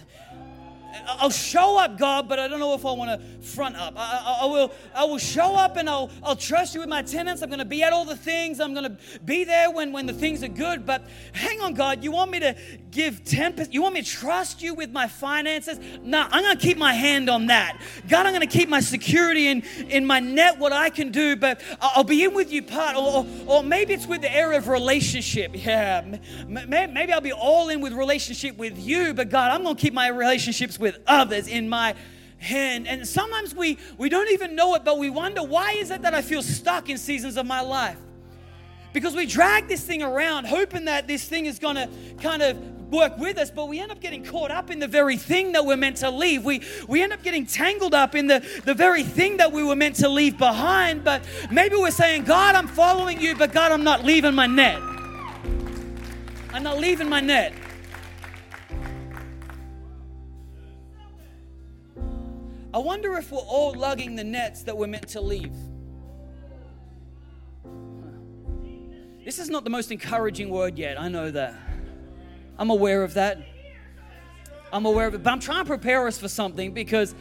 I'll 1.07 1.29
show 1.29 1.77
up, 1.77 1.97
God, 1.97 2.27
but 2.27 2.39
I 2.39 2.47
don't 2.47 2.59
know 2.59 2.73
if 2.73 2.85
I 2.85 2.91
want 2.91 3.19
to 3.19 3.47
front 3.47 3.75
up. 3.75 3.93
I, 3.97 4.23
I, 4.25 4.39
I, 4.41 4.45
will, 4.45 4.71
I 4.95 5.03
will 5.05 5.17
show 5.17 5.55
up 5.55 5.77
and 5.77 5.89
I'll, 5.89 6.09
I'll 6.23 6.35
trust 6.35 6.73
you 6.73 6.79
with 6.79 6.89
my 6.89 7.01
tenants. 7.01 7.41
I'm 7.41 7.49
going 7.49 7.59
to 7.59 7.65
be 7.65 7.83
at 7.83 7.93
all 7.93 8.05
the 8.05 8.15
things. 8.15 8.59
I'm 8.59 8.73
going 8.73 8.85
to 8.85 9.19
be 9.19 9.43
there 9.43 9.71
when, 9.71 9.91
when 9.91 10.05
the 10.05 10.13
things 10.13 10.43
are 10.43 10.49
good. 10.49 10.85
But 10.85 11.03
hang 11.33 11.61
on, 11.61 11.73
God, 11.73 12.03
you 12.03 12.11
want 12.11 12.31
me 12.31 12.39
to 12.39 12.55
give 12.91 13.23
10%? 13.23 13.73
You 13.73 13.81
want 13.81 13.95
me 13.95 14.01
to 14.01 14.09
trust 14.09 14.61
you 14.61 14.73
with 14.73 14.91
my 14.91 15.07
finances? 15.07 15.79
No, 16.01 16.27
I'm 16.29 16.43
going 16.43 16.57
to 16.57 16.61
keep 16.61 16.77
my 16.77 16.93
hand 16.93 17.29
on 17.29 17.47
that. 17.47 17.81
God, 18.07 18.25
I'm 18.25 18.33
going 18.33 18.47
to 18.47 18.57
keep 18.57 18.69
my 18.69 18.79
security 18.79 19.47
in, 19.47 19.61
in 19.89 20.05
my 20.05 20.19
net, 20.19 20.57
what 20.57 20.73
I 20.73 20.89
can 20.89 21.11
do, 21.11 21.35
but 21.35 21.61
I'll 21.81 22.03
be 22.03 22.23
in 22.23 22.33
with 22.33 22.51
you 22.51 22.63
part. 22.63 22.95
Or, 22.95 23.25
or, 23.47 23.63
maybe 23.63 23.93
it's 23.93 24.07
with 24.07 24.21
the 24.21 24.33
area 24.33 24.57
of 24.57 24.67
relationship. 24.67 25.51
Yeah, 25.53 26.17
maybe 26.47 27.13
I'll 27.13 27.21
be 27.21 27.33
all 27.33 27.69
in 27.69 27.81
with 27.81 27.93
relationship 27.93 28.57
with 28.57 28.79
you, 28.79 29.13
but 29.13 29.29
God, 29.29 29.51
I'm 29.51 29.63
going 29.63 29.75
to 29.75 29.81
keep 29.81 29.93
my 29.93 30.07
relationships 30.07 30.78
with 30.79 30.99
others 31.05 31.47
in 31.47 31.69
my 31.69 31.95
hand. 32.37 32.87
And 32.87 33.07
sometimes 33.07 33.53
we, 33.53 33.77
we 33.97 34.09
don't 34.09 34.29
even 34.31 34.55
know 34.55 34.75
it, 34.75 34.83
but 34.83 34.97
we 34.97 35.09
wonder 35.09 35.43
why 35.43 35.73
is 35.73 35.91
it 35.91 36.01
that 36.01 36.13
I 36.13 36.21
feel 36.21 36.41
stuck 36.41 36.89
in 36.89 36.97
seasons 36.97 37.37
of 37.37 37.45
my 37.45 37.61
life? 37.61 37.97
Because 38.91 39.15
we 39.15 39.25
drag 39.25 39.67
this 39.67 39.83
thing 39.83 40.01
around 40.01 40.45
hoping 40.45 40.85
that 40.85 41.07
this 41.07 41.23
thing 41.23 41.45
is 41.45 41.59
going 41.59 41.75
to 41.75 41.89
kind 42.21 42.41
of 42.41 42.57
work 42.89 43.17
with 43.19 43.37
us, 43.37 43.51
but 43.51 43.67
we 43.67 43.79
end 43.79 43.91
up 43.91 43.99
getting 43.99 44.23
caught 44.23 44.49
up 44.49 44.71
in 44.71 44.79
the 44.79 44.87
very 44.87 45.15
thing 45.15 45.51
that 45.51 45.63
we're 45.63 45.77
meant 45.77 45.97
to 45.97 46.09
leave. 46.09 46.43
We, 46.43 46.63
we 46.87 47.03
end 47.03 47.13
up 47.13 47.21
getting 47.21 47.45
tangled 47.45 47.93
up 47.93 48.15
in 48.15 48.25
the, 48.25 48.39
the 48.65 48.73
very 48.73 49.03
thing 49.03 49.37
that 49.37 49.51
we 49.51 49.63
were 49.63 49.75
meant 49.75 49.97
to 49.97 50.09
leave 50.09 50.39
behind. 50.39 51.03
But 51.03 51.23
maybe 51.51 51.75
we're 51.75 51.91
saying, 51.91 52.23
God, 52.23 52.55
I'm 52.55 52.67
following 52.67 53.21
you, 53.21 53.35
but 53.35 53.53
God, 53.53 53.71
I'm 53.71 53.83
not 53.83 54.03
leaving 54.03 54.33
my 54.33 54.47
net. 54.47 54.81
I'm 56.51 56.63
not 56.63 56.79
leaving 56.79 57.07
my 57.07 57.21
net. 57.21 57.53
I 62.71 62.77
wonder 62.77 63.17
if 63.17 63.31
we're 63.31 63.39
all 63.39 63.73
lugging 63.73 64.15
the 64.15 64.23
nets 64.23 64.63
that 64.63 64.77
we're 64.77 64.87
meant 64.87 65.07
to 65.09 65.21
leave. 65.21 65.55
This 69.25 69.39
is 69.39 69.49
not 69.49 69.63
the 69.63 69.69
most 69.69 69.91
encouraging 69.91 70.49
word 70.49 70.77
yet, 70.77 70.99
I 70.99 71.07
know 71.07 71.31
that. 71.31 71.55
I'm 72.57 72.69
aware 72.69 73.03
of 73.03 73.15
that. 73.15 73.39
I'm 74.71 74.85
aware 74.85 75.07
of 75.07 75.15
it, 75.15 75.23
but 75.23 75.31
I'm 75.31 75.39
trying 75.39 75.63
to 75.63 75.67
prepare 75.67 76.05
us 76.07 76.19
for 76.19 76.27
something 76.27 76.73
because 76.73 77.15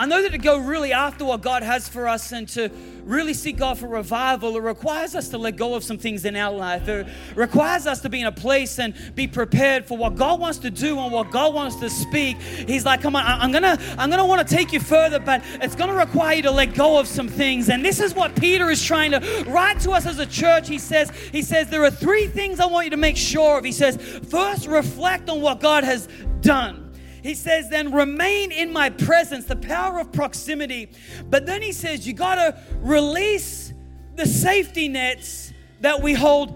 I 0.00 0.06
know 0.06 0.22
that 0.22 0.32
to 0.32 0.38
go 0.38 0.56
really 0.56 0.94
after 0.94 1.26
what 1.26 1.42
God 1.42 1.62
has 1.62 1.86
for 1.86 2.08
us 2.08 2.32
and 2.32 2.48
to 2.48 2.70
really 3.04 3.34
seek 3.34 3.58
God 3.58 3.76
for 3.76 3.86
revival, 3.86 4.56
it 4.56 4.62
requires 4.62 5.14
us 5.14 5.28
to 5.28 5.36
let 5.36 5.56
go 5.56 5.74
of 5.74 5.84
some 5.84 5.98
things 5.98 6.24
in 6.24 6.36
our 6.36 6.56
life. 6.56 6.88
It 6.88 7.06
requires 7.34 7.86
us 7.86 8.00
to 8.00 8.08
be 8.08 8.22
in 8.22 8.26
a 8.26 8.32
place 8.32 8.78
and 8.78 8.94
be 9.14 9.26
prepared 9.26 9.84
for 9.84 9.98
what 9.98 10.16
God 10.16 10.40
wants 10.40 10.56
to 10.60 10.70
do 10.70 10.98
and 10.98 11.12
what 11.12 11.30
God 11.30 11.52
wants 11.52 11.76
to 11.76 11.90
speak. 11.90 12.38
He's 12.38 12.86
like, 12.86 13.02
come 13.02 13.14
on, 13.14 13.26
I'm 13.26 13.52
gonna, 13.52 13.76
I'm 13.98 14.08
gonna 14.08 14.24
want 14.24 14.48
to 14.48 14.56
take 14.56 14.72
you 14.72 14.80
further, 14.80 15.18
but 15.18 15.42
it's 15.60 15.74
gonna 15.74 15.94
require 15.94 16.36
you 16.36 16.42
to 16.44 16.50
let 16.50 16.72
go 16.72 16.98
of 16.98 17.06
some 17.06 17.28
things. 17.28 17.68
And 17.68 17.84
this 17.84 18.00
is 18.00 18.14
what 18.14 18.34
Peter 18.36 18.70
is 18.70 18.82
trying 18.82 19.10
to 19.10 19.44
write 19.48 19.80
to 19.80 19.90
us 19.90 20.06
as 20.06 20.18
a 20.18 20.24
church. 20.24 20.66
He 20.66 20.78
says, 20.78 21.10
he 21.30 21.42
says, 21.42 21.68
there 21.68 21.84
are 21.84 21.90
three 21.90 22.26
things 22.26 22.58
I 22.58 22.64
want 22.64 22.86
you 22.86 22.90
to 22.92 22.96
make 22.96 23.18
sure 23.18 23.58
of. 23.58 23.64
He 23.64 23.72
says, 23.72 23.98
first, 24.30 24.66
reflect 24.66 25.28
on 25.28 25.42
what 25.42 25.60
God 25.60 25.84
has 25.84 26.08
done. 26.40 26.89
He 27.22 27.34
says, 27.34 27.68
then 27.68 27.92
remain 27.92 28.52
in 28.52 28.72
my 28.72 28.90
presence, 28.90 29.44
the 29.44 29.56
power 29.56 29.98
of 30.00 30.12
proximity. 30.12 30.90
But 31.28 31.46
then 31.46 31.62
he 31.62 31.72
says, 31.72 32.06
you 32.06 32.12
got 32.12 32.36
to 32.36 32.58
release 32.80 33.72
the 34.16 34.26
safety 34.26 34.88
nets 34.88 35.52
that 35.80 36.02
we 36.02 36.14
hold 36.14 36.50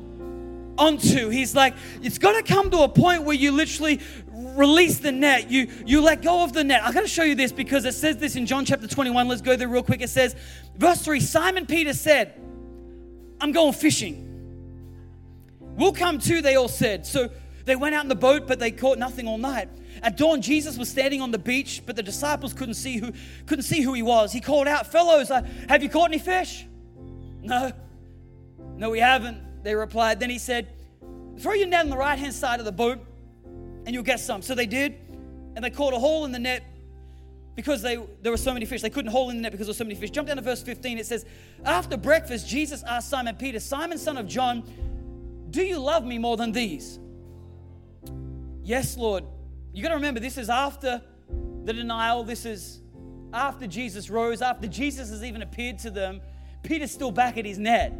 onto. 0.79 1.29
He's 1.29 1.55
like, 1.55 1.75
it's 2.03 2.19
got 2.19 2.33
to 2.33 2.43
come 2.43 2.71
to 2.71 2.81
a 2.81 2.89
point 2.89 3.25
where 3.25 3.37
you 3.37 3.53
literally 3.53 4.01
release 4.33 4.99
the 4.99 5.12
net. 5.12 5.51
You 5.51 5.69
you 5.87 6.01
let 6.01 6.23
go 6.23 6.45
of 6.45 6.53
the 6.53 6.65
net. 6.65 6.83
I 6.83 6.93
got 6.93 7.03
to 7.03 7.09
show 7.09 7.23
you 7.23 7.35
this 7.35 7.53
because 7.53 7.85
it 7.85 7.95
says 7.95 8.17
this 8.17 8.37
in 8.37 8.47
John 8.47 8.65
chapter 8.65 8.87
21. 8.87 9.29
Let's 9.29 9.43
go 9.43 9.57
there 9.57 9.69
real 9.69 9.83
quick. 9.83 10.01
It 10.01 10.11
says, 10.11 10.35
verse 10.77 11.03
3, 11.03 11.21
Simon 11.21 11.67
Peter 11.67 11.93
said, 11.93 12.35
I'm 13.41 13.53
going 13.53 13.73
fishing. 13.73 14.31
We'll 15.61 15.93
come 15.93 16.19
too, 16.19 16.41
they 16.41 16.57
all 16.57 16.69
said. 16.69 17.07
So 17.07 17.31
they 17.65 17.77
went 17.77 17.95
out 17.95 18.05
in 18.05 18.09
the 18.09 18.15
boat, 18.15 18.47
but 18.47 18.59
they 18.59 18.71
caught 18.71 18.99
nothing 18.99 19.27
all 19.27 19.39
night. 19.39 19.69
At 20.05 20.18
dawn, 20.18 20.42
Jesus 20.42 20.76
was 20.76 20.90
standing 20.90 21.22
on 21.22 21.30
the 21.30 21.38
beach, 21.38 21.82
but 21.86 21.96
the 21.96 22.02
disciples 22.02 22.52
couldn't 22.52 22.74
see 22.74 22.98
who 22.98 23.12
couldn't 23.46 23.64
see 23.64 23.80
who 23.80 23.94
he 23.94 24.02
was. 24.02 24.32
He 24.32 24.40
called 24.40 24.68
out, 24.68 24.86
"Fellows, 24.86 25.30
uh, 25.30 25.40
have 25.66 25.82
you 25.82 25.88
caught 25.88 26.11
any 26.11 26.18
fish?" 26.18 26.66
No, 27.40 27.72
no, 28.76 28.90
we 28.90 29.00
haven't. 29.00 29.64
They 29.64 29.74
replied. 29.74 30.20
Then 30.20 30.28
he 30.28 30.38
said, 30.38 30.68
"Throw 31.38 31.55
your 31.55 31.68
net 31.68 31.84
on 31.84 31.90
the 31.90 31.96
right 31.96 32.18
hand 32.18 32.34
side 32.34 32.59
of 32.59 32.66
the 32.66 32.72
boat, 32.72 32.98
and 33.86 33.94
you'll 33.94 34.02
get 34.02 34.20
some." 34.20 34.42
So 34.42 34.55
they 34.55 34.66
did, 34.66 34.94
and 35.57 35.64
they 35.64 35.70
caught 35.70 35.94
a 35.94 35.98
hole 35.98 36.26
in 36.26 36.32
the 36.32 36.38
net 36.38 36.62
because 37.55 37.80
they, 37.80 37.98
there 38.20 38.30
were 38.30 38.36
so 38.36 38.52
many 38.52 38.66
fish. 38.66 38.82
They 38.82 38.90
couldn't 38.90 39.11
hold 39.11 39.30
in 39.30 39.36
the 39.36 39.42
net 39.42 39.52
because 39.52 39.68
there 39.68 39.72
were 39.72 39.78
so 39.78 39.84
many 39.84 39.94
fish. 39.94 40.11
Jump 40.11 40.28
down 40.28 40.36
to 40.36 40.42
verse 40.42 40.62
15. 40.62 40.98
It 40.98 41.07
says, 41.07 41.24
After 41.64 41.96
breakfast, 41.96 42.48
Jesus 42.48 42.82
asked 42.82 43.09
Simon 43.09 43.36
Peter, 43.36 43.61
Simon, 43.61 43.96
son 43.96 44.18
of 44.18 44.26
John, 44.26 44.64
do 45.50 45.62
you 45.62 45.78
love 45.78 46.05
me 46.05 46.18
more 46.18 46.36
than 46.36 46.50
these? 46.50 46.98
Yes, 48.64 48.96
Lord, 48.96 49.24
you 49.75 49.83
got 49.83 49.89
to 49.89 49.97
remember, 49.97 50.20
this 50.20 50.39
is 50.39 50.49
after 50.49 51.03
the 51.64 51.72
denial. 51.72 52.22
This 52.22 52.47
is 52.47 52.81
after 53.33 53.66
Jesus 53.66 54.09
rose, 54.09 54.41
after 54.41 54.68
Jesus 54.68 55.11
has 55.11 55.25
even 55.25 55.43
appeared 55.43 55.81
to 55.81 55.91
them. 55.91 56.20
Peter's 56.62 56.93
still 56.93 57.11
back 57.11 57.37
at 57.37 57.45
his 57.45 57.59
net. 57.59 57.93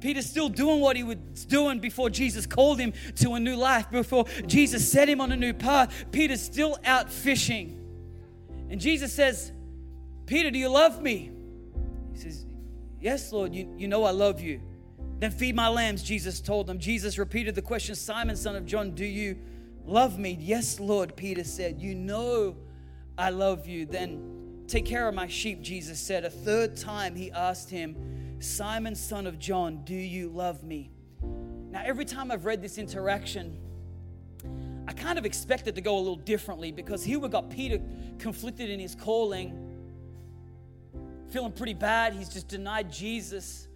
Peter's 0.00 0.26
still 0.26 0.48
doing 0.48 0.80
what 0.80 0.96
he 0.96 1.04
was 1.04 1.44
doing 1.46 1.78
before 1.78 2.10
Jesus 2.10 2.46
called 2.46 2.80
him 2.80 2.92
to 3.16 3.34
a 3.34 3.40
new 3.40 3.54
life, 3.54 3.88
before 3.90 4.24
Jesus 4.46 4.90
set 4.90 5.08
him 5.08 5.20
on 5.20 5.30
a 5.30 5.36
new 5.36 5.52
path. 5.52 6.06
Peter's 6.10 6.40
still 6.40 6.76
out 6.84 7.08
fishing. 7.08 7.78
And 8.68 8.80
Jesus 8.80 9.12
says, 9.12 9.52
Peter, 10.26 10.50
do 10.50 10.58
you 10.58 10.68
love 10.68 11.02
me? 11.02 11.30
He 12.14 12.18
says, 12.18 12.46
Yes, 13.00 13.30
Lord, 13.32 13.54
you, 13.54 13.72
you 13.76 13.88
know 13.88 14.04
I 14.04 14.10
love 14.10 14.40
you. 14.40 14.60
Then 15.18 15.30
feed 15.30 15.54
my 15.54 15.68
lambs, 15.68 16.02
Jesus 16.02 16.40
told 16.40 16.66
them. 16.66 16.78
Jesus 16.78 17.18
repeated 17.18 17.54
the 17.54 17.62
question, 17.62 17.94
Simon, 17.94 18.34
son 18.34 18.56
of 18.56 18.64
John, 18.64 18.92
do 18.92 19.04
you 19.04 19.36
Love 19.84 20.18
me. 20.18 20.36
Yes, 20.40 20.78
Lord, 20.78 21.16
Peter 21.16 21.44
said. 21.44 21.80
You 21.80 21.94
know 21.94 22.56
I 23.18 23.30
love 23.30 23.66
you. 23.66 23.86
Then 23.86 24.64
take 24.66 24.86
care 24.86 25.08
of 25.08 25.14
my 25.14 25.26
sheep, 25.26 25.60
Jesus 25.60 25.98
said. 25.98 26.24
A 26.24 26.30
third 26.30 26.76
time 26.76 27.14
he 27.14 27.30
asked 27.32 27.70
him, 27.70 27.96
Simon, 28.40 28.94
son 28.94 29.26
of 29.26 29.38
John, 29.38 29.84
do 29.84 29.94
you 29.94 30.28
love 30.28 30.62
me? 30.64 30.90
Now, 31.70 31.82
every 31.84 32.04
time 32.04 32.30
I've 32.30 32.44
read 32.44 32.60
this 32.60 32.78
interaction, 32.78 33.58
I 34.86 34.92
kind 34.92 35.18
of 35.18 35.24
expected 35.24 35.74
to 35.76 35.80
go 35.80 35.96
a 35.96 35.98
little 35.98 36.16
differently 36.16 36.72
because 36.72 37.04
here 37.04 37.18
we 37.18 37.28
got 37.28 37.50
Peter 37.50 37.80
conflicted 38.18 38.68
in 38.68 38.80
his 38.80 38.94
calling, 38.94 39.56
feeling 41.30 41.52
pretty 41.52 41.74
bad. 41.74 42.14
He's 42.14 42.28
just 42.28 42.48
denied 42.48 42.92
Jesus. 42.92 43.68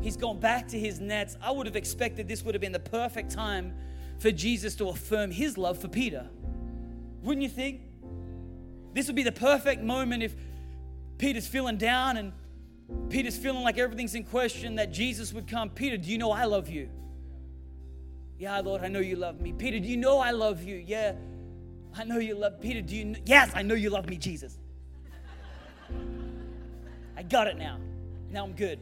He's 0.00 0.16
gone 0.16 0.38
back 0.40 0.68
to 0.68 0.78
his 0.78 1.00
nets. 1.00 1.36
I 1.40 1.50
would 1.50 1.66
have 1.66 1.76
expected 1.76 2.28
this 2.28 2.44
would 2.44 2.54
have 2.54 2.60
been 2.60 2.72
the 2.72 2.80
perfect 2.80 3.30
time 3.30 3.74
for 4.18 4.30
Jesus 4.30 4.74
to 4.76 4.88
affirm 4.88 5.30
his 5.30 5.56
love 5.56 5.78
for 5.78 5.88
Peter. 5.88 6.26
Wouldn't 7.22 7.42
you 7.42 7.48
think? 7.48 7.80
This 8.94 9.06
would 9.06 9.16
be 9.16 9.22
the 9.22 9.32
perfect 9.32 9.82
moment 9.82 10.22
if 10.22 10.34
Peter's 11.18 11.46
feeling 11.46 11.76
down 11.76 12.16
and 12.16 12.32
Peter's 13.10 13.36
feeling 13.36 13.62
like 13.62 13.78
everything's 13.78 14.14
in 14.14 14.24
question, 14.24 14.76
that 14.76 14.92
Jesus 14.92 15.32
would 15.32 15.46
come. 15.46 15.70
Peter, 15.70 15.96
do 15.96 16.10
you 16.10 16.18
know 16.18 16.30
I 16.30 16.44
love 16.44 16.68
you? 16.68 16.88
Yeah, 18.38 18.58
Lord, 18.60 18.82
I 18.82 18.88
know 18.88 19.00
you 19.00 19.16
love 19.16 19.40
me. 19.40 19.52
Peter, 19.52 19.78
do 19.78 19.86
you 19.86 19.96
know 19.96 20.18
I 20.18 20.30
love 20.30 20.62
you? 20.62 20.76
Yeah, 20.76 21.14
I 21.96 22.04
know 22.04 22.18
you 22.18 22.34
love 22.34 22.60
Peter. 22.60 22.80
Do 22.80 22.96
you? 22.96 23.04
Know? 23.06 23.18
Yes, 23.24 23.52
I 23.54 23.62
know 23.62 23.74
you 23.74 23.90
love 23.90 24.08
me, 24.08 24.16
Jesus. 24.16 24.58
I 27.16 27.22
got 27.24 27.48
it 27.48 27.58
now. 27.58 27.78
Now 28.30 28.44
I'm 28.44 28.52
good. 28.52 28.78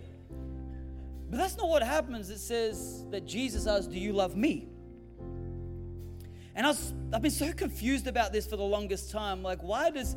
But 1.31 1.39
that's 1.39 1.57
not 1.57 1.69
what 1.69 1.83
happens. 1.83 2.31
It 2.31 2.39
says 2.39 3.05
that 3.11 3.27
Jesus 3.27 3.67
asks, 3.67 3.87
Do 3.87 3.99
you 3.99 4.13
love 4.13 4.37
me? 4.37 4.69
And 6.57 6.65
I 6.65 6.71
was, 6.71 6.95
I've 7.13 7.21
been 7.21 7.31
so 7.31 7.53
confused 7.53 8.07
about 8.07 8.33
this 8.33 8.47
for 8.47 8.57
the 8.57 8.65
longest 8.65 9.11
time. 9.11 9.43
Like, 9.43 9.63
why 9.63 9.91
does 9.91 10.17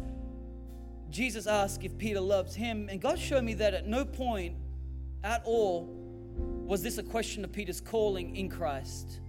Jesus 1.10 1.48
ask 1.48 1.84
if 1.84 1.98
Peter 1.98 2.22
loves 2.22 2.56
him? 2.56 2.88
And 2.90 3.02
God 3.02 3.20
showed 3.20 3.44
me 3.44 3.56
that 3.56 3.74
at 3.74 3.88
no 3.88 4.06
point 4.06 4.56
at 5.22 5.44
all 5.44 5.94
was 6.66 6.82
this 6.82 6.98
a 6.98 7.04
question 7.04 7.44
of 7.44 7.52
Peter's 7.52 7.82
calling 7.82 8.38
in 8.38 8.48
Christ 8.48 9.20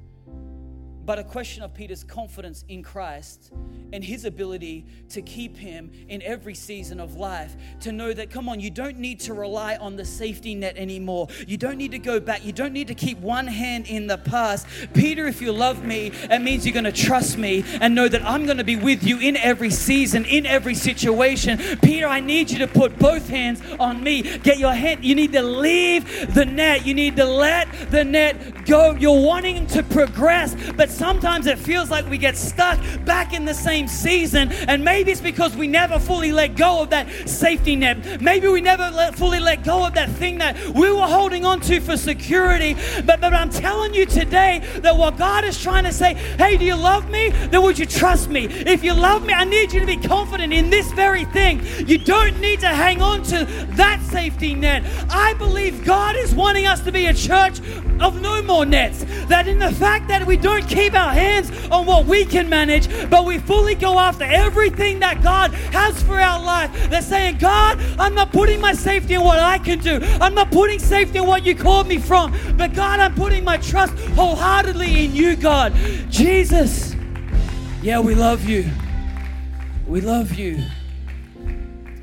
but 1.05 1.19
a 1.19 1.25
question 1.25 1.63
of 1.63 1.75
Peter's 1.75 2.05
confidence 2.05 2.65
in 2.69 2.83
Christ 2.83 3.53
and 3.93 4.05
his 4.05 4.25
ability 4.25 4.87
to 5.09 5.23
keep 5.23 5.57
him 5.57 5.91
in 6.09 6.23
every 6.23 6.55
season 6.55 7.01
of 7.01 7.17
life. 7.17 7.57
To 7.81 7.93
know 7.93 8.13
that, 8.13 8.31
come 8.31 8.49
on, 8.49 8.61
you 8.61 8.71
don't 8.71 8.99
need 8.99 9.21
to 9.21 9.35
rely 9.35 9.77
on 9.77 9.97
the 9.97 10.05
safety 10.05 10.55
net 10.55 10.77
anymore. 10.77 11.29
You 11.47 11.57
don't 11.57 11.79
need 11.79 11.91
to 11.93 11.99
go 11.99 12.21
back. 12.21 12.45
You 12.45 12.53
don't 12.53 12.73
need 12.73 12.89
to 12.89 12.95
keep 12.95 13.19
one 13.19 13.47
hand 13.47 13.87
in 13.89 14.07
the 14.07 14.19
past. 14.19 14.67
Peter, 14.95 15.27
if 15.27 15.41
you 15.41 15.53
love 15.53 15.85
me, 15.85 16.13
it 16.31 16.41
means 16.41 16.67
you're 16.67 16.75
going 16.75 16.85
to 16.85 16.93
trust 16.93 17.39
me 17.39 17.65
and 17.81 17.95
know 17.95 18.09
that 18.09 18.25
I'm 18.25 18.45
going 18.45 18.59
to 18.59 18.65
be 18.65 18.77
with 18.77 19.03
you 19.03 19.19
in 19.19 19.37
every 19.37 19.71
season, 19.71 20.25
in 20.25 20.47
every 20.47 20.75
situation. 20.75 21.59
Peter, 21.83 22.07
I 22.07 22.21
need 22.21 22.51
you 22.51 22.59
to 22.59 22.69
put 22.69 22.99
both 22.99 23.29
hands 23.29 23.63
on 23.79 24.03
me. 24.03 24.39
Get 24.39 24.59
your 24.59 24.73
hand. 24.73 25.05
You 25.05 25.15
need 25.15 25.33
to 25.33 25.43
leave 25.43 26.35
the 26.35 26.45
net. 26.45 26.87
You 26.87 26.95
need 26.95 27.17
to 27.17 27.25
let 27.25 27.69
the 27.91 28.05
net 28.05 28.67
go. 28.67 28.93
You're 28.93 29.27
wanting 29.27 29.67
to 29.69 29.83
progress, 29.83 30.55
but 30.77 30.90
sometimes 30.91 31.47
it 31.47 31.59
feels 31.59 31.91
like 31.91 32.09
we 32.09 32.19
get 32.19 32.37
stuck 32.37 32.79
back 33.05 33.33
in 33.33 33.45
the 33.45 33.55
same 33.55 33.89
season. 33.89 34.51
And 34.69 34.85
maybe 34.85 35.13
it's 35.13 35.21
because 35.21 35.57
we 35.57 35.67
never 35.67 35.99
fully 35.99 36.33
let 36.33 36.57
go 36.57 36.83
of 36.83 36.91
that 36.91 37.09
safety 37.29 37.77
net. 37.77 38.21
Maybe 38.21 38.49
we 38.49 38.61
never 38.61 38.91
let, 38.91 39.15
fully 39.15 39.41
let 39.41 39.65
go 39.65 39.87
of 39.87 39.95
that 39.95 40.11
thing 40.11 40.39
that 40.39 40.57
we 40.69 40.91
were 40.91 41.07
holding 41.07 41.45
on 41.45 41.61
to 41.61 41.81
for 41.81 41.97
security. 41.97 42.75
But, 43.05 43.21
but 43.21 43.35
I'm 43.35 43.51
telling 43.51 43.95
you 43.95 44.07
today 44.07 44.61
that 44.83 44.97
what 44.97 45.17
God 45.17 45.45
is 45.45 45.61
trying 45.61 45.85
to 45.85 45.93
say, 45.93 46.15
hey, 46.15 46.57
do 46.57 46.65
you 46.65 46.77
love 46.77 47.11
me? 47.11 47.31
Then 47.31 47.63
would 47.63 47.79
you 47.79 47.87
trust 47.87 48.29
me? 48.29 48.47
If 48.47 48.85
you 48.85 48.95
love 48.95 49.25
me, 49.25 49.33
I 49.33 49.45
need 49.45 49.73
you 49.73 49.81
to 49.81 49.87
be 49.87 49.97
confident 49.97 50.53
in 50.53 50.71
this 50.71 50.91
very 50.93 51.25
thing. 51.27 51.63
You 51.87 51.99
don't 51.99 52.41
need 52.41 52.61
to 52.61 52.69
hang 52.69 53.03
on 53.03 53.23
to 53.25 53.45
that 53.77 54.03
safety 54.03 54.55
net. 54.55 54.85
I 55.11 55.35
believe 55.35 55.85
God 55.85 56.17
is 56.17 56.35
wanting 56.35 56.67
us 56.67 56.81
to 56.83 56.93
be 56.93 57.07
a 57.07 57.15
church 57.15 57.61
of 58.01 58.21
no 58.21 58.43
more 58.43 58.65
nets. 58.65 59.05
That 59.27 59.47
in 59.47 59.59
the 59.59 59.73
fact 59.73 60.09
that 60.09 60.27
we 60.27 60.37
don't 60.37 60.67
keep 60.67 60.95
our 60.95 61.13
hands 61.13 61.51
on 61.71 61.87
what 61.87 62.07
we 62.07 62.25
can 62.25 62.49
manage, 62.49 62.89
but 63.11 63.25
we 63.25 63.39
fully 63.39 63.75
go 63.75 63.99
after 63.99 64.25
everything 64.25 65.01
that 65.01 65.23
God 65.23 65.53
has 65.73 66.03
for 66.03 66.19
our 66.19 66.43
life. 66.43 66.91
They're 66.91 67.03
saying, 67.03 67.39
God, 67.39 67.79
I'm 67.99 68.15
not 68.15 68.33
putting 68.33 68.61
my 68.61 68.73
safety 68.73 69.15
in 69.15 69.23
what 69.23 69.39
I 69.39 69.59
can 69.59 69.79
do. 69.79 70.01
I'm 70.21 70.35
not 70.35 70.51
putting 70.51 70.79
safety 70.79 71.19
in 71.19 71.27
what 71.27 71.45
you 71.45 71.55
called 71.55 71.87
me 71.87 71.99
from. 71.99 72.35
But 72.57 72.75
God, 72.75 73.01
I'm 73.01 73.15
putting 73.15 73.45
my 73.45 73.59
trust 73.59 73.93
wholeheartedly 74.11 75.05
in 75.05 75.15
you, 75.15 75.37
God. 75.37 75.75
Jesus. 76.09 76.95
Yeah, 77.83 78.01
we 78.01 78.15
love 78.15 78.45
you. 78.45 78.71
We 79.87 80.01
love 80.01 80.35
you. 80.35 80.63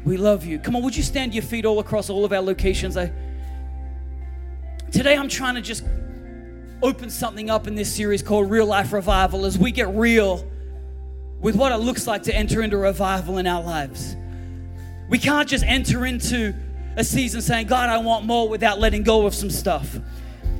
We 0.03 0.17
love 0.17 0.45
you. 0.45 0.57
Come 0.57 0.75
on, 0.75 0.83
would 0.83 0.95
you 0.95 1.03
stand 1.03 1.33
your 1.33 1.43
feet 1.43 1.65
all 1.65 1.79
across 1.79 2.09
all 2.09 2.23
of 2.23 2.31
our 2.31 2.41
locations? 2.41 2.97
I 2.97 3.11
Today 4.91 5.17
I'm 5.17 5.27
trying 5.27 5.55
to 5.55 5.61
just 5.61 5.83
open 6.81 7.09
something 7.09 7.49
up 7.49 7.67
in 7.67 7.75
this 7.75 7.93
series 7.93 8.23
called 8.23 8.49
Real 8.49 8.65
Life 8.65 8.93
Revival 8.93 9.45
as 9.45 9.57
we 9.57 9.71
get 9.71 9.89
real 9.89 10.49
with 11.41 11.57
what 11.57 11.73
it 11.73 11.77
looks 11.77 12.07
like 12.07 12.23
to 12.23 12.33
enter 12.33 12.61
into 12.61 12.77
revival 12.77 13.38
in 13.38 13.47
our 13.47 13.61
lives. 13.61 14.15
We 15.09 15.17
can't 15.17 15.47
just 15.47 15.65
enter 15.65 16.05
into 16.05 16.55
a 16.95 17.03
season 17.03 17.41
saying, 17.41 17.67
God, 17.67 17.89
I 17.89 17.97
want 17.97 18.25
more 18.25 18.47
without 18.47 18.79
letting 18.79 19.03
go 19.03 19.25
of 19.25 19.35
some 19.35 19.49
stuff. 19.49 19.99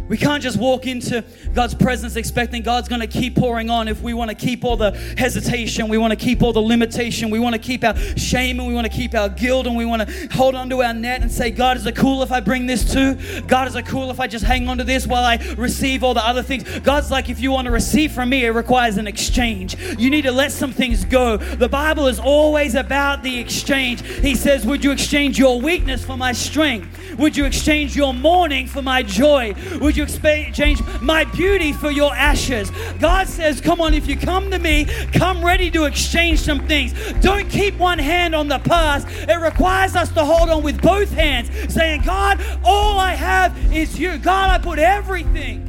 We 0.10 0.18
can't 0.18 0.42
just 0.42 0.58
walk 0.58 0.88
into 0.88 1.24
God's 1.54 1.76
presence 1.76 2.16
expecting 2.16 2.64
God's 2.64 2.88
going 2.88 3.02
to 3.02 3.08
keep 3.08 3.36
pouring 3.36 3.70
on 3.70 3.88
if 3.88 4.02
we 4.02 4.14
want 4.14 4.30
to 4.30 4.36
keep 4.36 4.64
all 4.64 4.78
the 4.78 4.92
hesitation, 5.18 5.88
we 5.88 5.98
want 5.98 6.12
to 6.12 6.18
keep 6.18 6.42
all 6.42 6.54
the 6.54 6.62
limitation, 6.62 7.30
we 7.30 7.40
want 7.40 7.54
to 7.54 7.60
keep 7.60 7.84
our 7.84 7.96
shame 8.18 8.60
and 8.60 8.68
we 8.68 8.74
want 8.74 8.86
to 8.86 8.94
keep 8.94 9.14
our 9.16 9.30
guilt 9.30 9.68
and 9.68 9.76
we 9.76 9.86
want 9.86 10.08
to 10.08 10.28
hold 10.32 10.56
onto 10.56 10.82
our 10.82 10.94
net 10.94 11.22
and 11.22 11.32
say, 11.32 11.52
God, 11.52 11.78
is 11.78 11.86
it 11.86 11.96
cool 11.96 12.24
if 12.24 12.32
I 12.32 12.40
bring 12.40 12.66
this 12.66 12.92
too? 12.92 13.16
God, 13.42 13.68
is 13.68 13.76
it 13.76 13.86
cool 13.86 14.10
if 14.10 14.20
I 14.20 14.28
just 14.28 14.46
hang 14.46 14.70
on 14.70 14.78
to 14.78 14.84
this 14.84 15.06
while 15.06 15.24
I 15.24 15.38
receive 15.58 16.04
all 16.04 16.14
the 16.14 16.26
other 16.26 16.44
things? 16.44 16.80
God's 16.80 17.12
like, 17.12 17.30
if 17.30 17.40
you 17.40 17.52
want 17.52 17.66
to 17.66 17.72
receive 17.72 18.12
from 18.12 18.30
me, 18.30 18.46
it 18.46 18.52
requires 18.52 18.98
an 18.98 19.08
exchange. 19.08 19.78
You 19.98 20.10
need 20.10 20.24
to 20.24 20.32
let 20.32 20.52
some 20.52 20.72
things 20.72 21.04
go. 21.04 21.38
The 21.38 21.70
Bible 21.70 22.08
is 22.08 22.20
always 22.20 22.76
about 22.76 23.24
the 23.24 23.40
exchange. 23.40 24.06
He 24.06 24.36
says, 24.36 24.66
Would 24.66 24.84
you 24.84 24.92
exchange 24.92 25.38
your 25.38 25.60
weakness 25.60 26.06
for 26.06 26.18
my 26.18 26.32
strength? 26.32 27.18
Would 27.18 27.36
you 27.36 27.46
exchange 27.46 27.96
your 27.96 28.14
mourning 28.14 28.68
for 28.68 28.82
my 28.82 29.04
joy? 29.04 29.54
Would 29.82 29.97
you 29.98 30.04
exchange 30.04 30.82
my 31.02 31.26
beauty 31.26 31.74
for 31.74 31.92
your 31.92 32.16
ashes? 32.16 32.72
God 33.00 33.28
says, 33.28 33.60
Come 33.60 33.82
on, 33.82 33.94
if 33.94 34.08
you 34.08 34.16
come 34.16 34.52
to 34.52 34.60
me, 34.60 34.86
come 35.12 35.44
ready 35.44 35.70
to 35.72 35.86
exchange 35.86 36.40
some 36.40 36.66
things. 36.68 36.94
Don't 37.22 37.50
keep 37.50 37.78
one 37.78 38.00
hand 38.00 38.36
on 38.36 38.48
the 38.48 38.60
past. 38.60 39.08
It 39.10 39.40
requires 39.40 39.96
us 39.96 40.12
to 40.14 40.24
hold 40.24 40.50
on 40.50 40.64
with 40.64 40.82
both 40.82 41.12
hands, 41.12 41.74
saying, 41.74 42.04
God, 42.04 42.42
all 42.64 43.00
I 43.00 43.14
have 43.14 43.74
is 43.74 44.00
you. 44.00 44.18
God, 44.18 44.50
I 44.50 44.64
put 44.64 44.80
everything 44.80 45.64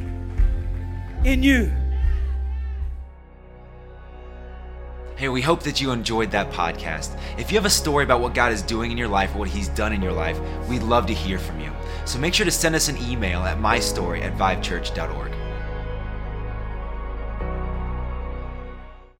in 1.25 1.43
you. 1.43 1.71
Hey, 5.19 5.27
we 5.27 5.41
hope 5.41 5.63
that 5.63 5.81
you 5.81 5.91
enjoyed 5.91 6.31
that 6.31 6.49
podcast. 6.49 7.19
If 7.37 7.51
you 7.51 7.57
have 7.57 7.65
a 7.65 7.69
story 7.69 8.05
about 8.05 8.21
what 8.21 8.33
God 8.33 8.53
is 8.53 8.61
doing 8.61 8.89
in 8.89 8.97
your 8.97 9.09
life 9.09 9.35
or 9.35 9.39
what 9.39 9.49
He's 9.49 9.67
done 9.67 9.91
in 9.91 10.01
your 10.01 10.13
life, 10.13 10.39
we'd 10.69 10.81
love 10.81 11.07
to 11.07 11.13
hear 11.13 11.37
from 11.37 11.59
you. 11.59 11.73
So 12.05 12.17
make 12.19 12.33
sure 12.33 12.45
to 12.45 12.51
send 12.51 12.73
us 12.73 12.87
an 12.87 12.95
email 12.99 13.41
at 13.41 13.57
mystory 13.57 14.21
at 14.21 14.37
vivechurch.org. 14.37 15.38